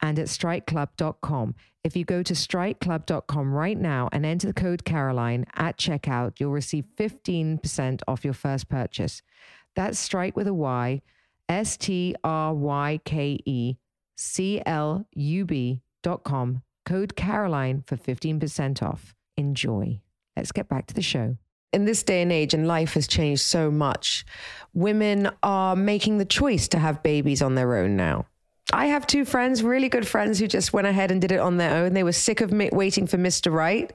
and 0.02 0.20
at 0.20 0.28
strykeclub.com. 0.28 1.56
If 1.84 1.96
you 1.96 2.06
go 2.06 2.24
to 2.24 2.34
strykeclub.com 2.34 3.54
right 3.54 3.78
now 3.78 4.10
and 4.12 4.26
enter 4.26 4.48
the 4.48 4.54
code 4.54 4.86
Caroline 4.86 5.46
at 5.56 5.78
checkout, 5.78 6.40
you'll 6.40 6.52
receive 6.52 6.86
15% 6.98 8.02
off 8.08 8.24
your 8.24 8.34
first 8.34 8.70
purchase. 8.70 9.22
That's 9.76 10.00
strike 10.00 10.36
with 10.36 10.48
a 10.48 10.54
Y, 10.54 11.02
S 11.50 11.78
T 11.78 12.16
R 12.24 12.54
Y 12.54 13.00
K 13.04 13.40
E 13.46 13.76
C 14.16 14.62
L 14.66 15.08
U 15.14 15.46
B.com, 15.46 16.62
code 16.86 17.16
Caroline 17.16 17.84
for 17.86 17.96
15% 17.96 18.84
off. 18.84 19.16
Enjoy. 19.38 20.02
Let's 20.36 20.52
get 20.52 20.70
back 20.70 20.88
to 20.88 20.94
the 20.94 21.02
show 21.02 21.38
in 21.74 21.86
this 21.86 22.04
day 22.04 22.22
and 22.22 22.32
age, 22.32 22.54
and 22.54 22.68
life 22.68 22.94
has 22.94 23.08
changed 23.08 23.42
so 23.42 23.72
much, 23.72 24.26
women 24.74 25.30
are 25.42 25.76
making 25.76 26.18
the 26.18 26.26
choice 26.26 26.68
to 26.70 26.80
have 26.80 27.04
babies 27.04 27.42
on 27.42 27.56
their 27.56 27.76
own 27.78 27.96
now. 27.96 28.26
I 28.74 28.88
have 28.88 29.06
two 29.06 29.26
friends, 29.26 29.64
really 29.64 29.90
good 29.90 30.08
friends, 30.08 30.40
who 30.40 30.48
just 30.48 30.74
went 30.74 30.88
ahead 30.88 31.12
and 31.12 31.22
did 31.22 31.32
it 31.32 31.40
on 31.40 31.58
their 31.58 31.76
own. 31.76 31.94
They 31.94 32.04
were 32.04 32.12
sick 32.12 32.42
of 32.42 32.52
waiting 32.52 33.08
for 33.08 33.18
Mr. 33.18 33.52
Right, 33.52 33.92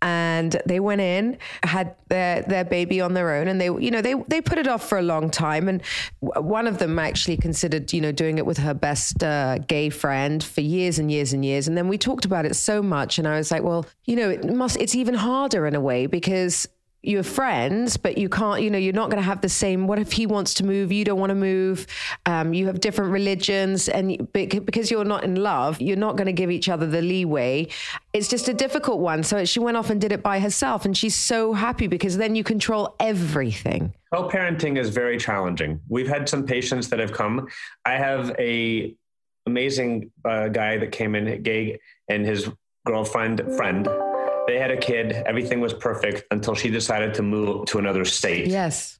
and 0.00 0.60
they 0.66 0.80
went 0.80 1.00
in, 1.00 1.38
had 1.62 1.94
their 2.08 2.42
their 2.42 2.64
baby 2.64 3.00
on 3.00 3.14
their 3.14 3.34
own, 3.34 3.48
and 3.48 3.60
they, 3.60 3.66
you 3.66 3.90
know, 3.90 4.02
they 4.02 4.14
they 4.28 4.40
put 4.40 4.58
it 4.58 4.68
off 4.68 4.88
for 4.88 4.98
a 4.98 5.02
long 5.02 5.30
time. 5.30 5.68
And 5.68 5.82
one 6.20 6.66
of 6.66 6.78
them 6.78 6.98
actually 6.98 7.36
considered, 7.36 7.92
you 7.92 8.00
know, 8.00 8.12
doing 8.12 8.38
it 8.38 8.46
with 8.46 8.58
her 8.58 8.74
best 8.74 9.22
uh, 9.22 9.58
gay 9.58 9.90
friend 9.90 10.42
for 10.42 10.60
years 10.60 10.98
and 10.98 11.10
years 11.10 11.32
and 11.32 11.44
years. 11.44 11.68
And 11.68 11.76
then 11.76 11.88
we 11.88 11.98
talked 11.98 12.24
about 12.24 12.44
it 12.44 12.54
so 12.54 12.82
much, 12.82 13.18
and 13.18 13.26
I 13.26 13.36
was 13.36 13.50
like, 13.50 13.62
well, 13.62 13.86
you 14.04 14.16
know, 14.16 14.28
it 14.28 14.44
must. 14.44 14.76
It's 14.78 14.94
even 14.94 15.14
harder 15.14 15.66
in 15.66 15.74
a 15.74 15.80
way 15.80 16.06
because 16.06 16.68
you're 17.02 17.24
friends, 17.24 17.96
but 17.96 18.16
you 18.16 18.28
can't, 18.28 18.62
you 18.62 18.70
know, 18.70 18.78
you're 18.78 18.92
not 18.92 19.10
going 19.10 19.20
to 19.20 19.26
have 19.26 19.40
the 19.40 19.48
same. 19.48 19.86
What 19.88 19.98
if 19.98 20.12
he 20.12 20.26
wants 20.26 20.54
to 20.54 20.64
move? 20.64 20.92
You 20.92 21.04
don't 21.04 21.18
want 21.18 21.30
to 21.30 21.34
move. 21.34 21.86
Um, 22.26 22.54
you 22.54 22.66
have 22.66 22.80
different 22.80 23.10
religions, 23.10 23.88
and 23.88 24.32
because 24.32 24.90
you're 24.90 25.04
not 25.04 25.24
in 25.24 25.34
love, 25.36 25.80
you're 25.80 25.96
not 25.96 26.16
going 26.16 26.26
to 26.26 26.32
give 26.32 26.50
each 26.50 26.68
other 26.68 26.86
the 26.86 27.02
leeway. 27.02 27.68
It's 28.12 28.28
just 28.28 28.48
a 28.48 28.54
difficult 28.54 29.00
one. 29.00 29.24
So 29.24 29.44
she 29.44 29.58
went 29.58 29.76
off 29.76 29.90
and 29.90 30.00
did 30.00 30.12
it 30.12 30.22
by 30.22 30.38
herself, 30.38 30.84
and 30.84 30.96
she's 30.96 31.16
so 31.16 31.52
happy 31.52 31.88
because 31.88 32.16
then 32.16 32.36
you 32.36 32.44
control 32.44 32.94
everything. 33.00 33.92
Co-parenting 34.14 34.78
is 34.78 34.90
very 34.90 35.18
challenging. 35.18 35.80
We've 35.88 36.08
had 36.08 36.28
some 36.28 36.46
patients 36.46 36.88
that 36.90 37.00
have 37.00 37.12
come. 37.12 37.48
I 37.84 37.94
have 37.94 38.36
a 38.38 38.94
amazing 39.46 40.12
uh, 40.24 40.48
guy 40.48 40.76
that 40.76 40.92
came 40.92 41.16
in, 41.16 41.42
gay, 41.42 41.80
and 42.08 42.24
his 42.24 42.48
girlfriend 42.86 43.42
friend 43.56 43.88
they 44.46 44.58
had 44.58 44.70
a 44.70 44.76
kid, 44.76 45.12
everything 45.12 45.60
was 45.60 45.72
perfect 45.72 46.24
until 46.30 46.54
she 46.54 46.70
decided 46.70 47.14
to 47.14 47.22
move 47.22 47.66
to 47.66 47.78
another 47.78 48.04
state. 48.04 48.46
Yes. 48.46 48.98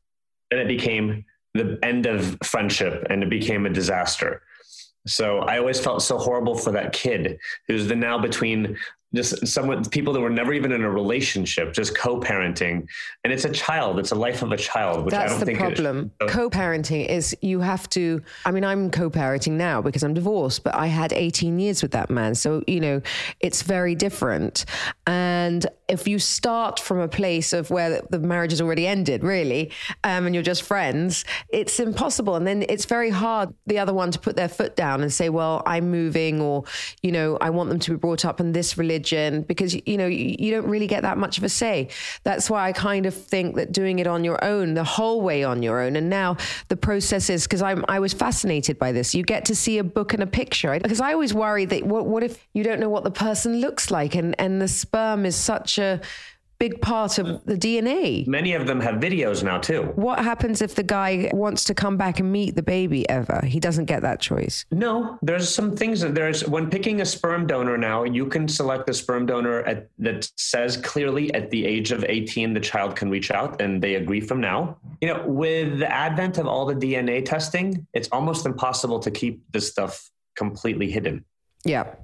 Then 0.51 0.61
it 0.61 0.69
became 0.69 1.25
the 1.55 1.79
end 1.83 2.07
of 2.07 2.39
friendship 2.43 3.07
and 3.11 3.23
it 3.23 3.31
became 3.31 3.67
a 3.67 3.71
disaster. 3.71 4.43
So 5.07 5.39
I 5.41 5.59
always 5.59 5.81
felt 5.81 6.03
so 6.03 6.17
horrible 6.17 6.55
for 6.57 6.71
that 6.73 6.93
kid 6.93 7.39
who's 7.67 7.89
the 7.89 7.97
now 7.97 8.19
between 8.19 8.77
just 9.15 9.47
someone 9.47 9.85
people 9.87 10.13
that 10.13 10.21
were 10.21 10.31
never 10.31 10.53
even 10.53 10.73
in 10.73 10.83
a 10.83 10.91
relationship 10.91 11.73
just 11.73 11.97
co-parenting. 11.97 12.87
And 13.25 13.33
it's 13.33 13.45
a 13.45 13.51
child 13.51 13.99
it's 13.99 14.13
a 14.13 14.17
life 14.17 14.43
of 14.43 14.53
a 14.53 14.57
child 14.57 15.05
which 15.05 15.13
that's 15.13 15.25
i 15.25 15.29
don't 15.29 15.41
the 15.41 15.47
think 15.47 15.59
problem. 15.59 16.11
Co-parenting 16.29 17.07
is 17.07 17.37
you 17.43 17.61
have 17.61 17.89
to 17.91 18.23
i 18.45 18.51
mean 18.51 18.65
i'm 18.65 18.91
co-parenting 18.91 19.53
now 19.53 19.81
because 19.83 20.03
i'm 20.03 20.15
divorced 20.15 20.65
but 20.65 20.75
i 20.75 20.87
had 20.87 21.13
18 21.13 21.59
years 21.59 21.83
with 21.83 21.93
that 21.93 22.11
man. 22.11 22.35
So 22.35 22.63
you 22.67 22.81
know 22.81 23.01
it's 23.41 23.63
very 23.63 23.95
different. 23.95 24.65
And 25.07 25.67
if 25.93 26.09
you 26.09 26.19
start 26.19 26.81
from 26.81 26.99
a 26.99 27.09
place 27.09 27.53
of 27.53 27.71
where 27.71 28.03
the 28.11 28.19
marriage 28.19 28.53
has 28.53 28.61
already 28.61 28.87
ended 28.87 29.23
really 29.23 29.71
um, 30.05 30.27
and 30.27 30.35
you're 30.35 30.43
just 30.43 30.63
friends 30.63 31.25
it's 31.49 31.79
impossible 31.79 32.35
and 32.35 32.47
then 32.47 32.65
it's 32.69 32.85
very 32.85 33.11
hard 33.11 33.53
the 33.67 33.79
other 33.79 33.95
one 33.95 34.11
to 34.11 34.19
put 34.19 34.37
their 34.37 34.49
foot 34.49 34.75
down 34.77 35.03
and 35.03 35.13
say 35.13 35.29
well 35.29 35.63
i'm 35.67 35.91
moving 35.91 36.41
or 36.41 36.65
you 37.03 37.13
know 37.13 37.39
i 37.41 37.51
want 37.51 37.69
them 37.69 37.79
to 37.79 37.93
be 37.93 37.97
brought 37.97 38.25
up 38.25 38.41
in 38.41 38.53
this 38.53 38.77
religion 38.77 39.43
because 39.43 39.75
you 39.87 39.97
know 39.97 40.07
you, 40.07 40.37
you 40.39 40.51
don't 40.51 40.67
really 40.67 40.87
get 40.87 41.03
that 41.03 41.19
much 41.19 41.39
of 41.39 41.45
a 41.45 41.49
say. 41.49 41.89
That's 42.25 42.51
why 42.51 42.69
I 42.69 42.73
kind 42.73 43.07
of 43.07 43.15
think 43.15 43.57
that 43.57 43.73
doing 43.73 43.99
it 43.99 44.07
on 44.07 44.25
your 44.25 44.43
own, 44.45 44.75
the 44.75 44.85
whole 44.85 45.21
way 45.21 45.45
on 45.45 45.63
your 45.63 45.81
own, 45.81 45.97
and 45.97 46.09
now 46.11 46.37
the 46.69 46.77
process 46.77 47.31
is 47.31 47.45
because 47.45 47.63
I'm 47.63 47.85
I 47.89 47.99
was 48.01 48.13
fascinated 48.13 48.79
by 48.79 48.91
this. 48.93 49.15
You 49.15 49.23
get 49.23 49.45
to 49.47 49.55
see 49.55 49.79
a 49.79 49.85
book 49.85 50.15
and 50.15 50.23
a 50.23 50.27
picture 50.27 50.79
because 50.81 51.01
I 51.01 51.13
always 51.13 51.35
worry 51.35 51.65
that 51.67 51.85
what 51.85 52.07
what 52.07 52.23
if 52.23 52.47
you 52.55 52.63
don't 52.65 52.81
know 52.81 52.89
what 52.89 53.05
the 53.05 53.17
person 53.29 53.61
looks 53.61 53.91
like 53.91 54.15
and 54.15 54.35
and 54.39 54.61
the 54.61 54.69
sperm 54.69 55.25
is 55.31 55.37
such 55.37 55.79
a 55.79 55.82
big 56.63 56.81
part 56.81 57.19
of 57.19 57.45
the 57.45 57.57
DNA. 57.57 58.25
Many 58.29 58.55
of 58.55 58.69
them 58.69 58.81
have 58.81 59.01
videos 59.01 59.43
now 59.43 59.59
too. 59.59 59.83
What 59.97 60.21
happens 60.21 60.63
if 60.63 60.77
the 60.77 60.85
guy 60.85 61.29
wants 61.35 61.65
to 61.65 61.75
come 61.75 61.97
back 61.97 62.21
and 62.21 62.31
meet 62.31 62.55
the 62.55 62.63
baby 62.63 63.03
ever? 63.09 63.45
He 63.45 63.59
doesn't 63.59 63.87
get 63.87 64.03
that 64.03 64.21
choice. 64.21 64.65
No, 64.71 65.19
there's 65.23 65.53
some 65.53 65.77
things 65.77 66.01
that 66.03 66.15
there's 66.15 66.47
when 66.47 66.71
picking 66.71 67.01
a 67.01 67.05
sperm 67.05 67.49
donor 67.49 67.77
now, 67.77 68.05
you 68.05 68.27
can 68.27 68.47
select 68.47 68.89
a 68.89 68.95
sperm 68.95 69.27
donor 69.27 69.63
at, 69.63 69.89
that 69.99 70.31
says 70.37 70.77
clearly 70.77 71.35
at 71.35 71.51
the 71.51 71.67
age 71.67 71.91
of 71.91 72.05
18 72.05 72.55
the 72.55 72.61
child 72.61 72.95
can 72.95 73.11
reach 73.11 73.33
out 73.33 73.61
and 73.61 73.83
they 73.83 73.97
agree 73.97 74.21
from 74.21 74.41
now. 74.41 74.79
You 75.01 75.09
know, 75.09 75.27
with 75.27 75.81
the 75.81 75.93
advent 75.93 76.39
of 76.39 76.47
all 76.47 76.65
the 76.65 76.77
DNA 76.77 77.25
testing, 77.25 77.89
it's 77.93 78.09
almost 78.13 78.47
impossible 78.47 79.01
to 79.01 79.11
keep 79.11 79.43
this 79.51 79.69
stuff 79.69 80.09
completely 80.37 80.93
hidden. 80.93 81.25
Yeah 81.65 81.95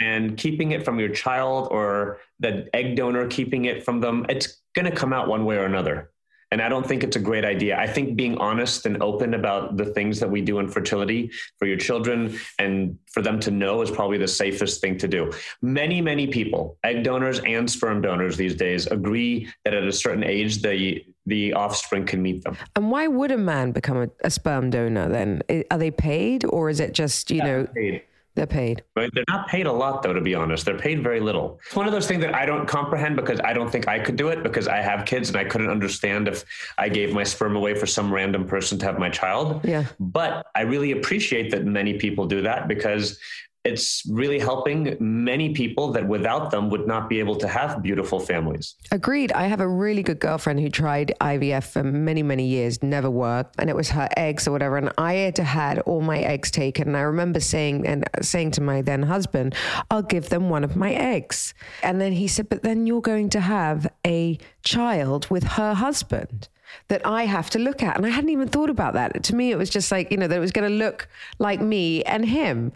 and 0.00 0.36
keeping 0.36 0.72
it 0.72 0.84
from 0.84 0.98
your 0.98 1.10
child 1.10 1.68
or 1.70 2.18
the 2.40 2.68
egg 2.74 2.96
donor 2.96 3.26
keeping 3.26 3.66
it 3.66 3.84
from 3.84 4.00
them, 4.00 4.26
it's 4.28 4.60
going 4.74 4.90
to 4.90 4.96
come 4.96 5.12
out 5.12 5.28
one 5.28 5.44
way 5.44 5.56
or 5.56 5.64
another. 5.64 6.10
And 6.50 6.62
I 6.62 6.68
don't 6.68 6.86
think 6.86 7.02
it's 7.02 7.16
a 7.16 7.20
great 7.20 7.44
idea. 7.44 7.76
I 7.76 7.88
think 7.88 8.14
being 8.14 8.38
honest 8.38 8.86
and 8.86 9.02
open 9.02 9.34
about 9.34 9.76
the 9.76 9.86
things 9.86 10.20
that 10.20 10.30
we 10.30 10.40
do 10.40 10.60
in 10.60 10.68
fertility 10.68 11.32
for 11.58 11.66
your 11.66 11.76
children 11.76 12.38
and 12.60 12.96
for 13.10 13.22
them 13.22 13.40
to 13.40 13.50
know 13.50 13.82
is 13.82 13.90
probably 13.90 14.18
the 14.18 14.28
safest 14.28 14.80
thing 14.80 14.96
to 14.98 15.08
do. 15.08 15.32
Many, 15.62 16.00
many 16.00 16.28
people, 16.28 16.78
egg 16.84 17.02
donors 17.02 17.40
and 17.40 17.68
sperm 17.68 18.02
donors 18.02 18.36
these 18.36 18.54
days, 18.54 18.86
agree 18.86 19.50
that 19.64 19.74
at 19.74 19.82
a 19.82 19.92
certain 19.92 20.22
age, 20.22 20.62
the 20.62 21.04
the 21.26 21.54
offspring 21.54 22.04
can 22.06 22.22
meet 22.22 22.44
them. 22.44 22.56
And 22.76 22.90
why 22.90 23.08
would 23.08 23.30
a 23.30 23.38
man 23.38 23.72
become 23.72 23.96
a, 23.96 24.10
a 24.22 24.30
sperm 24.30 24.70
donor 24.70 25.08
then? 25.08 25.42
Are 25.70 25.78
they 25.78 25.90
paid 25.90 26.44
or 26.44 26.68
is 26.68 26.80
it 26.80 26.92
just, 26.92 27.30
you 27.30 27.38
yeah, 27.38 27.46
know? 27.46 27.66
Paid 27.74 28.02
They're 28.34 28.46
paid. 28.46 28.82
Right? 28.96 29.10
They're 29.14 29.24
not 29.28 29.46
paid 29.46 29.66
a 29.66 29.72
lot, 29.72 30.02
though, 30.02 30.12
to 30.12 30.20
be 30.20 30.34
honest. 30.34 30.64
They're 30.64 30.76
paid 30.76 31.02
very 31.04 31.20
little. 31.20 31.60
It's 31.66 31.76
one 31.76 31.86
of 31.86 31.92
those 31.92 32.08
things 32.08 32.20
that 32.22 32.34
I 32.34 32.44
don't 32.44 32.66
comprehend 32.66 33.14
because 33.14 33.40
I 33.44 33.52
don't 33.52 33.70
think 33.70 33.86
I 33.86 34.00
could 34.00 34.16
do 34.16 34.28
it 34.28 34.42
because 34.42 34.66
I 34.66 34.78
have 34.78 35.06
kids 35.06 35.28
and 35.28 35.38
I 35.38 35.44
couldn't 35.44 35.70
understand 35.70 36.26
if 36.26 36.44
I 36.76 36.88
gave 36.88 37.12
my 37.12 37.22
sperm 37.22 37.54
away 37.54 37.74
for 37.74 37.86
some 37.86 38.12
random 38.12 38.44
person 38.46 38.76
to 38.80 38.86
have 38.86 38.98
my 38.98 39.08
child. 39.08 39.64
Yeah. 39.64 39.84
But 40.00 40.46
I 40.56 40.62
really 40.62 40.90
appreciate 40.90 41.52
that 41.52 41.64
many 41.64 41.94
people 41.94 42.26
do 42.26 42.42
that 42.42 42.66
because 42.66 43.20
it's 43.64 44.02
really 44.06 44.38
helping 44.38 44.96
many 45.00 45.54
people 45.54 45.90
that 45.92 46.06
without 46.06 46.50
them 46.50 46.68
would 46.68 46.86
not 46.86 47.08
be 47.08 47.18
able 47.18 47.36
to 47.36 47.48
have 47.48 47.82
beautiful 47.82 48.20
families. 48.20 48.74
Agreed. 48.92 49.32
I 49.32 49.46
have 49.46 49.60
a 49.60 49.68
really 49.68 50.02
good 50.02 50.20
girlfriend 50.20 50.60
who 50.60 50.68
tried 50.68 51.14
IVF 51.20 51.64
for 51.64 51.82
many, 51.82 52.22
many 52.22 52.46
years, 52.46 52.82
never 52.82 53.10
worked, 53.10 53.54
and 53.58 53.70
it 53.70 53.76
was 53.76 53.90
her 53.90 54.08
eggs 54.16 54.46
or 54.46 54.52
whatever. 54.52 54.76
And 54.76 54.92
I 54.98 55.14
had 55.14 55.38
had 55.38 55.78
all 55.80 56.02
my 56.02 56.18
eggs 56.18 56.50
taken. 56.50 56.88
And 56.88 56.96
I 56.96 57.00
remember 57.00 57.40
saying 57.40 57.86
and 57.86 58.04
saying 58.20 58.52
to 58.52 58.60
my 58.60 58.82
then 58.82 59.04
husband, 59.04 59.54
"I'll 59.90 60.02
give 60.02 60.28
them 60.28 60.50
one 60.50 60.64
of 60.64 60.76
my 60.76 60.92
eggs." 60.92 61.54
And 61.82 62.00
then 62.00 62.12
he 62.12 62.28
said, 62.28 62.50
"But 62.50 62.62
then 62.62 62.86
you're 62.86 63.00
going 63.00 63.30
to 63.30 63.40
have 63.40 63.86
a 64.06 64.38
child 64.62 65.30
with 65.30 65.44
her 65.44 65.74
husband." 65.74 66.48
That 66.88 67.06
I 67.06 67.24
have 67.24 67.50
to 67.50 67.58
look 67.58 67.82
at. 67.82 67.96
And 67.96 68.06
I 68.06 68.10
hadn't 68.10 68.30
even 68.30 68.48
thought 68.48 68.70
about 68.70 68.94
that. 68.94 69.22
To 69.24 69.34
me, 69.34 69.50
it 69.50 69.56
was 69.56 69.70
just 69.70 69.90
like, 69.90 70.10
you 70.10 70.16
know, 70.16 70.26
that 70.26 70.36
it 70.36 70.40
was 70.40 70.52
going 70.52 70.68
to 70.70 70.76
look 70.76 71.08
like 71.38 71.60
me 71.60 72.02
and 72.04 72.24
him. 72.24 72.72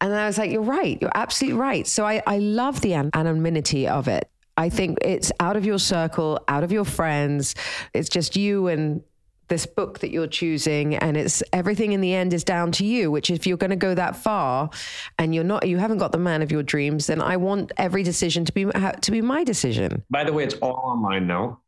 And 0.00 0.14
I 0.14 0.26
was 0.26 0.38
like, 0.38 0.50
you're 0.50 0.62
right. 0.62 0.98
You're 1.00 1.12
absolutely 1.14 1.58
right. 1.58 1.86
So 1.86 2.06
I, 2.06 2.22
I 2.26 2.38
love 2.38 2.80
the 2.80 2.94
anonymity 2.94 3.86
of 3.88 4.08
it. 4.08 4.28
I 4.56 4.68
think 4.68 4.98
it's 5.02 5.32
out 5.40 5.56
of 5.56 5.64
your 5.64 5.78
circle, 5.78 6.44
out 6.48 6.64
of 6.64 6.72
your 6.72 6.84
friends. 6.84 7.54
It's 7.94 8.08
just 8.08 8.36
you 8.36 8.68
and 8.68 9.02
this 9.50 9.66
book 9.66 9.98
that 9.98 10.10
you're 10.10 10.28
choosing 10.28 10.94
and 10.94 11.16
it's 11.16 11.42
everything 11.52 11.92
in 11.92 12.00
the 12.00 12.14
end 12.14 12.32
is 12.32 12.44
down 12.44 12.72
to 12.72 12.86
you 12.86 13.10
which 13.10 13.30
if 13.30 13.46
you're 13.46 13.56
going 13.56 13.70
to 13.70 13.76
go 13.76 13.94
that 13.94 14.16
far 14.16 14.70
and 15.18 15.34
you're 15.34 15.44
not 15.44 15.66
you 15.66 15.76
haven't 15.76 15.98
got 15.98 16.12
the 16.12 16.18
man 16.18 16.40
of 16.40 16.52
your 16.52 16.62
dreams 16.62 17.08
then 17.08 17.20
i 17.20 17.36
want 17.36 17.72
every 17.76 18.04
decision 18.04 18.44
to 18.44 18.52
be 18.52 18.64
to 19.00 19.10
be 19.10 19.20
my 19.20 19.42
decision 19.42 20.02
by 20.08 20.22
the 20.22 20.32
way 20.32 20.44
it's 20.44 20.54
all 20.62 20.76
online 20.84 21.26
now 21.26 21.58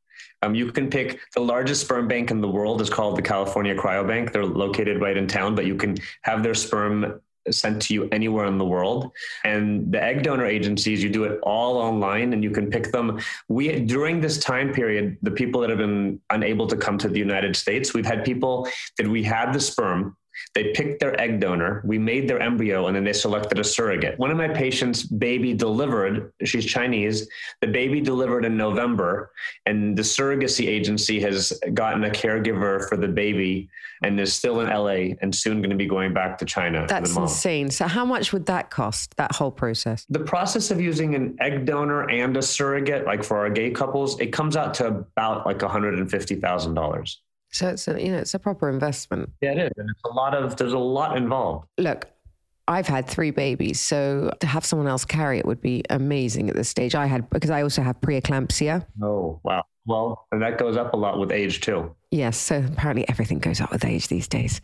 um, 0.42 0.54
you 0.54 0.70
can 0.72 0.90
pick 0.90 1.20
the 1.34 1.40
largest 1.40 1.82
sperm 1.82 2.08
bank 2.08 2.30
in 2.30 2.40
the 2.40 2.48
world 2.48 2.80
is 2.80 2.90
called 2.90 3.16
the 3.16 3.22
California 3.22 3.74
Cryobank. 3.74 4.32
They're 4.32 4.44
located 4.44 5.00
right 5.00 5.16
in 5.16 5.26
town, 5.26 5.54
but 5.54 5.66
you 5.66 5.76
can 5.76 5.96
have 6.22 6.42
their 6.42 6.54
sperm 6.54 7.20
sent 7.50 7.82
to 7.82 7.94
you 7.94 8.08
anywhere 8.12 8.46
in 8.46 8.58
the 8.58 8.64
world. 8.64 9.10
And 9.44 9.92
the 9.92 10.02
egg 10.02 10.22
donor 10.22 10.46
agencies, 10.46 11.02
you 11.02 11.08
do 11.08 11.24
it 11.24 11.40
all 11.42 11.76
online 11.76 12.32
and 12.32 12.42
you 12.42 12.50
can 12.50 12.70
pick 12.70 12.92
them. 12.92 13.20
We 13.48 13.80
during 13.80 14.20
this 14.20 14.38
time 14.38 14.72
period, 14.72 15.16
the 15.22 15.30
people 15.30 15.60
that 15.62 15.70
have 15.70 15.78
been 15.78 16.20
unable 16.30 16.66
to 16.68 16.76
come 16.76 16.98
to 16.98 17.08
the 17.08 17.18
United 17.18 17.56
States, 17.56 17.94
we've 17.94 18.06
had 18.06 18.24
people 18.24 18.68
that 18.98 19.08
we 19.08 19.22
had 19.22 19.52
the 19.52 19.60
sperm 19.60 20.16
they 20.54 20.72
picked 20.72 21.00
their 21.00 21.18
egg 21.20 21.40
donor, 21.40 21.82
we 21.84 21.98
made 21.98 22.28
their 22.28 22.40
embryo, 22.40 22.86
and 22.86 22.96
then 22.96 23.04
they 23.04 23.12
selected 23.12 23.58
a 23.58 23.64
surrogate. 23.64 24.18
One 24.18 24.30
of 24.30 24.36
my 24.36 24.48
patients' 24.48 25.02
baby 25.02 25.54
delivered, 25.54 26.32
she's 26.44 26.66
Chinese, 26.66 27.28
the 27.60 27.66
baby 27.66 28.00
delivered 28.00 28.44
in 28.44 28.56
November, 28.56 29.30
and 29.66 29.96
the 29.96 30.02
surrogacy 30.02 30.66
agency 30.66 31.20
has 31.20 31.52
gotten 31.74 32.04
a 32.04 32.10
caregiver 32.10 32.88
for 32.88 32.96
the 32.96 33.08
baby 33.08 33.68
and 34.02 34.18
is 34.18 34.32
still 34.32 34.60
in 34.60 34.68
LA 34.68 35.14
and 35.22 35.34
soon 35.34 35.60
going 35.60 35.70
to 35.70 35.76
be 35.76 35.86
going 35.86 36.12
back 36.12 36.38
to 36.38 36.44
China. 36.44 36.86
That's 36.88 37.16
insane. 37.16 37.70
So, 37.70 37.86
how 37.86 38.04
much 38.04 38.32
would 38.32 38.46
that 38.46 38.70
cost, 38.70 39.16
that 39.16 39.34
whole 39.34 39.50
process? 39.50 40.06
The 40.10 40.20
process 40.20 40.70
of 40.70 40.80
using 40.80 41.14
an 41.14 41.36
egg 41.40 41.66
donor 41.66 42.10
and 42.10 42.36
a 42.36 42.42
surrogate, 42.42 43.06
like 43.06 43.22
for 43.22 43.38
our 43.38 43.50
gay 43.50 43.70
couples, 43.70 44.20
it 44.20 44.32
comes 44.32 44.56
out 44.56 44.74
to 44.74 44.86
about 44.88 45.46
like 45.46 45.58
$150,000. 45.58 47.16
So 47.52 47.68
it's 47.68 47.86
a, 47.86 48.02
you 48.02 48.10
know 48.10 48.18
it's 48.18 48.34
a 48.34 48.38
proper 48.38 48.68
investment. 48.68 49.30
Yeah, 49.40 49.52
it 49.52 49.58
is, 49.58 49.72
and 49.76 49.90
it's 49.90 50.02
a 50.04 50.08
lot 50.08 50.34
of 50.34 50.56
there's 50.56 50.72
a 50.72 50.78
lot 50.78 51.16
involved. 51.16 51.68
Look, 51.78 52.08
I've 52.68 52.86
had 52.86 53.08
three 53.08 53.30
babies, 53.30 53.80
so 53.80 54.32
to 54.40 54.46
have 54.46 54.64
someone 54.64 54.88
else 54.88 55.04
carry 55.04 55.38
it 55.38 55.46
would 55.46 55.60
be 55.60 55.82
amazing 55.90 56.48
at 56.48 56.56
this 56.56 56.68
stage. 56.68 56.94
I 56.94 57.06
had 57.06 57.28
because 57.30 57.50
I 57.50 57.62
also 57.62 57.82
have 57.82 58.00
preeclampsia. 58.00 58.86
Oh 59.02 59.40
wow! 59.42 59.64
Well, 59.84 60.28
and 60.30 60.40
that 60.42 60.58
goes 60.58 60.76
up 60.76 60.94
a 60.94 60.96
lot 60.96 61.18
with 61.18 61.32
age 61.32 61.60
too. 61.60 61.94
Yes, 62.12 62.36
so 62.36 62.62
apparently 62.64 63.08
everything 63.08 63.38
goes 63.38 63.60
up 63.60 63.72
with 63.72 63.84
age 63.84 64.08
these 64.08 64.28
days. 64.28 64.60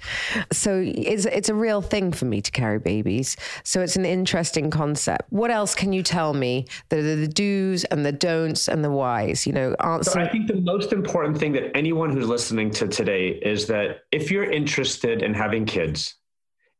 So 0.52 0.80
it's 0.84 1.24
it's 1.24 1.48
a 1.48 1.54
real 1.54 1.82
thing 1.82 2.12
for 2.12 2.26
me 2.26 2.40
to 2.40 2.50
carry 2.52 2.78
babies. 2.78 3.36
So 3.64 3.80
it's 3.80 3.96
an 3.96 4.04
interesting 4.04 4.70
concept. 4.70 5.22
What 5.30 5.50
else 5.50 5.74
can 5.74 5.92
you 5.92 6.02
tell 6.04 6.34
me 6.34 6.66
that 6.90 6.98
are 6.98 7.16
the 7.16 7.26
do's 7.26 7.84
and 7.84 8.06
the 8.06 8.12
don'ts 8.12 8.68
and 8.68 8.84
the 8.84 8.92
whys? 8.92 9.46
You 9.46 9.54
know, 9.54 9.74
answer. 9.80 10.10
So 10.10 10.20
I 10.20 10.28
think 10.28 10.46
the 10.46 10.60
most 10.60 10.92
important 10.92 11.38
thing 11.38 11.52
that 11.54 11.76
anyone 11.76 12.10
who's 12.10 12.28
listening 12.28 12.70
to 12.72 12.86
today 12.86 13.30
is 13.42 13.66
that 13.66 14.02
if 14.12 14.30
you're 14.30 14.48
interested 14.48 15.22
in 15.22 15.34
having 15.34 15.64
kids, 15.64 16.14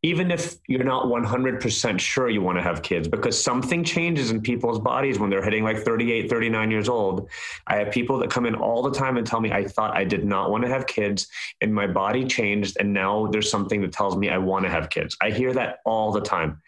even 0.03 0.31
if 0.31 0.57
you're 0.69 0.85
not 0.85 1.07
100% 1.07 1.99
sure 1.99 2.29
you 2.29 2.41
want 2.41 2.57
to 2.57 2.63
have 2.63 2.83
kids 2.83 3.09
because 3.09 3.43
something 3.43 3.83
changes 3.83 4.31
in 4.31 4.41
people's 4.41 4.79
bodies 4.79 5.19
when 5.19 5.29
they're 5.29 5.43
hitting 5.43 5.65
like 5.65 5.79
38 5.79 6.31
39 6.31 6.71
years 6.71 6.89
old. 6.89 7.29
I 7.67 7.77
have 7.77 7.91
people 7.91 8.19
that 8.19 8.31
come 8.31 8.47
in 8.47 8.55
all 8.55 8.83
the 8.83 8.93
time 8.93 9.17
and 9.17 9.27
tell 9.27 9.41
me 9.41 9.51
i 9.51 9.65
thought 9.65 9.97
i 9.97 10.05
did 10.05 10.25
not 10.25 10.51
want 10.51 10.63
to 10.65 10.69
have 10.69 10.87
kids 10.87 11.29
and 11.61 11.75
my 11.75 11.87
body 11.87 12.25
changed 12.25 12.77
and 12.79 12.93
now 12.93 13.27
there's 13.27 13.51
something 13.51 13.81
that 13.83 13.93
tells 13.93 14.17
me 14.17 14.29
i 14.29 14.39
want 14.39 14.65
to 14.65 14.71
have 14.71 14.89
kids. 14.89 15.17
I 15.21 15.31
hear 15.31 15.53
that 15.55 15.79
all 15.85 16.13
the 16.13 16.21
time. 16.21 16.63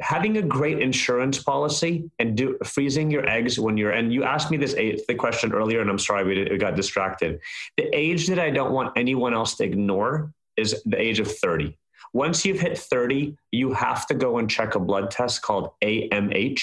Having 0.00 0.38
a 0.38 0.42
great 0.42 0.80
insurance 0.80 1.40
policy 1.40 2.10
and 2.18 2.36
do 2.36 2.58
freezing 2.64 3.12
your 3.12 3.28
eggs 3.28 3.60
when 3.60 3.76
you're 3.76 3.92
and 3.92 4.12
you 4.12 4.24
asked 4.24 4.50
me 4.50 4.56
this 4.56 4.74
the 4.74 5.14
question 5.14 5.52
earlier 5.52 5.80
and 5.80 5.88
i'm 5.88 6.00
sorry 6.00 6.24
we, 6.24 6.50
we 6.50 6.58
got 6.58 6.74
distracted. 6.74 7.38
The 7.76 7.88
age 7.96 8.26
that 8.26 8.40
i 8.40 8.50
don't 8.50 8.72
want 8.72 8.92
anyone 8.96 9.34
else 9.34 9.54
to 9.58 9.64
ignore 9.64 10.32
is 10.56 10.82
the 10.84 11.00
age 11.00 11.20
of 11.20 11.30
30 11.30 11.76
once 12.14 12.46
you've 12.46 12.60
hit 12.60 12.78
30, 12.78 13.36
you 13.50 13.72
have 13.74 14.06
to 14.06 14.14
go 14.14 14.38
and 14.38 14.48
check 14.48 14.76
a 14.76 14.80
blood 14.80 15.10
test 15.10 15.42
called 15.42 15.70
AMH, 15.82 16.62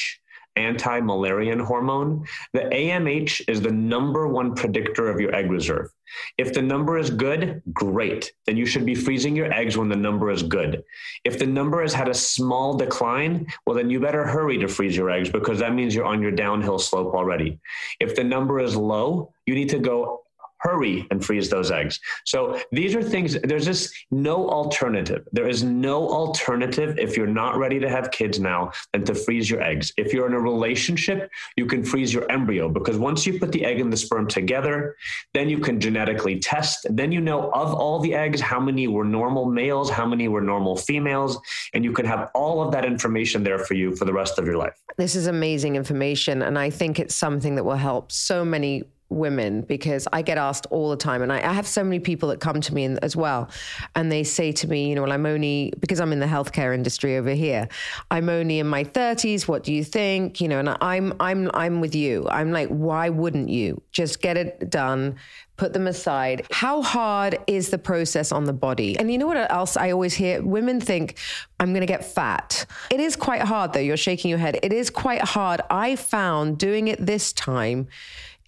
anti 0.55 1.01
Müllerian 1.01 1.61
hormone. 1.61 2.25
The 2.53 2.61
AMH 2.61 3.41
is 3.49 3.61
the 3.61 3.71
number 3.71 4.27
one 4.27 4.55
predictor 4.55 5.09
of 5.09 5.19
your 5.19 5.35
egg 5.35 5.51
reserve. 5.51 5.89
If 6.37 6.53
the 6.53 6.61
number 6.61 6.97
is 6.97 7.09
good, 7.09 7.61
great. 7.73 8.31
Then 8.45 8.57
you 8.57 8.65
should 8.65 8.85
be 8.85 8.95
freezing 8.95 9.35
your 9.35 9.53
eggs 9.53 9.77
when 9.77 9.89
the 9.89 9.95
number 9.95 10.31
is 10.31 10.41
good. 10.41 10.83
If 11.25 11.37
the 11.37 11.45
number 11.45 11.81
has 11.81 11.93
had 11.93 12.09
a 12.09 12.13
small 12.13 12.75
decline, 12.75 13.47
well, 13.65 13.75
then 13.75 13.89
you 13.89 13.99
better 13.99 14.25
hurry 14.25 14.57
to 14.57 14.67
freeze 14.67 14.95
your 14.95 15.09
eggs 15.09 15.29
because 15.29 15.59
that 15.59 15.73
means 15.73 15.93
you're 15.93 16.05
on 16.05 16.21
your 16.21 16.31
downhill 16.31 16.79
slope 16.79 17.13
already. 17.13 17.59
If 17.99 18.15
the 18.15 18.23
number 18.23 18.59
is 18.59 18.75
low, 18.75 19.33
you 19.45 19.55
need 19.55 19.69
to 19.69 19.79
go 19.79 20.21
hurry 20.61 21.07
and 21.11 21.23
freeze 21.23 21.49
those 21.49 21.71
eggs. 21.71 21.99
So 22.25 22.59
these 22.71 22.95
are 22.95 23.03
things, 23.03 23.37
there's 23.41 23.65
just 23.65 23.93
no 24.11 24.49
alternative. 24.49 25.27
There 25.31 25.47
is 25.47 25.63
no 25.63 26.07
alternative 26.07 26.99
if 26.99 27.17
you're 27.17 27.27
not 27.27 27.57
ready 27.57 27.79
to 27.79 27.89
have 27.89 28.11
kids 28.11 28.39
now 28.39 28.71
than 28.93 29.03
to 29.05 29.15
freeze 29.15 29.49
your 29.49 29.61
eggs. 29.61 29.91
If 29.97 30.13
you're 30.13 30.27
in 30.27 30.33
a 30.33 30.39
relationship, 30.39 31.31
you 31.57 31.65
can 31.65 31.83
freeze 31.83 32.13
your 32.13 32.31
embryo 32.31 32.69
because 32.69 32.97
once 32.97 33.25
you 33.25 33.39
put 33.39 33.51
the 33.51 33.65
egg 33.65 33.79
and 33.79 33.91
the 33.91 33.97
sperm 33.97 34.27
together, 34.27 34.95
then 35.33 35.49
you 35.49 35.59
can 35.59 35.79
genetically 35.79 36.39
test. 36.39 36.85
Then 36.89 37.11
you 37.11 37.21
know 37.21 37.49
of 37.51 37.73
all 37.73 37.99
the 37.99 38.13
eggs, 38.13 38.39
how 38.39 38.59
many 38.59 38.87
were 38.87 39.05
normal 39.05 39.45
males, 39.45 39.89
how 39.89 40.05
many 40.05 40.27
were 40.27 40.41
normal 40.41 40.75
females, 40.75 41.39
and 41.73 41.83
you 41.83 41.91
can 41.91 42.05
have 42.05 42.29
all 42.35 42.61
of 42.61 42.71
that 42.71 42.85
information 42.85 43.43
there 43.43 43.59
for 43.59 43.73
you 43.73 43.95
for 43.95 44.05
the 44.05 44.13
rest 44.13 44.37
of 44.37 44.45
your 44.45 44.57
life. 44.57 44.79
This 44.97 45.15
is 45.15 45.27
amazing 45.27 45.75
information. 45.75 46.41
And 46.41 46.57
I 46.59 46.69
think 46.69 46.99
it's 46.99 47.15
something 47.15 47.55
that 47.55 47.63
will 47.63 47.75
help 47.75 48.11
so 48.11 48.45
many 48.45 48.83
women 49.11 49.61
because 49.61 50.07
I 50.11 50.21
get 50.21 50.37
asked 50.37 50.65
all 50.69 50.89
the 50.89 50.97
time, 50.97 51.21
and 51.21 51.31
I, 51.31 51.37
I 51.37 51.53
have 51.53 51.67
so 51.67 51.83
many 51.83 51.99
people 51.99 52.29
that 52.29 52.39
come 52.39 52.61
to 52.61 52.73
me 52.73 52.85
in, 52.85 52.97
as 52.99 53.15
well, 53.15 53.49
and 53.95 54.11
they 54.11 54.23
say 54.23 54.51
to 54.53 54.67
me, 54.67 54.89
you 54.89 54.95
know, 54.95 55.03
well, 55.03 55.11
I'm 55.11 55.25
only 55.25 55.73
because 55.79 55.99
I'm 55.99 56.13
in 56.13 56.19
the 56.19 56.25
healthcare 56.25 56.73
industry 56.73 57.17
over 57.17 57.31
here. 57.31 57.67
I'm 58.09 58.29
only 58.29 58.59
in 58.59 58.67
my 58.67 58.83
30s. 58.83 59.47
What 59.47 59.63
do 59.63 59.73
you 59.73 59.83
think? 59.83 60.41
You 60.41 60.47
know, 60.47 60.59
and 60.59 60.69
I'm 60.81 61.13
I'm 61.19 61.51
I'm 61.53 61.81
with 61.81 61.95
you. 61.95 62.27
I'm 62.29 62.51
like, 62.51 62.69
why 62.69 63.09
wouldn't 63.09 63.49
you 63.49 63.81
just 63.91 64.21
get 64.21 64.37
it 64.37 64.69
done? 64.69 65.17
put 65.61 65.73
them 65.73 65.85
aside. 65.85 66.43
How 66.49 66.81
hard 66.81 67.37
is 67.45 67.69
the 67.69 67.77
process 67.77 68.31
on 68.31 68.45
the 68.45 68.53
body? 68.53 68.97
And 68.97 69.11
you 69.11 69.19
know 69.19 69.27
what 69.27 69.51
else 69.51 69.77
I 69.77 69.91
always 69.91 70.15
hear? 70.15 70.41
Women 70.41 70.81
think, 70.81 71.19
I'm 71.59 71.69
going 71.69 71.81
to 71.81 71.85
get 71.85 72.03
fat. 72.03 72.65
It 72.89 72.99
is 72.99 73.15
quite 73.15 73.43
hard, 73.43 73.73
though. 73.73 73.79
You're 73.79 73.95
shaking 73.95 74.29
your 74.29 74.39
head. 74.39 74.57
It 74.63 74.73
is 74.73 74.89
quite 74.89 75.21
hard. 75.21 75.61
I 75.69 75.97
found 75.97 76.57
doing 76.57 76.87
it 76.87 77.05
this 77.05 77.31
time 77.31 77.89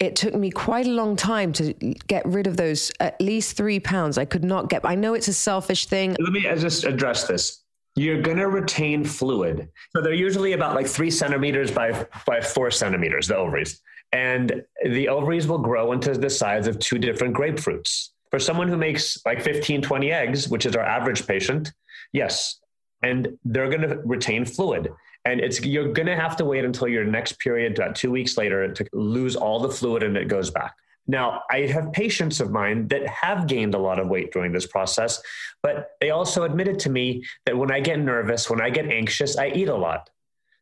it 0.04 0.16
took 0.16 0.34
me 0.34 0.50
quite 0.50 0.86
a 0.86 0.90
long 0.90 1.16
time 1.16 1.52
to 1.54 1.72
get 2.06 2.24
rid 2.26 2.46
of 2.46 2.56
those 2.56 2.92
at 3.00 3.20
least 3.20 3.56
three 3.56 3.80
pounds. 3.80 4.18
I 4.18 4.24
could 4.24 4.44
not 4.44 4.68
get, 4.68 4.82
I 4.84 4.94
know 4.94 5.14
it's 5.14 5.28
a 5.28 5.32
selfish 5.32 5.86
thing. 5.86 6.16
Let 6.20 6.32
me 6.32 6.42
just 6.42 6.84
address 6.84 7.26
this. 7.26 7.62
You're 7.96 8.22
going 8.22 8.38
to 8.38 8.48
retain 8.48 9.04
fluid. 9.04 9.68
So 9.94 10.02
they're 10.02 10.12
usually 10.12 10.52
about 10.52 10.74
like 10.74 10.86
three 10.86 11.10
centimeters 11.10 11.70
by, 11.70 12.06
by 12.26 12.40
four 12.40 12.70
centimeters, 12.70 13.28
the 13.28 13.36
ovaries. 13.36 13.80
And 14.12 14.62
the 14.84 15.08
ovaries 15.08 15.46
will 15.46 15.58
grow 15.58 15.92
into 15.92 16.12
the 16.12 16.30
size 16.30 16.66
of 16.66 16.78
two 16.78 16.98
different 16.98 17.34
grapefruits. 17.34 18.10
For 18.30 18.38
someone 18.38 18.68
who 18.68 18.76
makes 18.76 19.24
like 19.24 19.42
15, 19.42 19.82
20 19.82 20.10
eggs, 20.10 20.48
which 20.48 20.66
is 20.66 20.74
our 20.74 20.84
average 20.84 21.26
patient, 21.26 21.72
yes. 22.12 22.60
And 23.02 23.38
they're 23.44 23.68
going 23.68 23.88
to 23.88 24.00
retain 24.04 24.44
fluid 24.44 24.92
and 25.24 25.40
it's 25.40 25.60
you're 25.62 25.92
going 25.92 26.06
to 26.06 26.16
have 26.16 26.36
to 26.36 26.44
wait 26.44 26.64
until 26.64 26.88
your 26.88 27.04
next 27.04 27.38
period 27.38 27.78
about 27.78 27.94
two 27.94 28.10
weeks 28.10 28.36
later 28.36 28.72
to 28.72 28.86
lose 28.92 29.36
all 29.36 29.60
the 29.60 29.68
fluid 29.68 30.02
and 30.02 30.16
it 30.16 30.28
goes 30.28 30.50
back 30.50 30.74
Now, 31.06 31.42
I 31.50 31.60
have 31.66 31.92
patients 31.92 32.40
of 32.40 32.50
mine 32.50 32.88
that 32.88 33.06
have 33.06 33.46
gained 33.46 33.74
a 33.74 33.78
lot 33.78 33.98
of 33.98 34.08
weight 34.08 34.32
during 34.32 34.52
this 34.52 34.66
process, 34.66 35.20
but 35.62 35.90
they 36.00 36.10
also 36.10 36.44
admitted 36.44 36.78
to 36.80 36.90
me 36.90 37.24
that 37.44 37.56
when 37.56 37.70
I 37.70 37.80
get 37.80 37.98
nervous, 37.98 38.48
when 38.48 38.60
I 38.60 38.70
get 38.70 38.86
anxious, 38.86 39.36
I 39.36 39.48
eat 39.48 39.68
a 39.68 39.74
lot. 39.74 40.08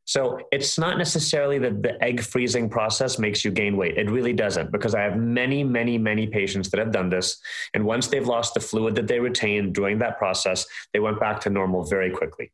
So 0.05 0.41
it's 0.51 0.79
not 0.79 0.99
necessarily 0.99 1.59
that 1.61 1.83
the 1.83 2.03
egg 2.03 2.23
freezing 2.23 2.69
process 2.69 3.21
makes 3.21 3.45
you 3.45 3.53
gain 3.53 3.77
weight. 3.77 3.97
It 3.97 4.11
really 4.11 4.33
doesn't, 4.33 4.73
because 4.73 4.97
I 4.97 5.03
have 5.03 5.17
many, 5.17 5.63
many, 5.63 5.97
many 5.97 6.27
patients 6.27 6.71
that 6.71 6.81
have 6.81 6.91
done 6.91 7.09
this. 7.09 7.41
And 7.73 7.85
once 7.85 8.09
they've 8.09 8.27
lost 8.27 8.55
the 8.55 8.61
fluid 8.61 8.97
that 8.97 9.07
they 9.07 9.21
retained 9.21 9.75
during 9.75 9.99
that 10.01 10.19
process, 10.19 10.67
they 10.93 10.99
went 10.99 11.21
back 11.21 11.39
to 11.43 11.51
normal 11.51 11.85
very 11.85 12.11
quickly. 12.11 12.51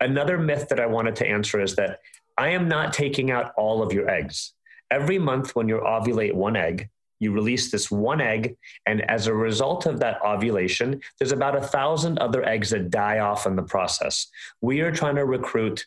Another 0.00 0.38
myth 0.38 0.68
that 0.68 0.80
I 0.80 0.86
wanted 0.86 1.16
to 1.16 1.26
answer 1.26 1.60
is 1.60 1.74
that 1.76 2.00
I 2.36 2.50
am 2.50 2.68
not 2.68 2.92
taking 2.92 3.30
out 3.30 3.52
all 3.56 3.82
of 3.82 3.92
your 3.92 4.08
eggs. 4.08 4.54
Every 4.90 5.18
month, 5.18 5.56
when 5.56 5.68
you 5.68 5.78
ovulate 5.78 6.34
one 6.34 6.56
egg, 6.56 6.88
you 7.20 7.32
release 7.32 7.70
this 7.70 7.90
one 7.90 8.20
egg 8.20 8.56
and 8.86 9.08
as 9.10 9.26
a 9.26 9.34
result 9.34 9.86
of 9.86 9.98
that 9.98 10.22
ovulation 10.24 11.00
there's 11.18 11.32
about 11.32 11.56
a 11.56 11.60
thousand 11.60 12.18
other 12.18 12.46
eggs 12.48 12.70
that 12.70 12.90
die 12.90 13.18
off 13.18 13.46
in 13.46 13.56
the 13.56 13.62
process. 13.62 14.28
We 14.60 14.80
are 14.82 14.92
trying 14.92 15.16
to 15.16 15.24
recruit 15.24 15.84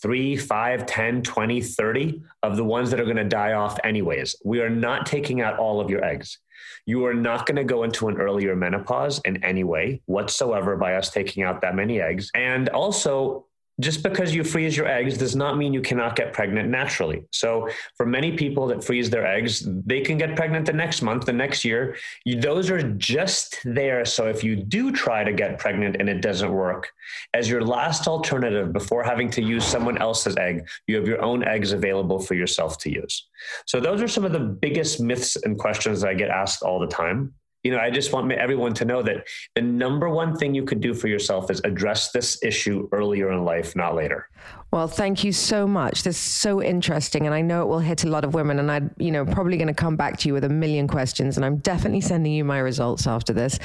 3 0.00 0.36
5 0.36 0.86
10 0.86 1.22
20 1.22 1.60
30 1.60 2.22
of 2.42 2.56
the 2.56 2.64
ones 2.64 2.90
that 2.90 3.00
are 3.00 3.04
going 3.04 3.16
to 3.16 3.24
die 3.24 3.54
off 3.54 3.78
anyways. 3.82 4.36
We 4.44 4.60
are 4.60 4.70
not 4.70 5.06
taking 5.06 5.40
out 5.40 5.58
all 5.58 5.80
of 5.80 5.90
your 5.90 6.04
eggs. 6.04 6.38
You 6.86 7.04
are 7.06 7.14
not 7.14 7.46
going 7.46 7.56
to 7.56 7.64
go 7.64 7.82
into 7.82 8.08
an 8.08 8.18
earlier 8.18 8.54
menopause 8.54 9.20
in 9.24 9.42
any 9.44 9.64
way 9.64 10.00
whatsoever 10.06 10.76
by 10.76 10.94
us 10.94 11.10
taking 11.10 11.42
out 11.42 11.60
that 11.60 11.74
many 11.74 12.00
eggs. 12.00 12.30
And 12.34 12.68
also 12.68 13.46
just 13.80 14.02
because 14.02 14.34
you 14.34 14.42
freeze 14.42 14.76
your 14.76 14.88
eggs 14.88 15.16
does 15.16 15.36
not 15.36 15.56
mean 15.56 15.72
you 15.72 15.80
cannot 15.80 16.16
get 16.16 16.32
pregnant 16.32 16.68
naturally. 16.68 17.22
So, 17.30 17.68
for 17.96 18.06
many 18.06 18.36
people 18.36 18.66
that 18.68 18.82
freeze 18.82 19.08
their 19.08 19.26
eggs, 19.26 19.68
they 19.86 20.00
can 20.00 20.18
get 20.18 20.34
pregnant 20.34 20.66
the 20.66 20.72
next 20.72 21.02
month, 21.02 21.26
the 21.26 21.32
next 21.32 21.64
year. 21.64 21.96
You, 22.24 22.40
those 22.40 22.70
are 22.70 22.82
just 22.82 23.58
there. 23.64 24.04
So, 24.04 24.26
if 24.26 24.42
you 24.42 24.56
do 24.56 24.90
try 24.90 25.22
to 25.22 25.32
get 25.32 25.58
pregnant 25.58 25.96
and 26.00 26.08
it 26.08 26.20
doesn't 26.20 26.52
work, 26.52 26.90
as 27.34 27.48
your 27.48 27.62
last 27.62 28.08
alternative 28.08 28.72
before 28.72 29.04
having 29.04 29.30
to 29.30 29.42
use 29.42 29.64
someone 29.64 29.98
else's 29.98 30.36
egg, 30.36 30.68
you 30.86 30.96
have 30.96 31.06
your 31.06 31.22
own 31.22 31.46
eggs 31.46 31.72
available 31.72 32.18
for 32.18 32.34
yourself 32.34 32.78
to 32.78 32.90
use. 32.90 33.28
So, 33.66 33.80
those 33.80 34.02
are 34.02 34.08
some 34.08 34.24
of 34.24 34.32
the 34.32 34.40
biggest 34.40 35.00
myths 35.00 35.36
and 35.36 35.58
questions 35.58 36.00
that 36.00 36.10
I 36.10 36.14
get 36.14 36.30
asked 36.30 36.62
all 36.62 36.80
the 36.80 36.88
time 36.88 37.34
you 37.68 37.74
know, 37.74 37.80
I 37.80 37.90
just 37.90 38.14
want 38.14 38.32
everyone 38.32 38.72
to 38.72 38.86
know 38.86 39.02
that 39.02 39.26
the 39.54 39.60
number 39.60 40.08
one 40.08 40.34
thing 40.34 40.54
you 40.54 40.64
could 40.64 40.80
do 40.80 40.94
for 40.94 41.06
yourself 41.06 41.50
is 41.50 41.60
address 41.64 42.12
this 42.12 42.42
issue 42.42 42.88
earlier 42.92 43.30
in 43.30 43.44
life, 43.44 43.76
not 43.76 43.94
later. 43.94 44.30
Well, 44.72 44.88
thank 44.88 45.22
you 45.22 45.32
so 45.32 45.66
much. 45.66 46.02
This 46.02 46.16
is 46.16 46.22
so 46.22 46.62
interesting, 46.62 47.26
and 47.26 47.34
I 47.34 47.42
know 47.42 47.60
it 47.60 47.66
will 47.66 47.78
hit 47.78 48.04
a 48.04 48.08
lot 48.08 48.24
of 48.24 48.32
women. 48.32 48.58
And 48.58 48.72
I'm, 48.72 48.90
you 48.96 49.10
know, 49.10 49.26
probably 49.26 49.58
going 49.58 49.68
to 49.68 49.74
come 49.74 49.96
back 49.96 50.16
to 50.20 50.28
you 50.28 50.32
with 50.32 50.44
a 50.44 50.48
million 50.48 50.88
questions. 50.88 51.36
And 51.36 51.44
I'm 51.44 51.58
definitely 51.58 52.00
sending 52.00 52.32
you 52.32 52.42
my 52.42 52.58
results 52.58 53.06
after 53.06 53.34
this. 53.34 53.58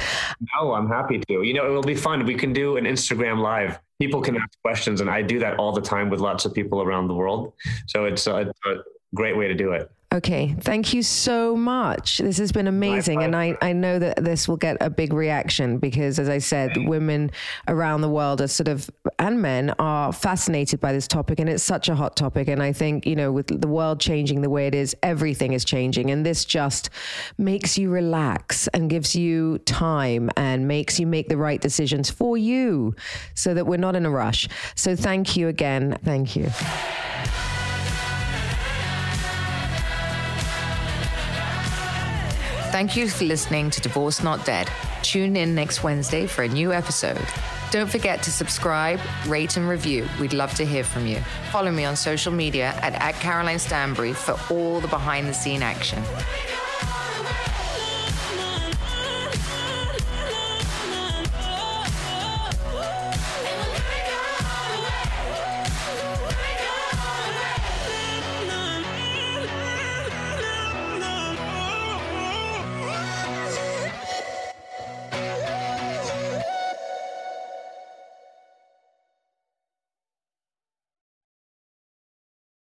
No, 0.53 0.73
I'm 0.73 0.89
happy 0.89 1.19
to. 1.19 1.41
You 1.41 1.53
know, 1.53 1.65
it 1.65 1.69
will 1.69 1.81
be 1.81 1.95
fun. 1.95 2.25
We 2.25 2.35
can 2.35 2.51
do 2.51 2.75
an 2.75 2.83
Instagram 2.83 3.39
live. 3.39 3.79
People 4.01 4.21
can 4.21 4.35
ask 4.35 4.61
questions, 4.61 4.99
and 4.99 5.09
I 5.09 5.21
do 5.21 5.39
that 5.39 5.59
all 5.59 5.71
the 5.71 5.81
time 5.81 6.09
with 6.09 6.19
lots 6.19 6.43
of 6.43 6.53
people 6.53 6.81
around 6.81 7.07
the 7.07 7.15
world. 7.15 7.53
So 7.87 8.03
it's 8.03 8.27
uh, 8.27 8.51
a, 8.65 8.69
a 8.69 8.83
great 9.15 9.37
way 9.37 9.47
to 9.47 9.53
do 9.53 9.71
it. 9.71 9.89
Okay, 10.13 10.55
thank 10.61 10.93
you 10.93 11.01
so 11.01 11.57
much. 11.57 12.19
This 12.19 12.37
has 12.37 12.51
been 12.51 12.67
amazing. 12.67 13.23
And 13.23 13.35
I, 13.35 13.57
I 13.63 13.73
know 13.73 13.97
that 13.97 14.23
this 14.23 14.47
will 14.47 14.57
get 14.57 14.77
a 14.79 14.87
big 14.87 15.11
reaction 15.11 15.79
because, 15.79 16.19
as 16.19 16.29
I 16.29 16.37
said, 16.37 16.77
women 16.85 17.31
around 17.67 18.01
the 18.01 18.09
world 18.09 18.39
are 18.39 18.47
sort 18.47 18.67
of, 18.67 18.91
and 19.17 19.41
men 19.41 19.71
are 19.79 20.13
fascinated 20.13 20.79
by 20.79 20.93
this 20.93 21.07
topic. 21.07 21.39
And 21.39 21.49
it's 21.49 21.63
such 21.63 21.89
a 21.89 21.95
hot 21.95 22.15
topic. 22.15 22.47
And 22.47 22.61
I 22.61 22.73
think, 22.73 23.07
you 23.07 23.15
know, 23.15 23.31
with 23.31 23.59
the 23.59 23.67
world 23.67 23.99
changing 23.99 24.41
the 24.41 24.51
way 24.51 24.67
it 24.67 24.75
is, 24.75 24.95
everything 25.01 25.53
is 25.53 25.65
changing. 25.65 26.11
And 26.11 26.23
this 26.23 26.45
just 26.45 26.91
makes 27.39 27.75
you 27.79 27.89
relax 27.89 28.67
and 28.67 28.91
gives 28.91 29.15
you 29.15 29.57
time 29.65 30.29
and 30.37 30.67
makes 30.67 30.99
you 30.99 31.07
make 31.07 31.27
the 31.27 31.37
right 31.37 31.59
decisions 31.59 32.11
for 32.11 32.37
you 32.37 32.95
so 33.33 33.55
that 33.55 33.65
we're 33.65 33.77
not 33.77 33.95
in 33.95 34.05
a 34.05 34.11
rush. 34.11 34.47
So 34.75 34.95
thank 34.95 35.35
you 35.35 35.47
again. 35.47 35.97
Thank 36.03 36.35
you. 36.35 36.51
Thank 42.73 42.95
you 42.97 43.07
for 43.07 43.25
listening 43.25 43.69
to 43.69 43.81
Divorce 43.81 44.23
Not 44.23 44.47
Dead. 44.47 44.67
Tune 45.03 45.37
in 45.37 45.53
next 45.53 45.83
Wednesday 45.83 46.25
for 46.25 46.41
a 46.41 46.47
new 46.47 46.73
episode. 46.73 47.23
Don't 47.69 47.87
forget 47.87 48.23
to 48.23 48.31
subscribe, 48.31 48.99
rate, 49.27 49.57
and 49.57 49.69
review. 49.69 50.07
We'd 50.19 50.33
love 50.33 50.55
to 50.55 50.65
hear 50.65 50.83
from 50.83 51.05
you. 51.05 51.19
Follow 51.51 51.69
me 51.69 51.85
on 51.85 51.95
social 51.95 52.33
media 52.33 52.73
at, 52.81 52.95
at 52.95 53.13
Caroline 53.21 53.59
Stanbury 53.59 54.13
for 54.13 54.39
all 54.51 54.79
the 54.79 54.87
behind 54.87 55.27
the 55.27 55.35
scene 55.35 55.61
action. 55.61 56.01